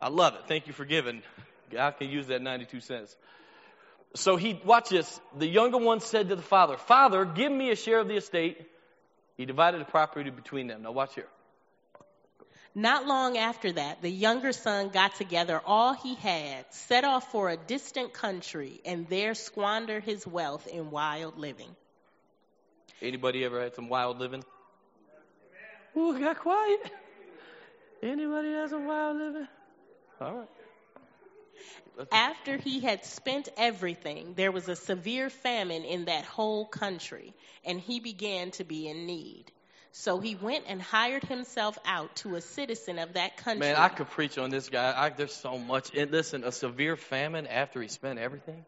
I 0.00 0.08
love 0.08 0.34
it. 0.34 0.42
Thank 0.48 0.66
you 0.66 0.72
for 0.72 0.84
giving. 0.84 1.22
God 1.70 1.92
can 1.98 2.10
use 2.10 2.26
that 2.26 2.42
92 2.42 2.80
cents. 2.80 3.16
So 4.16 4.36
he, 4.36 4.60
watch 4.64 4.88
this. 4.88 5.20
The 5.38 5.46
younger 5.46 5.78
one 5.78 6.00
said 6.00 6.28
to 6.30 6.36
the 6.36 6.42
father, 6.42 6.76
Father, 6.76 7.24
give 7.24 7.50
me 7.50 7.70
a 7.70 7.76
share 7.76 8.00
of 8.00 8.08
the 8.08 8.16
estate. 8.16 8.60
He 9.36 9.46
divided 9.46 9.80
the 9.80 9.84
property 9.84 10.30
between 10.30 10.66
them. 10.66 10.82
Now 10.82 10.92
watch 10.92 11.14
here. 11.14 11.28
Not 12.74 13.06
long 13.06 13.38
after 13.38 13.70
that, 13.70 14.02
the 14.02 14.10
younger 14.10 14.50
son 14.52 14.88
got 14.88 15.14
together 15.14 15.60
all 15.64 15.92
he 15.94 16.16
had, 16.16 16.64
set 16.70 17.04
off 17.04 17.30
for 17.30 17.48
a 17.48 17.56
distant 17.56 18.12
country, 18.12 18.80
and 18.84 19.08
there 19.08 19.34
squandered 19.34 20.02
his 20.02 20.26
wealth 20.26 20.66
in 20.66 20.90
wild 20.90 21.38
living. 21.38 21.76
Anybody 23.00 23.44
ever 23.44 23.62
had 23.62 23.76
some 23.76 23.88
wild 23.88 24.18
living? 24.18 24.42
Ooh, 25.96 26.18
got 26.18 26.38
quiet. 26.38 26.80
Anybody 28.02 28.52
has 28.52 28.72
a 28.72 28.78
wild 28.78 29.16
living? 29.16 29.48
All 30.20 30.34
right. 30.34 30.48
After 32.10 32.56
he 32.56 32.80
had 32.80 33.04
spent 33.04 33.48
everything, 33.56 34.34
there 34.34 34.50
was 34.50 34.68
a 34.68 34.76
severe 34.76 35.30
famine 35.30 35.84
in 35.84 36.06
that 36.06 36.24
whole 36.24 36.66
country, 36.66 37.32
and 37.64 37.80
he 37.80 38.00
began 38.00 38.50
to 38.52 38.64
be 38.64 38.88
in 38.88 39.06
need. 39.06 39.44
So 39.92 40.18
he 40.18 40.34
went 40.34 40.64
and 40.66 40.82
hired 40.82 41.22
himself 41.22 41.78
out 41.86 42.16
to 42.16 42.34
a 42.34 42.40
citizen 42.40 42.98
of 42.98 43.12
that 43.12 43.36
country. 43.36 43.60
Man, 43.60 43.76
I 43.76 43.88
could 43.88 44.10
preach 44.10 44.38
on 44.38 44.50
this 44.50 44.68
guy. 44.68 44.92
I, 44.96 45.10
there's 45.10 45.32
so 45.32 45.56
much. 45.56 45.94
And 45.94 46.10
listen, 46.10 46.42
a 46.42 46.50
severe 46.50 46.96
famine 46.96 47.46
after 47.46 47.80
he 47.80 47.86
spent 47.86 48.18
everything. 48.18 48.64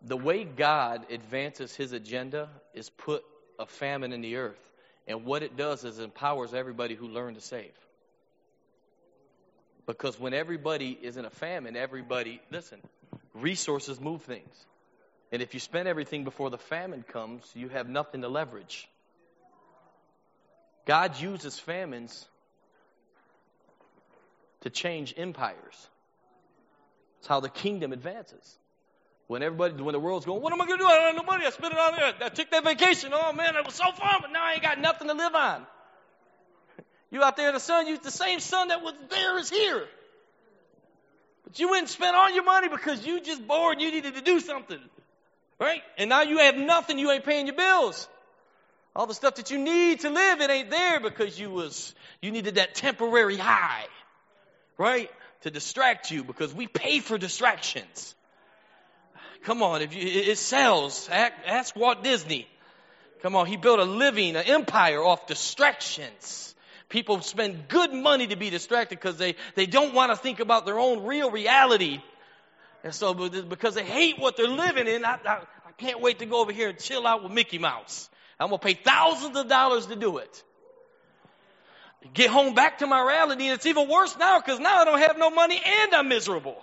The 0.00 0.16
way 0.16 0.44
God 0.44 1.12
advances 1.12 1.74
his 1.76 1.92
agenda 1.92 2.48
is 2.72 2.88
put 2.88 3.22
a 3.58 3.66
famine 3.66 4.12
in 4.14 4.22
the 4.22 4.36
earth. 4.36 4.69
And 5.10 5.24
what 5.24 5.42
it 5.42 5.56
does 5.56 5.84
is 5.84 5.98
it 5.98 6.04
empowers 6.04 6.54
everybody 6.54 6.94
who 6.94 7.08
learn 7.08 7.34
to 7.34 7.40
save. 7.40 7.72
Because 9.86 10.18
when 10.18 10.34
everybody 10.34 10.96
is 11.02 11.16
in 11.16 11.24
a 11.24 11.30
famine, 11.30 11.76
everybody, 11.76 12.40
listen, 12.50 12.80
Resources 13.34 14.00
move 14.00 14.22
things. 14.22 14.54
And 15.32 15.40
if 15.40 15.54
you 15.54 15.60
spend 15.60 15.86
everything 15.86 16.24
before 16.24 16.50
the 16.50 16.58
famine 16.58 17.04
comes, 17.04 17.44
you 17.54 17.68
have 17.68 17.88
nothing 17.88 18.22
to 18.22 18.28
leverage. 18.28 18.88
God 20.86 21.20
uses 21.20 21.58
famines 21.58 22.26
to 24.62 24.70
change 24.70 25.14
empires. 25.16 25.88
It's 27.20 27.28
how 27.28 27.40
the 27.40 27.48
kingdom 27.48 27.92
advances. 27.92 28.58
When 29.30 29.44
everybody, 29.44 29.80
when 29.80 29.92
the 29.92 30.00
world's 30.00 30.26
going, 30.26 30.42
what 30.42 30.52
am 30.52 30.60
I 30.60 30.66
going 30.66 30.80
to 30.80 30.84
do? 30.84 30.88
I 30.88 30.94
don't 30.96 31.14
have 31.14 31.14
no 31.14 31.22
money. 31.22 31.46
I 31.46 31.50
spent 31.50 31.72
it 31.72 31.78
on 31.78 31.94
there. 31.94 32.14
I 32.20 32.30
took 32.30 32.50
that 32.50 32.64
vacation. 32.64 33.12
Oh 33.14 33.32
man, 33.32 33.54
it 33.54 33.64
was 33.64 33.76
so 33.76 33.92
fun, 33.92 34.16
but 34.22 34.32
now 34.32 34.42
I 34.42 34.54
ain't 34.54 34.62
got 34.62 34.80
nothing 34.80 35.06
to 35.06 35.14
live 35.14 35.34
on. 35.36 35.66
You 37.12 37.22
out 37.22 37.36
there 37.36 37.46
in 37.48 37.54
the 37.54 37.60
sun, 37.60 37.86
you 37.86 37.96
the 37.96 38.10
same 38.10 38.40
sun 38.40 38.68
that 38.68 38.82
was 38.82 38.94
there 39.08 39.38
is 39.38 39.48
here. 39.48 39.86
But 41.44 41.60
you 41.60 41.70
went 41.70 41.82
and 41.82 41.88
spent 41.88 42.16
all 42.16 42.32
your 42.32 42.42
money 42.42 42.68
because 42.68 43.06
you 43.06 43.20
just 43.20 43.46
bored 43.46 43.80
you 43.80 43.92
needed 43.92 44.14
to 44.14 44.20
do 44.20 44.40
something. 44.40 44.80
Right? 45.60 45.82
And 45.96 46.10
now 46.10 46.22
you 46.22 46.38
have 46.38 46.56
nothing, 46.56 46.98
you 46.98 47.12
ain't 47.12 47.24
paying 47.24 47.46
your 47.46 47.56
bills. 47.56 48.08
All 48.96 49.06
the 49.06 49.14
stuff 49.14 49.36
that 49.36 49.52
you 49.52 49.58
need 49.58 50.00
to 50.00 50.10
live, 50.10 50.40
it 50.40 50.50
ain't 50.50 50.70
there 50.70 50.98
because 50.98 51.38
you 51.38 51.50
was 51.50 51.94
you 52.20 52.32
needed 52.32 52.56
that 52.56 52.74
temporary 52.74 53.36
high. 53.36 53.86
Right? 54.76 55.08
To 55.42 55.52
distract 55.52 56.10
you 56.10 56.24
because 56.24 56.52
we 56.52 56.66
pay 56.66 56.98
for 56.98 57.16
distractions. 57.16 58.16
Come 59.44 59.62
on, 59.62 59.82
if 59.82 59.94
you, 59.94 60.02
it 60.02 60.38
sells. 60.38 61.08
Ask 61.10 61.74
Walt 61.74 62.04
Disney. 62.04 62.46
Come 63.22 63.36
on, 63.36 63.46
he 63.46 63.56
built 63.56 63.78
a 63.78 63.84
living, 63.84 64.36
an 64.36 64.44
empire 64.46 65.02
off 65.02 65.26
distractions. 65.26 66.54
People 66.88 67.20
spend 67.20 67.68
good 67.68 67.92
money 67.92 68.26
to 68.28 68.36
be 68.36 68.50
distracted 68.50 68.98
because 68.98 69.16
they, 69.16 69.36
they 69.54 69.66
don't 69.66 69.94
want 69.94 70.10
to 70.10 70.16
think 70.16 70.40
about 70.40 70.66
their 70.66 70.78
own 70.78 71.04
real 71.04 71.30
reality. 71.30 72.00
And 72.82 72.94
so, 72.94 73.14
because 73.14 73.74
they 73.74 73.84
hate 73.84 74.18
what 74.18 74.36
they're 74.36 74.48
living 74.48 74.88
in, 74.88 75.04
I, 75.04 75.18
I, 75.24 75.40
I 75.66 75.72
can't 75.76 76.00
wait 76.00 76.18
to 76.20 76.26
go 76.26 76.40
over 76.40 76.52
here 76.52 76.70
and 76.70 76.78
chill 76.78 77.06
out 77.06 77.22
with 77.22 77.32
Mickey 77.32 77.58
Mouse. 77.58 78.08
I'm 78.38 78.48
going 78.48 78.58
to 78.58 78.66
pay 78.66 78.74
thousands 78.74 79.36
of 79.36 79.48
dollars 79.48 79.86
to 79.86 79.96
do 79.96 80.16
it. 80.18 80.42
Get 82.14 82.30
home 82.30 82.54
back 82.54 82.78
to 82.78 82.86
my 82.86 83.00
reality, 83.06 83.44
and 83.44 83.54
it's 83.54 83.66
even 83.66 83.88
worse 83.88 84.16
now 84.18 84.40
because 84.40 84.58
now 84.58 84.80
I 84.80 84.84
don't 84.86 85.00
have 85.00 85.18
no 85.18 85.28
money 85.28 85.60
and 85.64 85.94
I'm 85.94 86.08
miserable. 86.08 86.56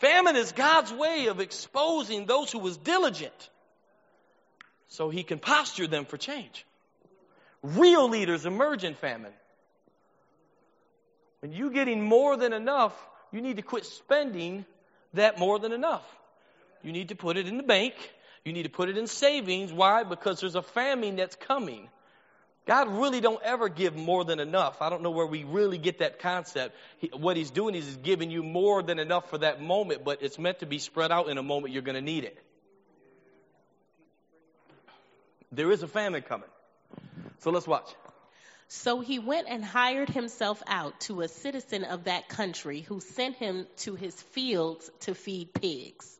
Famine 0.00 0.36
is 0.36 0.52
God's 0.52 0.92
way 0.92 1.26
of 1.26 1.40
exposing 1.40 2.24
those 2.24 2.50
who 2.50 2.58
was 2.58 2.76
diligent 2.78 3.50
so 4.88 5.10
he 5.10 5.22
can 5.22 5.38
posture 5.38 5.86
them 5.86 6.06
for 6.06 6.16
change. 6.16 6.66
Real 7.62 8.08
leaders 8.08 8.46
emerge 8.46 8.82
in 8.82 8.94
famine. 8.94 9.32
When 11.40 11.52
you're 11.52 11.70
getting 11.70 12.02
more 12.02 12.36
than 12.36 12.54
enough, 12.54 12.94
you 13.30 13.42
need 13.42 13.56
to 13.56 13.62
quit 13.62 13.84
spending 13.84 14.64
that 15.14 15.38
more 15.38 15.58
than 15.58 15.72
enough. 15.72 16.04
You 16.82 16.92
need 16.92 17.08
to 17.08 17.14
put 17.14 17.36
it 17.36 17.46
in 17.46 17.58
the 17.58 17.62
bank. 17.62 17.94
You 18.44 18.54
need 18.54 18.62
to 18.62 18.70
put 18.70 18.88
it 18.88 18.96
in 18.96 19.06
savings. 19.06 19.70
Why? 19.70 20.04
Because 20.04 20.40
there's 20.40 20.54
a 20.54 20.62
famine 20.62 21.16
that's 21.16 21.36
coming. 21.36 21.90
God 22.70 22.86
really 22.86 23.20
don't 23.20 23.42
ever 23.42 23.68
give 23.68 23.96
more 23.96 24.24
than 24.24 24.38
enough. 24.38 24.80
I 24.80 24.90
don't 24.90 25.02
know 25.02 25.10
where 25.10 25.26
we 25.26 25.42
really 25.42 25.76
get 25.76 25.98
that 25.98 26.20
concept. 26.20 26.76
He, 26.98 27.08
what 27.08 27.36
he's 27.36 27.50
doing 27.50 27.74
is 27.74 27.84
he's 27.84 27.96
giving 27.96 28.30
you 28.30 28.44
more 28.44 28.80
than 28.80 29.00
enough 29.00 29.28
for 29.28 29.38
that 29.38 29.60
moment, 29.60 30.04
but 30.04 30.22
it's 30.22 30.38
meant 30.38 30.60
to 30.60 30.66
be 30.66 30.78
spread 30.78 31.10
out 31.10 31.28
in 31.28 31.36
a 31.36 31.42
moment 31.42 31.72
you're 31.72 31.82
going 31.82 31.96
to 31.96 32.00
need 32.00 32.22
it. 32.22 32.38
There 35.50 35.72
is 35.72 35.82
a 35.82 35.88
famine 35.88 36.22
coming. 36.22 36.48
So 37.40 37.50
let's 37.50 37.66
watch. 37.66 37.92
So 38.68 39.00
he 39.00 39.18
went 39.18 39.48
and 39.48 39.64
hired 39.64 40.08
himself 40.08 40.62
out 40.68 41.00
to 41.00 41.22
a 41.22 41.28
citizen 41.28 41.82
of 41.82 42.04
that 42.04 42.28
country 42.28 42.82
who 42.82 43.00
sent 43.00 43.34
him 43.34 43.66
to 43.78 43.96
his 43.96 44.14
fields 44.14 44.88
to 45.00 45.16
feed 45.16 45.52
pigs. 45.52 46.19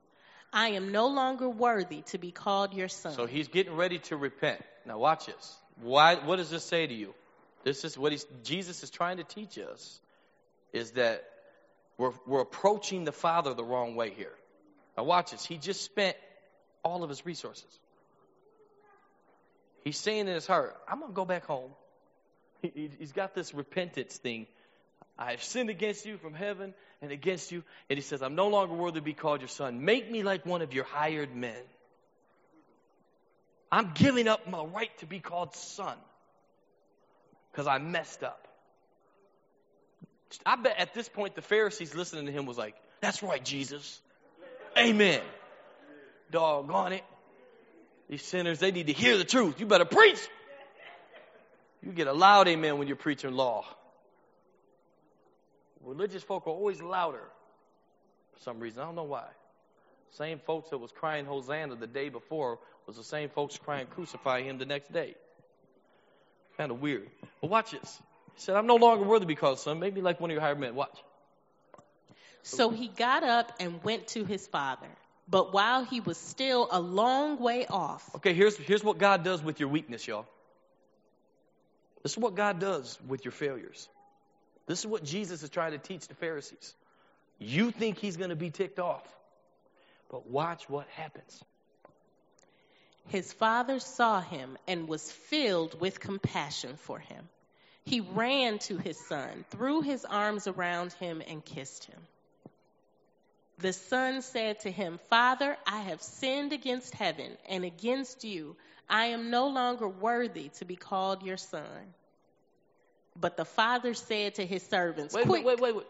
I 0.53 0.69
am 0.69 0.91
no 0.91 1.07
longer 1.07 1.49
worthy 1.49 2.01
to 2.07 2.17
be 2.17 2.31
called 2.31 2.73
your 2.73 2.89
son. 2.89 3.13
So 3.13 3.25
he's 3.25 3.47
getting 3.47 3.75
ready 3.75 3.99
to 3.99 4.17
repent. 4.17 4.61
Now 4.85 4.97
watch 4.97 5.27
this. 5.27 5.57
Why, 5.81 6.15
what 6.15 6.37
does 6.37 6.49
this 6.49 6.63
say 6.63 6.85
to 6.87 6.93
you? 6.93 7.13
This 7.63 7.85
is 7.85 7.97
what 7.97 8.13
Jesus 8.43 8.83
is 8.83 8.89
trying 8.89 9.17
to 9.17 9.23
teach 9.23 9.57
us 9.57 9.99
is 10.73 10.91
that 10.91 11.23
we're, 11.97 12.11
we're 12.25 12.41
approaching 12.41 13.03
the 13.03 13.11
Father 13.11 13.53
the 13.53 13.63
wrong 13.63 13.95
way 13.95 14.09
here. 14.09 14.33
Now 14.97 15.03
watch 15.03 15.31
this. 15.31 15.45
He 15.45 15.57
just 15.57 15.83
spent 15.83 16.17
all 16.83 17.03
of 17.03 17.09
his 17.09 17.25
resources. 17.25 17.79
He's 19.83 19.97
saying 19.97 20.27
in 20.27 20.33
his 20.33 20.47
heart, 20.47 20.75
I'm 20.87 20.99
going 20.99 21.11
to 21.11 21.15
go 21.15 21.25
back 21.25 21.45
home. 21.45 21.71
He, 22.61 22.89
he's 22.99 23.11
got 23.11 23.33
this 23.33 23.53
repentance 23.53 24.17
thing. 24.17 24.47
I've 25.21 25.43
sinned 25.43 25.69
against 25.69 26.05
you 26.07 26.17
from 26.17 26.33
heaven 26.33 26.73
and 26.99 27.11
against 27.11 27.51
you. 27.51 27.63
And 27.89 27.97
he 27.97 28.01
says, 28.01 28.23
I'm 28.23 28.33
no 28.33 28.47
longer 28.47 28.73
worthy 28.73 28.99
to 28.99 29.05
be 29.05 29.13
called 29.13 29.41
your 29.41 29.49
son. 29.49 29.85
Make 29.85 30.09
me 30.09 30.23
like 30.23 30.47
one 30.47 30.63
of 30.63 30.73
your 30.73 30.83
hired 30.83 31.35
men. 31.35 31.61
I'm 33.71 33.91
giving 33.93 34.27
up 34.27 34.49
my 34.49 34.63
right 34.63 34.89
to 34.97 35.05
be 35.05 35.19
called 35.19 35.55
son 35.55 35.95
because 37.51 37.67
I 37.67 37.77
messed 37.77 38.23
up. 38.23 38.47
I 40.43 40.55
bet 40.55 40.77
at 40.79 40.93
this 40.95 41.07
point 41.07 41.35
the 41.35 41.41
Pharisees 41.41 41.93
listening 41.93 42.25
to 42.25 42.31
him 42.31 42.47
was 42.47 42.57
like, 42.57 42.75
That's 42.99 43.21
right, 43.21 43.43
Jesus. 43.43 44.01
Amen. 44.75 45.21
Doggone 46.31 46.93
it. 46.93 47.03
These 48.09 48.23
sinners, 48.23 48.59
they 48.59 48.71
need 48.71 48.87
to 48.87 48.93
hear 48.93 49.17
the 49.17 49.23
truth. 49.23 49.59
You 49.59 49.67
better 49.67 49.85
preach. 49.85 50.19
You 51.83 51.91
get 51.91 52.07
a 52.07 52.13
loud 52.13 52.47
amen 52.47 52.79
when 52.79 52.87
you're 52.87 52.97
preaching 52.97 53.33
law. 53.33 53.65
Religious 55.83 56.23
folk 56.23 56.47
are 56.47 56.51
always 56.51 56.81
louder 56.81 57.23
for 58.33 58.39
some 58.43 58.59
reason. 58.59 58.81
I 58.81 58.85
don't 58.85 58.95
know 58.95 59.03
why. 59.03 59.25
Same 60.11 60.39
folks 60.39 60.69
that 60.69 60.77
was 60.77 60.91
crying 60.91 61.25
Hosanna 61.25 61.75
the 61.75 61.87
day 61.87 62.09
before 62.09 62.59
was 62.85 62.97
the 62.97 63.03
same 63.03 63.29
folks 63.29 63.57
crying 63.57 63.87
crucify 63.87 64.41
him 64.41 64.57
the 64.57 64.65
next 64.65 64.91
day. 64.91 65.15
Kind 66.57 66.71
of 66.71 66.81
weird. 66.81 67.09
But 67.39 67.49
watch 67.49 67.71
this. 67.71 68.01
He 68.35 68.41
said, 68.41 68.55
I'm 68.55 68.67
no 68.67 68.75
longer 68.75 69.05
worthy 69.05 69.25
because 69.25 69.63
son. 69.63 69.79
Make 69.79 69.93
me 69.93 70.01
like 70.01 70.19
one 70.19 70.29
of 70.29 70.33
your 70.33 70.41
hired 70.41 70.59
men. 70.59 70.75
Watch. 70.75 70.97
So 72.43 72.69
he 72.69 72.87
got 72.87 73.23
up 73.23 73.53
and 73.59 73.83
went 73.83 74.07
to 74.09 74.25
his 74.25 74.47
father. 74.47 74.87
But 75.27 75.53
while 75.53 75.85
he 75.85 76.01
was 76.01 76.17
still 76.17 76.67
a 76.71 76.79
long 76.79 77.39
way 77.39 77.65
off. 77.67 78.09
Okay, 78.15 78.33
here's, 78.33 78.57
here's 78.57 78.83
what 78.83 78.97
God 78.97 79.23
does 79.23 79.41
with 79.41 79.59
your 79.59 79.69
weakness, 79.69 80.05
y'all. 80.07 80.25
This 82.03 82.13
is 82.13 82.17
what 82.17 82.35
God 82.35 82.59
does 82.59 82.99
with 83.07 83.23
your 83.23 83.31
failures. 83.31 83.87
This 84.67 84.79
is 84.79 84.87
what 84.87 85.03
Jesus 85.03 85.43
is 85.43 85.49
trying 85.49 85.71
to 85.71 85.77
teach 85.77 86.07
the 86.07 86.15
Pharisees. 86.15 86.73
You 87.39 87.71
think 87.71 87.97
he's 87.97 88.17
going 88.17 88.29
to 88.29 88.35
be 88.35 88.51
ticked 88.51 88.79
off, 88.79 89.07
but 90.09 90.27
watch 90.29 90.69
what 90.69 90.87
happens. 90.89 91.43
His 93.07 93.33
father 93.33 93.79
saw 93.79 94.21
him 94.21 94.57
and 94.67 94.87
was 94.87 95.11
filled 95.11 95.79
with 95.79 95.99
compassion 95.99 96.75
for 96.77 96.99
him. 96.99 97.27
He 97.83 97.99
ran 97.99 98.59
to 98.59 98.77
his 98.77 98.97
son, 99.07 99.43
threw 99.49 99.81
his 99.81 100.05
arms 100.05 100.47
around 100.47 100.93
him, 100.93 101.21
and 101.27 101.43
kissed 101.43 101.85
him. 101.85 101.99
The 103.57 103.73
son 103.73 104.21
said 104.21 104.61
to 104.61 104.71
him, 104.71 104.99
Father, 105.09 105.57
I 105.65 105.81
have 105.81 106.01
sinned 106.01 106.53
against 106.53 106.95
heaven 106.95 107.37
and 107.49 107.63
against 107.63 108.23
you. 108.23 108.55
I 108.89 109.07
am 109.07 109.29
no 109.29 109.47
longer 109.47 109.87
worthy 109.87 110.49
to 110.59 110.65
be 110.65 110.75
called 110.75 111.23
your 111.23 111.37
son. 111.37 111.93
But 113.19 113.37
the 113.37 113.45
father 113.45 113.93
said 113.93 114.35
to 114.35 114.45
his 114.45 114.63
servants, 114.63 115.13
wait, 115.13 115.25
Quick. 115.25 115.45
Wait, 115.45 115.59
wait, 115.59 115.75
wait, 115.75 115.85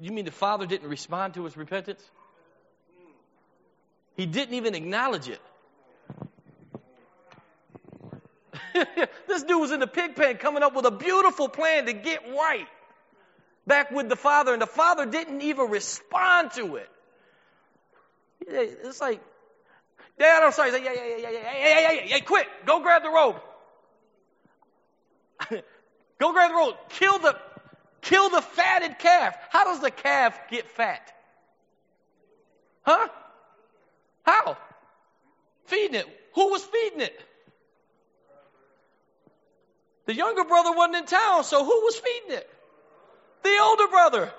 You 0.00 0.12
mean 0.12 0.24
the 0.24 0.30
father 0.30 0.66
didn't 0.66 0.88
respond 0.88 1.34
to 1.34 1.44
his 1.44 1.56
repentance? 1.56 2.02
He 4.16 4.26
didn't 4.26 4.54
even 4.54 4.74
acknowledge 4.74 5.28
it. 5.28 5.40
this 9.26 9.42
dude 9.42 9.60
was 9.60 9.70
in 9.70 9.80
the 9.80 9.86
pig 9.86 10.16
pen 10.16 10.36
coming 10.36 10.62
up 10.62 10.74
with 10.74 10.86
a 10.86 10.90
beautiful 10.90 11.48
plan 11.48 11.86
to 11.86 11.92
get 11.92 12.22
right 12.30 12.66
back 13.66 13.90
with 13.90 14.08
the 14.08 14.16
father, 14.16 14.52
and 14.52 14.62
the 14.62 14.66
father 14.66 15.06
didn't 15.06 15.42
even 15.42 15.70
respond 15.70 16.52
to 16.52 16.76
it. 16.76 16.88
It's 18.48 19.00
like, 19.00 19.20
Dad, 20.18 20.42
I'm 20.42 20.52
sorry. 20.52 20.70
He's 20.70 20.80
like, 20.80 20.84
yeah, 20.84 20.94
yeah, 20.94 21.16
yeah, 21.16 21.16
yeah, 21.16 21.30
yeah, 21.30 21.40
yeah, 21.40 21.80
yeah, 21.80 21.92
yeah, 21.92 22.04
yeah, 22.06 22.20
quit. 22.20 22.46
Go 22.64 22.80
grab 22.80 23.02
the 23.02 23.10
robe. 23.10 23.36
Go 26.18 26.32
grab 26.32 26.50
the 26.50 26.56
robe. 26.56 26.76
Kill 26.90 27.18
the, 27.18 27.36
kill 28.02 28.30
the 28.30 28.40
fatted 28.42 28.98
calf. 28.98 29.36
How 29.50 29.64
does 29.64 29.80
the 29.80 29.90
calf 29.90 30.38
get 30.50 30.68
fat? 30.68 31.12
Huh? 32.82 33.08
How? 34.24 34.56
Feeding 35.66 35.96
it. 35.96 36.06
Who 36.34 36.50
was 36.50 36.62
feeding 36.64 37.00
it? 37.00 37.20
The 40.06 40.14
younger 40.14 40.44
brother 40.44 40.72
wasn't 40.72 40.96
in 40.96 41.06
town, 41.06 41.44
so 41.44 41.64
who 41.64 41.70
was 41.70 41.96
feeding 41.96 42.38
it? 42.38 42.50
The 43.42 43.58
older 43.60 43.88
brother. 43.88 44.32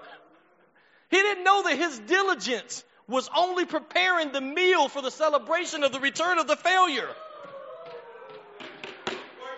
He 1.10 1.18
didn't 1.18 1.44
know 1.44 1.64
that 1.64 1.78
his 1.78 2.00
diligence 2.00 2.84
was 3.08 3.30
only 3.36 3.66
preparing 3.66 4.32
the 4.32 4.42
meal 4.42 4.90
for 4.90 5.02
the 5.02 5.12
celebration 5.12 5.84
of 5.84 5.92
the 5.92 6.00
return 6.00 6.40
of 6.40 6.48
the 6.48 6.56
failure. 6.56 7.10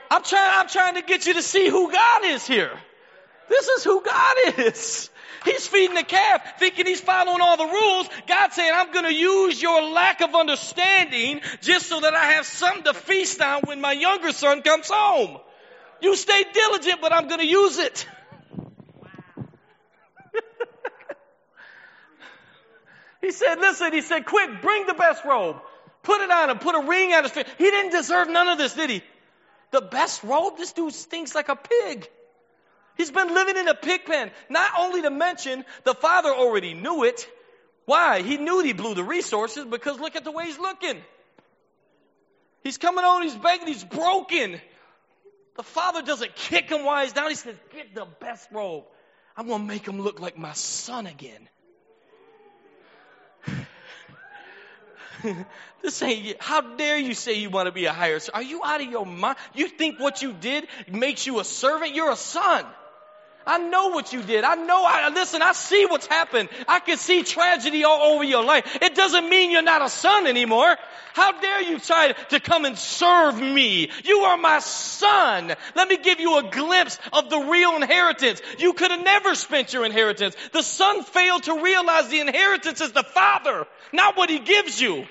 I'm 0.09 0.23
trying, 0.23 0.59
I'm 0.59 0.67
trying 0.67 0.95
to 0.95 1.01
get 1.01 1.27
you 1.27 1.35
to 1.35 1.41
see 1.41 1.67
who 1.67 1.91
God 1.91 2.25
is 2.25 2.47
here. 2.47 2.71
This 3.47 3.67
is 3.67 3.83
who 3.83 4.03
God 4.03 4.37
is. 4.59 5.09
He's 5.45 5.67
feeding 5.67 5.95
the 5.95 6.03
calf, 6.03 6.59
thinking 6.59 6.85
he's 6.85 6.99
following 6.99 7.41
all 7.41 7.55
the 7.57 7.65
rules. 7.65 8.09
God 8.27 8.51
saying, 8.51 8.71
I'm 8.73 8.91
going 8.91 9.05
to 9.05 9.13
use 9.13 9.61
your 9.61 9.81
lack 9.91 10.21
of 10.21 10.35
understanding 10.35 11.41
just 11.61 11.87
so 11.87 12.01
that 12.01 12.13
I 12.13 12.33
have 12.33 12.45
something 12.45 12.83
to 12.85 12.93
feast 12.93 13.41
on 13.41 13.61
when 13.61 13.79
my 13.81 13.93
younger 13.93 14.31
son 14.33 14.61
comes 14.61 14.89
home. 14.91 15.37
You 16.01 16.15
stay 16.15 16.43
diligent, 16.53 17.01
but 17.01 17.13
I'm 17.13 17.27
going 17.27 17.39
to 17.39 17.47
use 17.47 17.77
it. 17.77 18.07
he 23.21 23.31
said, 23.31 23.59
listen, 23.59 23.93
he 23.93 24.01
said, 24.01 24.25
quick, 24.25 24.61
bring 24.61 24.87
the 24.87 24.93
best 24.93 25.23
robe. 25.23 25.57
Put 26.03 26.21
it 26.21 26.31
on 26.31 26.49
him, 26.49 26.59
put 26.59 26.75
a 26.75 26.85
ring 26.85 27.13
on 27.13 27.23
his 27.23 27.31
finger. 27.31 27.49
He 27.57 27.65
didn't 27.69 27.91
deserve 27.91 28.29
none 28.29 28.47
of 28.47 28.57
this, 28.57 28.73
did 28.73 28.89
he? 28.89 29.03
The 29.71 29.81
best 29.81 30.23
robe? 30.23 30.57
This 30.57 30.71
dude 30.71 30.93
stinks 30.93 31.35
like 31.35 31.49
a 31.49 31.55
pig. 31.55 32.09
He's 32.97 33.11
been 33.11 33.33
living 33.33 33.57
in 33.57 33.67
a 33.67 33.75
pig 33.75 34.05
pen. 34.05 34.31
Not 34.49 34.71
only 34.77 35.01
to 35.03 35.09
mention, 35.09 35.63
the 35.85 35.93
father 35.93 36.29
already 36.29 36.73
knew 36.73 37.03
it. 37.03 37.27
Why? 37.85 38.21
He 38.21 38.37
knew 38.37 38.61
he 38.61 38.73
blew 38.73 38.93
the 38.93 39.03
resources 39.03 39.65
because 39.65 39.99
look 39.99 40.15
at 40.15 40.23
the 40.23 40.31
way 40.31 40.45
he's 40.45 40.59
looking. 40.59 41.01
He's 42.63 42.77
coming 42.77 43.05
on, 43.05 43.23
he's 43.23 43.35
begging, 43.35 43.67
he's 43.67 43.83
broken. 43.83 44.59
The 45.55 45.63
father 45.63 46.01
doesn't 46.01 46.35
kick 46.35 46.69
him 46.69 46.83
while 46.83 47.03
he's 47.03 47.13
down. 47.13 47.29
He 47.29 47.35
says, 47.35 47.55
Get 47.73 47.95
the 47.95 48.05
best 48.19 48.49
robe. 48.51 48.83
I'm 49.35 49.47
going 49.47 49.61
to 49.61 49.67
make 49.67 49.87
him 49.87 50.01
look 50.01 50.19
like 50.19 50.37
my 50.37 50.53
son 50.53 51.07
again. 51.07 51.47
this 55.81 56.01
ain't, 56.01 56.41
how 56.41 56.61
dare 56.61 56.97
you 56.97 57.13
say 57.13 57.39
you 57.39 57.49
want 57.49 57.67
to 57.67 57.71
be 57.71 57.85
a 57.85 57.93
higher 57.93 58.19
Are 58.33 58.41
you 58.41 58.63
out 58.63 58.81
of 58.81 58.89
your 58.89 59.05
mind? 59.05 59.37
You 59.53 59.67
think 59.67 59.99
what 59.99 60.21
you 60.21 60.33
did 60.33 60.67
makes 60.91 61.25
you 61.25 61.39
a 61.39 61.43
servant? 61.43 61.95
You're 61.95 62.11
a 62.11 62.15
son. 62.15 62.65
I 63.49 63.57
know 63.57 63.87
what 63.87 64.13
you 64.13 64.21
did. 64.21 64.43
I 64.43 64.53
know, 64.53 64.85
I, 64.85 65.09
listen, 65.09 65.41
I 65.41 65.53
see 65.53 65.87
what's 65.87 66.05
happened. 66.05 66.49
I 66.67 66.79
can 66.79 66.97
see 66.97 67.23
tragedy 67.23 67.83
all 67.83 68.13
over 68.13 68.23
your 68.23 68.43
life. 68.43 68.77
It 68.79 68.93
doesn't 68.93 69.27
mean 69.27 69.49
you're 69.49 69.63
not 69.63 69.81
a 69.81 69.89
son 69.89 70.27
anymore. 70.27 70.75
How 71.13 71.31
dare 71.41 71.63
you 71.63 71.79
try 71.79 72.11
to 72.11 72.39
come 72.39 72.65
and 72.65 72.77
serve 72.77 73.41
me? 73.41 73.89
You 74.05 74.19
are 74.19 74.37
my 74.37 74.59
son. 74.59 75.51
Let 75.75 75.87
me 75.87 75.97
give 75.97 76.19
you 76.19 76.37
a 76.37 76.43
glimpse 76.43 76.99
of 77.11 77.31
the 77.31 77.39
real 77.39 77.75
inheritance. 77.75 78.39
You 78.59 78.73
could 78.73 78.91
have 78.91 79.03
never 79.03 79.33
spent 79.33 79.73
your 79.73 79.83
inheritance. 79.83 80.35
The 80.53 80.61
son 80.61 81.03
failed 81.03 81.41
to 81.43 81.59
realize 81.59 82.07
the 82.07 82.19
inheritance 82.19 82.81
is 82.81 82.91
the 82.91 83.03
father, 83.03 83.65
not 83.91 84.15
what 84.15 84.29
he 84.29 84.37
gives 84.37 84.79
you. 84.79 85.07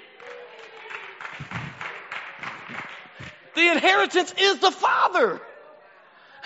The 3.57 3.69
inheritance 3.69 4.33
is 4.39 4.61
the 4.61 4.71
father. 4.71 5.41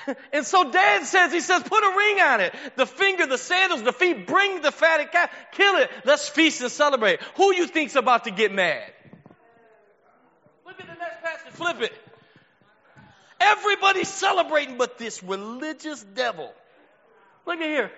And 0.33 0.47
so 0.47 0.71
dad 0.71 1.05
says, 1.05 1.33
he 1.33 1.41
says, 1.41 1.63
put 1.63 1.83
a 1.83 1.97
ring 1.97 2.21
on 2.21 2.41
it. 2.41 2.55
The 2.77 2.87
finger, 2.87 3.27
the 3.27 3.39
sandals, 3.39 3.83
the 3.83 3.93
feet, 3.93 4.27
bring 4.27 4.63
the 4.63 4.73
fatted 4.73 5.13
calf, 5.13 5.31
kill 5.53 5.77
it. 5.77 5.91
Let's 6.05 6.29
feast 6.29 6.61
and 6.63 6.71
celebrate. 6.71 7.21
Who 7.37 7.55
you 7.55 7.67
think's 7.67 7.97
about 7.97 8.25
to 8.25 8.31
get 8.31 8.53
mad? 8.53 8.91
Look 10.67 10.81
at 10.81 10.87
the 10.87 10.95
next 10.95 11.23
passage, 11.23 11.53
flip 11.53 11.81
it. 11.83 11.93
Everybody's 13.41 14.09
celebrating 14.09 14.79
but 14.79 14.99
this 14.99 15.23
religious 15.23 16.03
devil. 16.03 16.53
Look 17.47 17.59
at 17.59 17.67
here. 17.67 17.91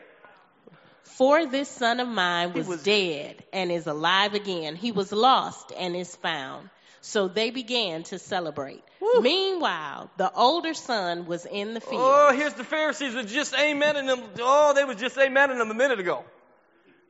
For 1.02 1.46
this 1.46 1.68
son 1.68 2.00
of 2.00 2.08
mine 2.08 2.54
was, 2.54 2.66
was 2.66 2.82
dead 2.82 3.44
and 3.52 3.70
is 3.70 3.86
alive 3.86 4.34
again. 4.34 4.74
He 4.74 4.90
was 4.90 5.12
lost 5.12 5.72
and 5.78 5.94
is 5.94 6.16
found. 6.16 6.70
So 7.06 7.28
they 7.28 7.50
began 7.50 8.02
to 8.04 8.18
celebrate. 8.18 8.82
Woo. 8.98 9.20
Meanwhile, 9.20 10.10
the 10.16 10.32
older 10.32 10.72
son 10.72 11.26
was 11.26 11.44
in 11.44 11.74
the 11.74 11.80
field. 11.80 12.00
Oh, 12.02 12.32
here's 12.34 12.54
the 12.54 12.64
Pharisees 12.64 13.14
with 13.14 13.28
just 13.28 13.54
amen 13.54 13.96
and 13.96 14.08
them. 14.08 14.22
Oh, 14.40 14.72
they 14.72 14.84
was 14.84 14.96
just 14.96 15.18
amen 15.18 15.50
them 15.50 15.70
a 15.70 15.74
minute 15.74 16.00
ago. 16.00 16.24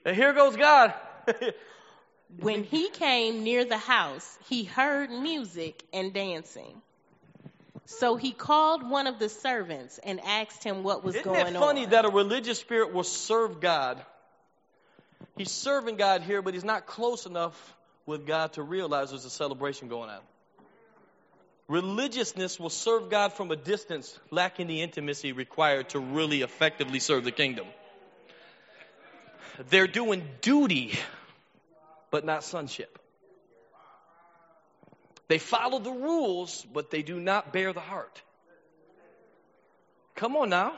And 0.05 0.17
here 0.17 0.33
goes 0.33 0.57
God. 0.57 0.95
when 2.41 2.65
he 2.65 2.91
came 2.91 3.45
near 3.45 3.65
the 3.65 3.79
house, 3.79 4.37
he 4.49 4.65
heard 4.65 5.11
music 5.11 5.85
and 5.93 6.13
dancing. 6.13 6.83
So 7.85 8.17
he 8.17 8.33
called 8.33 8.91
one 8.91 9.07
of 9.07 9.21
the 9.21 9.29
servants 9.29 10.01
and 10.03 10.21
asked 10.25 10.65
him 10.65 10.83
what 10.83 11.05
was 11.05 11.15
Isn't 11.15 11.25
going 11.25 11.37
on. 11.37 11.47
Isn't 11.47 11.57
it 11.57 11.61
funny 11.61 11.87
that 11.87 12.05
a 12.05 12.09
religious 12.09 12.59
spirit 12.59 12.93
will 12.93 13.05
serve 13.05 13.61
God? 13.61 14.05
He's 15.37 15.53
serving 15.53 15.95
God 15.95 16.23
here, 16.23 16.43
but 16.43 16.53
he's 16.53 16.65
not 16.65 16.85
close 16.85 17.27
enough 17.27 17.77
with 18.07 18.27
God 18.27 18.53
to 18.55 18.63
realize 18.63 19.11
there's 19.11 19.25
a 19.25 19.31
celebration 19.31 19.89
going 19.89 20.11
on. 20.11 20.21
Religiousness 21.69 22.61
will 22.61 22.71
serve 22.71 23.09
God 23.09 23.33
from 23.33 23.51
a 23.51 23.57
distance, 23.57 24.19
lacking 24.31 24.67
the 24.67 24.83
intimacy 24.83 25.33
required 25.33 25.91
to 25.91 25.99
really 25.99 26.43
effectively 26.43 26.99
serve 26.99 27.25
the 27.25 27.33
kingdom. 27.33 27.67
They're 29.71 29.87
doing 29.87 30.29
duty, 30.43 30.99
but 32.11 32.25
not 32.25 32.45
sonship. 32.45 32.99
They 35.29 35.39
follow 35.39 35.79
the 35.79 35.91
rules, 35.91 36.67
but 36.73 36.91
they 36.91 37.03
do 37.03 37.19
not 37.19 37.53
bear 37.53 37.73
the 37.73 37.81
heart. 37.81 38.21
Come 40.15 40.37
on 40.37 40.51
now. 40.51 40.75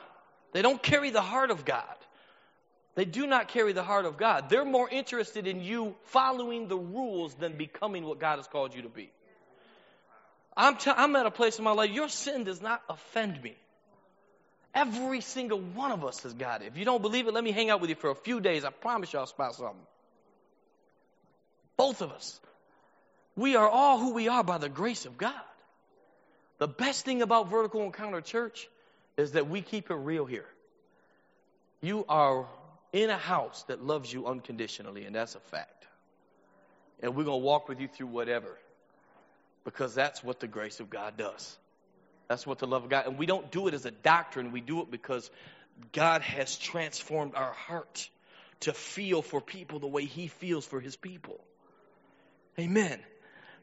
They 0.52 0.62
don't 0.62 0.82
carry 0.82 1.10
the 1.10 1.20
heart 1.20 1.50
of 1.50 1.64
God. 1.64 1.84
They 2.96 3.04
do 3.04 3.26
not 3.26 3.48
carry 3.48 3.74
the 3.74 3.82
heart 3.82 4.06
of 4.06 4.16
God. 4.16 4.48
They're 4.48 4.64
more 4.64 4.88
interested 4.88 5.46
in 5.46 5.60
you 5.60 5.94
following 6.06 6.66
the 6.66 6.78
rules 6.78 7.34
than 7.34 7.56
becoming 7.56 8.04
what 8.04 8.18
God 8.18 8.36
has 8.36 8.46
called 8.46 8.74
you 8.74 8.82
to 8.82 8.88
be. 8.88 9.10
I'm, 10.56 10.76
t- 10.76 10.90
I'm 10.90 11.14
at 11.14 11.26
a 11.26 11.30
place 11.30 11.58
in 11.58 11.64
my 11.64 11.72
life, 11.72 11.90
your 11.90 12.08
sin 12.08 12.44
does 12.44 12.62
not 12.62 12.82
offend 12.88 13.40
me. 13.42 13.54
Every 14.74 15.20
single 15.20 15.58
one 15.58 15.92
of 15.92 16.04
us 16.06 16.22
has 16.22 16.32
got 16.32 16.62
it. 16.62 16.68
If 16.68 16.78
you 16.78 16.86
don't 16.86 17.02
believe 17.02 17.28
it, 17.28 17.34
let 17.34 17.44
me 17.44 17.52
hang 17.52 17.68
out 17.68 17.82
with 17.82 17.90
you 17.90 17.96
for 17.96 18.10
a 18.10 18.14
few 18.14 18.40
days. 18.40 18.64
I 18.64 18.70
promise 18.70 19.12
you 19.12 19.18
I'll 19.18 19.26
spot 19.26 19.54
something. 19.54 19.76
Both 21.76 22.00
of 22.00 22.10
us. 22.12 22.40
We 23.36 23.56
are 23.56 23.68
all 23.68 23.98
who 23.98 24.14
we 24.14 24.28
are 24.28 24.42
by 24.42 24.56
the 24.56 24.70
grace 24.70 25.04
of 25.04 25.18
God. 25.18 25.34
The 26.58 26.68
best 26.68 27.04
thing 27.04 27.20
about 27.20 27.50
Vertical 27.50 27.82
Encounter 27.84 28.22
Church 28.22 28.68
is 29.18 29.32
that 29.32 29.50
we 29.50 29.60
keep 29.60 29.90
it 29.90 29.94
real 29.94 30.24
here. 30.24 30.46
You 31.82 32.06
are 32.08 32.46
in 32.96 33.10
a 33.10 33.16
house 33.18 33.62
that 33.64 33.84
loves 33.84 34.10
you 34.10 34.26
unconditionally, 34.26 35.04
and 35.04 35.14
that's 35.14 35.34
a 35.34 35.40
fact. 35.40 35.86
And 37.02 37.14
we're 37.14 37.24
going 37.24 37.40
to 37.40 37.44
walk 37.44 37.68
with 37.68 37.78
you 37.78 37.88
through 37.88 38.06
whatever 38.06 38.56
because 39.64 39.94
that's 39.94 40.24
what 40.24 40.40
the 40.40 40.46
grace 40.46 40.80
of 40.80 40.88
God 40.88 41.16
does. 41.18 41.58
That's 42.28 42.46
what 42.46 42.58
the 42.58 42.66
love 42.66 42.84
of 42.84 42.90
God, 42.90 43.06
and 43.06 43.18
we 43.18 43.26
don't 43.26 43.50
do 43.50 43.68
it 43.68 43.74
as 43.74 43.84
a 43.84 43.90
doctrine. 43.90 44.50
We 44.50 44.60
do 44.60 44.80
it 44.80 44.90
because 44.90 45.30
God 45.92 46.22
has 46.22 46.56
transformed 46.56 47.34
our 47.34 47.52
heart 47.52 48.08
to 48.60 48.72
feel 48.72 49.20
for 49.20 49.40
people 49.40 49.78
the 49.78 49.86
way 49.86 50.06
He 50.06 50.28
feels 50.28 50.64
for 50.66 50.80
His 50.80 50.96
people. 50.96 51.38
Amen. 52.58 52.98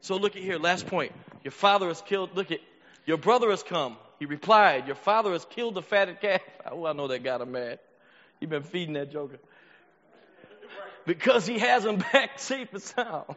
So 0.01 0.15
look 0.17 0.35
at 0.35 0.41
here, 0.43 0.59
last 0.59 0.85
point. 0.85 1.11
Your 1.43 1.51
father 1.51 1.87
has 1.87 2.01
killed, 2.01 2.35
look 2.35 2.51
at, 2.51 2.59
your 3.05 3.17
brother 3.17 3.49
has 3.49 3.63
come. 3.63 3.97
He 4.19 4.25
replied, 4.25 4.85
Your 4.85 4.95
father 4.95 5.31
has 5.31 5.43
killed 5.45 5.73
the 5.73 5.81
fatted 5.81 6.21
calf. 6.21 6.41
Oh, 6.71 6.85
I 6.85 6.93
know 6.93 7.09
that 7.09 7.23
got 7.23 7.41
him 7.41 7.51
mad. 7.51 7.79
You've 8.39 8.49
been 8.49 8.63
feeding 8.63 8.93
that 8.95 9.11
joker. 9.11 9.39
Because 11.05 11.45
he 11.45 11.59
has 11.59 11.85
him 11.85 11.97
back 11.97 12.31
safe 12.39 12.69
and 12.73 12.81
sound. 12.81 13.35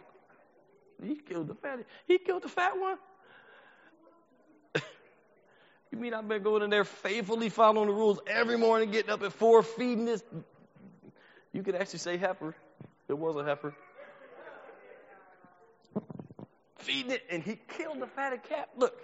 He 1.02 1.16
killed 1.16 1.48
the 1.48 1.54
fat. 1.54 1.80
He 2.06 2.18
killed 2.18 2.42
the 2.42 2.48
fat 2.48 2.78
one. 2.78 2.96
you 5.92 5.98
mean 5.98 6.14
I've 6.14 6.26
been 6.26 6.42
going 6.42 6.62
in 6.62 6.70
there 6.70 6.84
faithfully 6.84 7.48
following 7.48 7.88
the 7.88 7.94
rules 7.94 8.18
every 8.26 8.56
morning, 8.56 8.90
getting 8.90 9.10
up 9.10 9.22
at 9.22 9.32
four, 9.32 9.62
feeding 9.62 10.06
this? 10.06 10.22
You 11.52 11.62
could 11.62 11.74
actually 11.74 11.98
say 11.98 12.16
heifer. 12.16 12.54
It 13.08 13.18
was 13.18 13.36
a 13.36 13.44
heifer. 13.44 13.74
Feeding 16.78 17.12
it, 17.12 17.24
and 17.30 17.42
he 17.42 17.58
killed 17.76 18.00
the 18.00 18.06
fatted 18.06 18.42
calf. 18.44 18.66
Look, 18.76 18.94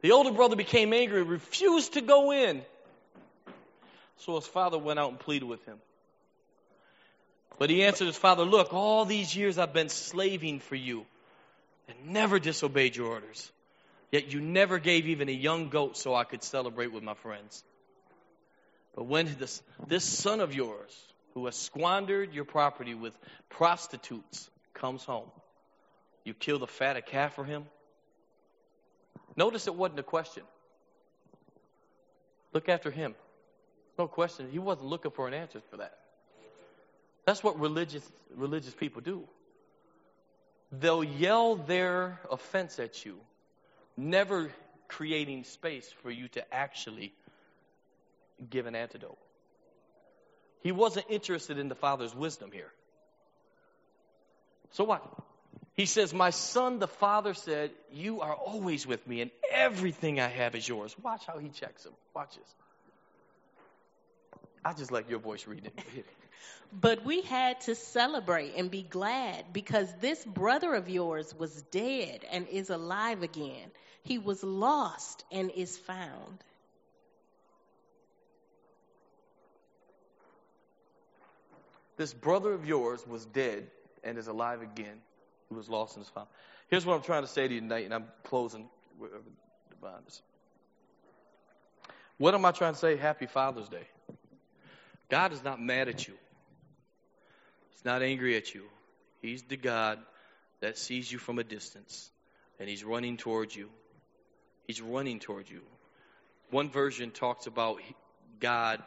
the 0.00 0.12
older 0.12 0.30
brother 0.30 0.56
became 0.56 0.92
angry, 0.92 1.22
refused 1.22 1.94
to 1.94 2.00
go 2.00 2.32
in. 2.32 2.62
So 4.20 4.36
his 4.36 4.46
father 4.46 4.78
went 4.78 4.98
out 4.98 5.10
and 5.10 5.18
pleaded 5.18 5.46
with 5.46 5.64
him. 5.64 5.78
But 7.58 7.70
he 7.70 7.84
answered 7.84 8.06
his 8.06 8.16
father, 8.16 8.44
Look, 8.44 8.72
all 8.72 9.04
these 9.04 9.34
years 9.34 9.58
I've 9.58 9.72
been 9.72 9.88
slaving 9.88 10.60
for 10.60 10.76
you 10.76 11.04
and 11.88 12.12
never 12.12 12.38
disobeyed 12.38 12.96
your 12.96 13.08
orders. 13.08 13.50
Yet 14.10 14.32
you 14.32 14.40
never 14.40 14.78
gave 14.78 15.06
even 15.06 15.28
a 15.28 15.32
young 15.32 15.68
goat 15.68 15.96
so 15.96 16.14
I 16.14 16.24
could 16.24 16.42
celebrate 16.42 16.92
with 16.92 17.02
my 17.02 17.14
friends. 17.14 17.62
But 18.94 19.04
when 19.04 19.36
this, 19.38 19.62
this 19.86 20.04
son 20.04 20.40
of 20.40 20.54
yours, 20.54 20.96
who 21.34 21.46
has 21.46 21.56
squandered 21.56 22.34
your 22.34 22.44
property 22.44 22.94
with 22.94 23.14
prostitutes, 23.48 24.50
comes 24.74 25.04
home, 25.04 25.30
you 26.24 26.34
kill 26.34 26.58
the 26.58 26.66
fatted 26.66 27.06
calf 27.06 27.34
for 27.34 27.44
him. 27.44 27.64
Notice 29.36 29.66
it 29.66 29.74
wasn't 29.74 30.00
a 30.00 30.04
question. 30.04 30.42
Look 32.52 32.68
after 32.68 32.90
him. 32.90 33.14
No 34.00 34.08
question. 34.08 34.48
He 34.50 34.58
wasn't 34.58 34.86
looking 34.86 35.10
for 35.10 35.28
an 35.28 35.34
answer 35.34 35.60
for 35.70 35.76
that. 35.76 35.98
That's 37.26 37.44
what 37.44 37.60
religious 37.60 38.02
religious 38.34 38.72
people 38.72 39.02
do. 39.02 39.28
They'll 40.72 41.04
yell 41.04 41.56
their 41.56 42.18
offense 42.30 42.78
at 42.78 43.04
you, 43.04 43.18
never 43.98 44.50
creating 44.88 45.44
space 45.44 45.86
for 46.02 46.10
you 46.10 46.28
to 46.28 46.54
actually 46.54 47.12
give 48.48 48.64
an 48.64 48.74
antidote. 48.74 49.18
He 50.62 50.72
wasn't 50.72 51.04
interested 51.10 51.58
in 51.58 51.68
the 51.68 51.74
Father's 51.74 52.14
wisdom 52.14 52.52
here. 52.52 52.72
So 54.70 54.84
what? 54.84 55.04
He 55.74 55.84
says, 55.84 56.14
My 56.14 56.30
son, 56.30 56.78
the 56.78 56.88
Father 56.88 57.34
said, 57.34 57.70
You 57.92 58.22
are 58.22 58.34
always 58.34 58.86
with 58.86 59.06
me, 59.06 59.20
and 59.20 59.30
everything 59.50 60.20
I 60.20 60.28
have 60.28 60.54
is 60.54 60.66
yours. 60.66 60.96
Watch 61.02 61.26
how 61.26 61.36
he 61.36 61.50
checks 61.50 61.84
him. 61.84 61.92
Watch 62.14 62.36
this. 62.36 62.54
I 64.64 64.72
just 64.72 64.92
like 64.92 65.08
your 65.08 65.18
voice 65.18 65.46
reading 65.46 65.72
it. 65.94 66.06
But 66.72 67.04
we 67.04 67.22
had 67.22 67.60
to 67.62 67.74
celebrate 67.74 68.54
and 68.56 68.70
be 68.70 68.82
glad 68.82 69.52
because 69.52 69.92
this 70.00 70.24
brother 70.24 70.74
of 70.74 70.88
yours 70.88 71.34
was 71.36 71.62
dead 71.62 72.24
and 72.30 72.46
is 72.46 72.70
alive 72.70 73.24
again. 73.24 73.72
He 74.04 74.18
was 74.18 74.44
lost 74.44 75.24
and 75.32 75.50
is 75.50 75.76
found. 75.76 76.44
This 81.96 82.14
brother 82.14 82.52
of 82.52 82.66
yours 82.66 83.04
was 83.06 83.26
dead 83.26 83.66
and 84.04 84.16
is 84.16 84.28
alive 84.28 84.62
again, 84.62 85.02
He 85.48 85.54
was 85.54 85.68
lost 85.68 85.96
and 85.96 86.04
is 86.04 86.08
found. 86.08 86.28
Here's 86.68 86.86
what 86.86 86.94
I'm 86.94 87.02
trying 87.02 87.22
to 87.22 87.28
say 87.28 87.46
to 87.46 87.52
you 87.52 87.60
tonight, 87.60 87.84
and 87.84 87.92
I'm 87.92 88.06
closing 88.24 88.70
with 88.98 89.10
uh, 89.84 89.88
this. 90.04 90.22
What 92.16 92.34
am 92.34 92.44
I 92.44 92.52
trying 92.52 92.74
to 92.74 92.78
say? 92.78 92.96
Happy 92.96 93.26
Father's 93.26 93.68
Day. 93.68 93.86
God 95.10 95.32
is 95.32 95.42
not 95.42 95.60
mad 95.60 95.88
at 95.88 96.06
you. 96.06 96.14
He's 97.70 97.84
not 97.84 98.02
angry 98.02 98.36
at 98.36 98.54
you. 98.54 98.62
He's 99.20 99.42
the 99.42 99.56
God 99.56 99.98
that 100.60 100.78
sees 100.78 101.10
you 101.10 101.18
from 101.18 101.38
a 101.38 101.44
distance, 101.44 102.10
and 102.58 102.68
He's 102.68 102.84
running 102.84 103.16
towards 103.16 103.54
you. 103.54 103.68
He's 104.66 104.80
running 104.80 105.18
towards 105.18 105.50
you. 105.50 105.62
One 106.50 106.70
version 106.70 107.10
talks 107.10 107.46
about 107.46 107.80
God 108.38 108.82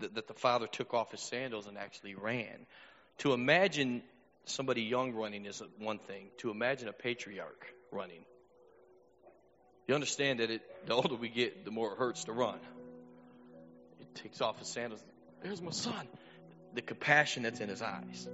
that, 0.00 0.14
the 0.14 0.34
father 0.34 0.66
took 0.66 0.94
off 0.94 1.10
his 1.10 1.20
sandals 1.20 1.66
and 1.66 1.76
actually 1.76 2.14
ran. 2.14 2.66
To 3.18 3.32
imagine 3.32 4.02
somebody 4.46 4.82
young 4.82 5.12
running 5.12 5.44
is 5.46 5.62
one 5.78 5.98
thing. 5.98 6.28
To 6.38 6.50
imagine 6.50 6.88
a 6.88 6.92
patriarch 6.92 7.66
running, 7.90 8.24
you 9.86 9.94
understand 9.94 10.40
that 10.40 10.50
it, 10.50 10.62
the 10.86 10.94
older 10.94 11.14
we 11.14 11.28
get, 11.28 11.64
the 11.64 11.70
more 11.70 11.92
it 11.92 11.98
hurts 11.98 12.24
to 12.24 12.32
run. 12.32 12.58
It 14.00 14.14
takes 14.14 14.40
off 14.40 14.58
his 14.58 14.68
sandals. 14.68 15.02
There's 15.42 15.60
my 15.60 15.70
son. 15.70 16.06
The 16.74 16.82
compassion 16.82 17.42
that's 17.42 17.60
in 17.60 17.68
his 17.68 17.82
eyes. 17.82 18.28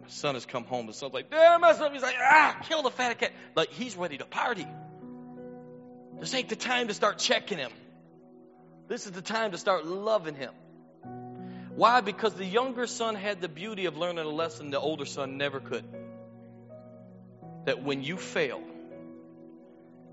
My 0.00 0.08
son 0.08 0.34
has 0.34 0.46
come 0.46 0.64
home. 0.64 0.86
The 0.86 0.92
son's 0.92 1.14
like, 1.14 1.26
I 1.32 1.58
messed 1.58 1.80
up. 1.80 1.92
He's 1.92 2.02
like, 2.02 2.16
ah, 2.18 2.58
kill 2.68 2.82
the 2.82 2.90
fat 2.90 3.18
cat. 3.18 3.32
Like 3.56 3.70
he's 3.70 3.96
ready 3.96 4.18
to 4.18 4.24
party. 4.24 4.66
This 6.20 6.34
ain't 6.34 6.48
the 6.48 6.56
time 6.56 6.88
to 6.88 6.94
start 6.94 7.18
checking 7.18 7.58
him. 7.58 7.70
This 8.88 9.06
is 9.06 9.12
the 9.12 9.22
time 9.22 9.52
to 9.52 9.58
start 9.58 9.84
loving 9.86 10.34
him. 10.34 10.52
Why? 11.74 12.00
Because 12.00 12.34
the 12.34 12.44
younger 12.44 12.86
son 12.86 13.14
had 13.14 13.40
the 13.40 13.48
beauty 13.48 13.86
of 13.86 13.96
learning 13.96 14.24
a 14.24 14.28
lesson 14.28 14.70
the 14.70 14.80
older 14.80 15.04
son 15.04 15.36
never 15.36 15.60
could. 15.60 15.84
That 17.66 17.82
when 17.82 18.02
you 18.02 18.16
fail 18.16 18.62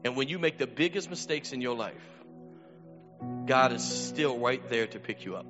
and 0.04 0.16
when 0.16 0.28
you 0.28 0.38
make 0.38 0.58
the 0.58 0.68
biggest 0.68 1.10
mistakes 1.10 1.54
in 1.54 1.62
your 1.62 1.76
life, 1.76 1.96
God 3.46 3.72
is 3.74 3.84
still 3.84 4.38
right 4.38 4.62
there 4.70 4.88
to 4.88 5.00
pick 5.00 5.26
you 5.26 5.38
up. 5.38 5.48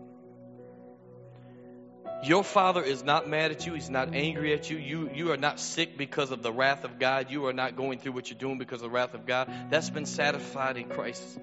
Your 2.26 2.43
father 2.43 2.82
is 2.82 3.03
not 3.03 3.30
mad 3.30 3.51
at 3.51 3.67
you. 3.67 3.76
He's 3.76 3.91
not 3.91 4.15
angry 4.15 4.53
at 4.53 4.67
you. 4.71 4.78
You, 4.78 5.11
you 5.13 5.32
are 5.32 5.38
not 5.38 5.59
sick 5.59 5.95
because 5.95 6.32
of 6.32 6.41
the 6.41 6.51
wrath 6.51 6.84
of 6.84 6.97
God. 6.97 7.30
You 7.30 7.45
are 7.45 7.53
not 7.53 7.76
going 7.76 7.99
through 7.99 8.13
what 8.13 8.32
you're 8.32 8.39
doing 8.39 8.57
because 8.57 8.82
of 8.82 8.89
the 8.89 8.89
wrath 8.89 9.13
of 9.13 9.28
God. 9.28 9.51
That's 9.69 9.91
been 9.91 10.07
satisfied 10.07 10.78
in 10.78 10.89
Christ. 10.89 11.39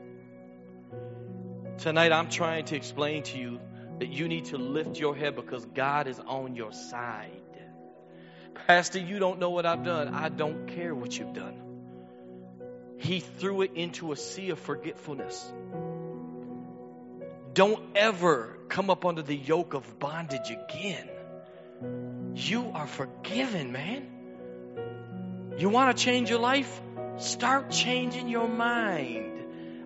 Tonight, 1.79 2.11
I'm 2.11 2.29
trying 2.29 2.65
to 2.67 2.77
explain 2.77 3.23
to 3.25 3.39
you 3.39 3.61
that 4.01 4.09
you 4.09 4.27
need 4.27 4.47
to 4.47 4.59
lift 4.59 4.99
your 4.99 5.15
head 5.15 5.37
because 5.37 5.65
God 5.67 6.09
is 6.09 6.19
on 6.19 6.57
your 6.57 6.73
side. 6.73 7.31
Pastor, 8.67 8.99
you 8.99 9.21
don't 9.21 9.39
know 9.39 9.51
what 9.51 9.67
I've 9.67 9.85
done. 9.85 10.09
I 10.09 10.31
don't 10.31 10.67
care 10.67 10.95
what 10.95 11.17
you've 11.17 11.33
done. 11.33 11.61
He 12.97 13.21
threw 13.21 13.63
it 13.63 13.75
into 13.75 14.11
a 14.11 14.17
sea 14.17 14.51
of 14.51 14.59
forgetfulness. 14.59 15.53
Don't 17.53 17.97
ever 17.97 18.57
come 18.69 18.89
up 18.89 19.05
under 19.05 19.21
the 19.21 19.37
yoke 19.37 19.75
of 19.75 19.99
bondage 19.99 20.51
again. 20.51 21.09
You 22.35 22.71
are 22.75 22.87
forgiven, 22.87 23.73
man. 23.73 24.09
You 25.59 25.69
want 25.69 25.97
to 25.97 26.03
change 26.03 26.31
your 26.31 26.39
life? 26.39 26.81
Start 27.19 27.71
changing 27.71 28.29
your 28.29 28.49
mind. 28.49 29.29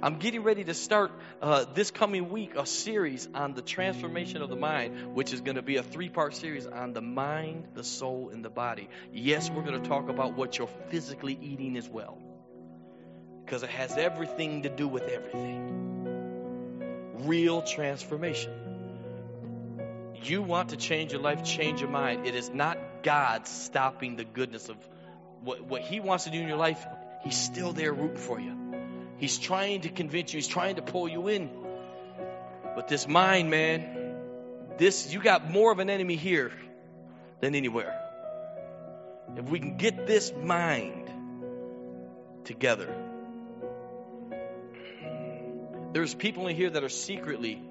I'm 0.01 0.19
getting 0.19 0.45
ready 0.45 0.63
to 0.65 0.75
start 0.75 1.11
uh, 1.43 1.65
this 1.75 1.91
coming 1.91 2.29
week 2.29 2.55
a 2.55 2.67
series 2.67 3.29
on 3.35 3.55
the 3.55 3.63
transformation 3.63 4.43
of 4.43 4.49
the 4.49 4.57
mind, 4.57 5.15
which 5.15 5.33
is 5.33 5.41
going 5.41 5.57
to 5.57 5.63
be 5.63 5.77
a 5.77 5.83
three 5.83 6.09
part 6.09 6.35
series 6.35 6.67
on 6.67 6.93
the 6.93 7.01
mind, 7.01 7.69
the 7.75 7.83
soul, 7.83 8.31
and 8.33 8.45
the 8.45 8.51
body. 8.51 8.89
Yes, 9.13 9.51
we're 9.51 9.65
going 9.65 9.83
to 9.83 9.89
talk 9.89 10.09
about 10.09 10.37
what 10.37 10.59
you're 10.59 10.71
physically 10.91 11.37
eating 11.41 11.77
as 11.77 11.89
well, 11.89 12.19
because 13.45 13.65
it 13.65 13.71
has 13.71 13.97
everything 13.97 14.63
to 14.63 14.69
do 14.69 14.87
with 14.87 15.09
everything. 15.09 15.96
Real 17.21 17.63
transformation. 17.63 18.53
You 20.23 20.43
want 20.43 20.71
to 20.71 20.77
change 20.77 21.13
your 21.13 21.21
life, 21.21 21.45
change 21.45 21.81
your 21.81 21.91
mind. 21.91 22.27
It 22.27 22.35
is 22.35 22.51
not 22.51 22.79
God 23.03 23.47
stopping 23.47 24.17
the 24.17 24.25
goodness 24.25 24.69
of 24.69 24.77
what, 25.43 25.65
what 25.65 25.83
He 25.83 26.01
wants 26.01 26.25
to 26.25 26.31
do 26.31 26.41
in 26.41 26.49
your 26.49 26.57
life. 26.57 26.85
He's 27.23 27.37
still 27.37 27.73
there 27.73 27.93
rooting 27.93 28.17
for 28.17 28.41
you. 28.41 28.57
He's 29.19 29.39
trying 29.39 29.83
to 29.83 29.89
convince 29.89 30.33
you, 30.33 30.39
he's 30.39 30.49
trying 30.49 30.77
to 30.77 30.83
pull 30.83 31.09
you 31.09 31.29
in. 31.29 31.51
But 32.75 32.89
this 32.89 33.09
mind, 33.09 33.51
man, 33.51 34.17
this 34.77 35.13
you 35.13 35.23
got 35.23 35.51
more 35.51 35.73
of 35.73 35.79
an 35.79 35.89
enemy 35.89 36.17
here 36.17 36.53
than 37.41 37.55
anywhere. 37.55 37.99
If 39.37 39.49
we 39.49 39.59
can 39.59 39.77
get 39.77 40.07
this 40.07 40.33
mind 40.33 41.11
together. 42.45 43.06
There's 45.93 46.15
people 46.15 46.47
in 46.49 46.57
here 46.57 46.71
that 46.71 46.85
are 46.85 46.89
secretly 46.89 47.63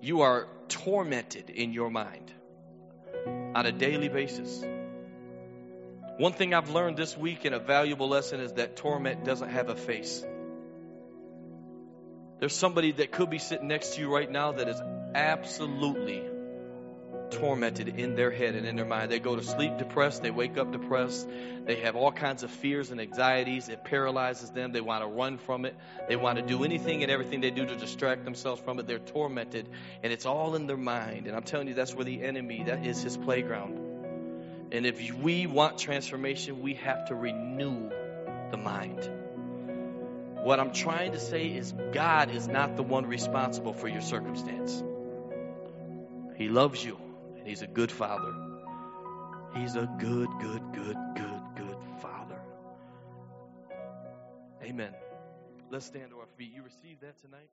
you 0.00 0.22
are 0.22 0.48
tormented 0.68 1.48
in 1.48 1.72
your 1.72 1.90
mind 1.90 2.32
on 3.54 3.66
a 3.66 3.72
daily 3.72 4.08
basis. 4.08 4.64
One 6.18 6.32
thing 6.32 6.54
I've 6.54 6.70
learned 6.70 6.96
this 6.96 7.16
week 7.16 7.44
and 7.44 7.54
a 7.54 7.58
valuable 7.58 8.08
lesson 8.08 8.40
is 8.40 8.54
that 8.54 8.76
torment 8.76 9.24
doesn't 9.24 9.50
have 9.50 9.68
a 9.68 9.76
face. 9.76 10.24
There's 12.40 12.54
somebody 12.54 12.92
that 12.92 13.12
could 13.12 13.30
be 13.30 13.38
sitting 13.38 13.68
next 13.68 13.94
to 13.94 14.00
you 14.00 14.12
right 14.12 14.30
now 14.30 14.52
that 14.52 14.68
is 14.68 14.80
absolutely 15.14 16.28
tormented 17.32 17.88
in 17.88 18.14
their 18.14 18.30
head 18.30 18.54
and 18.54 18.66
in 18.66 18.76
their 18.76 18.86
mind. 18.86 19.10
They 19.10 19.18
go 19.18 19.36
to 19.36 19.42
sleep 19.42 19.78
depressed, 19.78 20.22
they 20.22 20.30
wake 20.30 20.56
up 20.56 20.72
depressed, 20.72 21.28
they 21.64 21.76
have 21.76 21.94
all 21.94 22.10
kinds 22.10 22.42
of 22.42 22.50
fears 22.50 22.90
and 22.90 23.00
anxieties. 23.00 23.68
It 23.68 23.84
paralyzes 23.84 24.50
them. 24.50 24.72
They 24.72 24.80
want 24.80 25.04
to 25.04 25.08
run 25.08 25.38
from 25.38 25.64
it. 25.64 25.76
They 26.08 26.16
want 26.16 26.38
to 26.38 26.44
do 26.44 26.64
anything 26.64 27.02
and 27.02 27.12
everything 27.12 27.40
they 27.40 27.50
do 27.50 27.64
to 27.64 27.76
distract 27.76 28.24
themselves 28.24 28.60
from 28.60 28.80
it. 28.80 28.86
They're 28.86 28.98
tormented, 28.98 29.68
and 30.02 30.12
it's 30.12 30.26
all 30.26 30.56
in 30.56 30.66
their 30.66 30.76
mind. 30.76 31.28
And 31.28 31.36
I'm 31.36 31.44
telling 31.44 31.68
you, 31.68 31.74
that's 31.74 31.94
where 31.94 32.04
the 32.04 32.22
enemy, 32.22 32.64
that 32.66 32.84
is 32.84 33.02
his 33.02 33.16
playground. 33.16 33.78
And 34.72 34.86
if 34.86 35.12
we 35.14 35.46
want 35.46 35.78
transformation, 35.78 36.62
we 36.62 36.74
have 36.74 37.06
to 37.08 37.14
renew 37.14 37.90
the 38.50 38.56
mind. 38.56 39.08
What 40.42 40.58
I'm 40.58 40.72
trying 40.72 41.12
to 41.12 41.20
say 41.20 41.46
is 41.46 41.72
God 41.92 42.30
is 42.30 42.48
not 42.48 42.76
the 42.76 42.82
one 42.82 43.06
responsible 43.06 43.72
for 43.72 43.86
your 43.86 44.00
circumstance. 44.00 44.82
He 46.36 46.48
loves 46.48 46.84
you, 46.84 46.98
and 47.42 47.48
He's 47.48 47.62
a 47.62 47.66
good 47.66 47.90
father. 47.90 48.32
He's 49.56 49.74
a 49.74 49.90
good, 49.98 50.28
good, 50.40 50.62
good, 50.72 50.96
good, 51.16 51.42
good 51.56 51.76
father. 52.00 52.40
Amen. 54.62 54.94
Let's 55.68 55.86
stand 55.86 56.10
to 56.10 56.20
our 56.20 56.28
feet. 56.36 56.52
You 56.54 56.62
receive 56.62 57.00
that 57.00 57.20
tonight? 57.20 57.50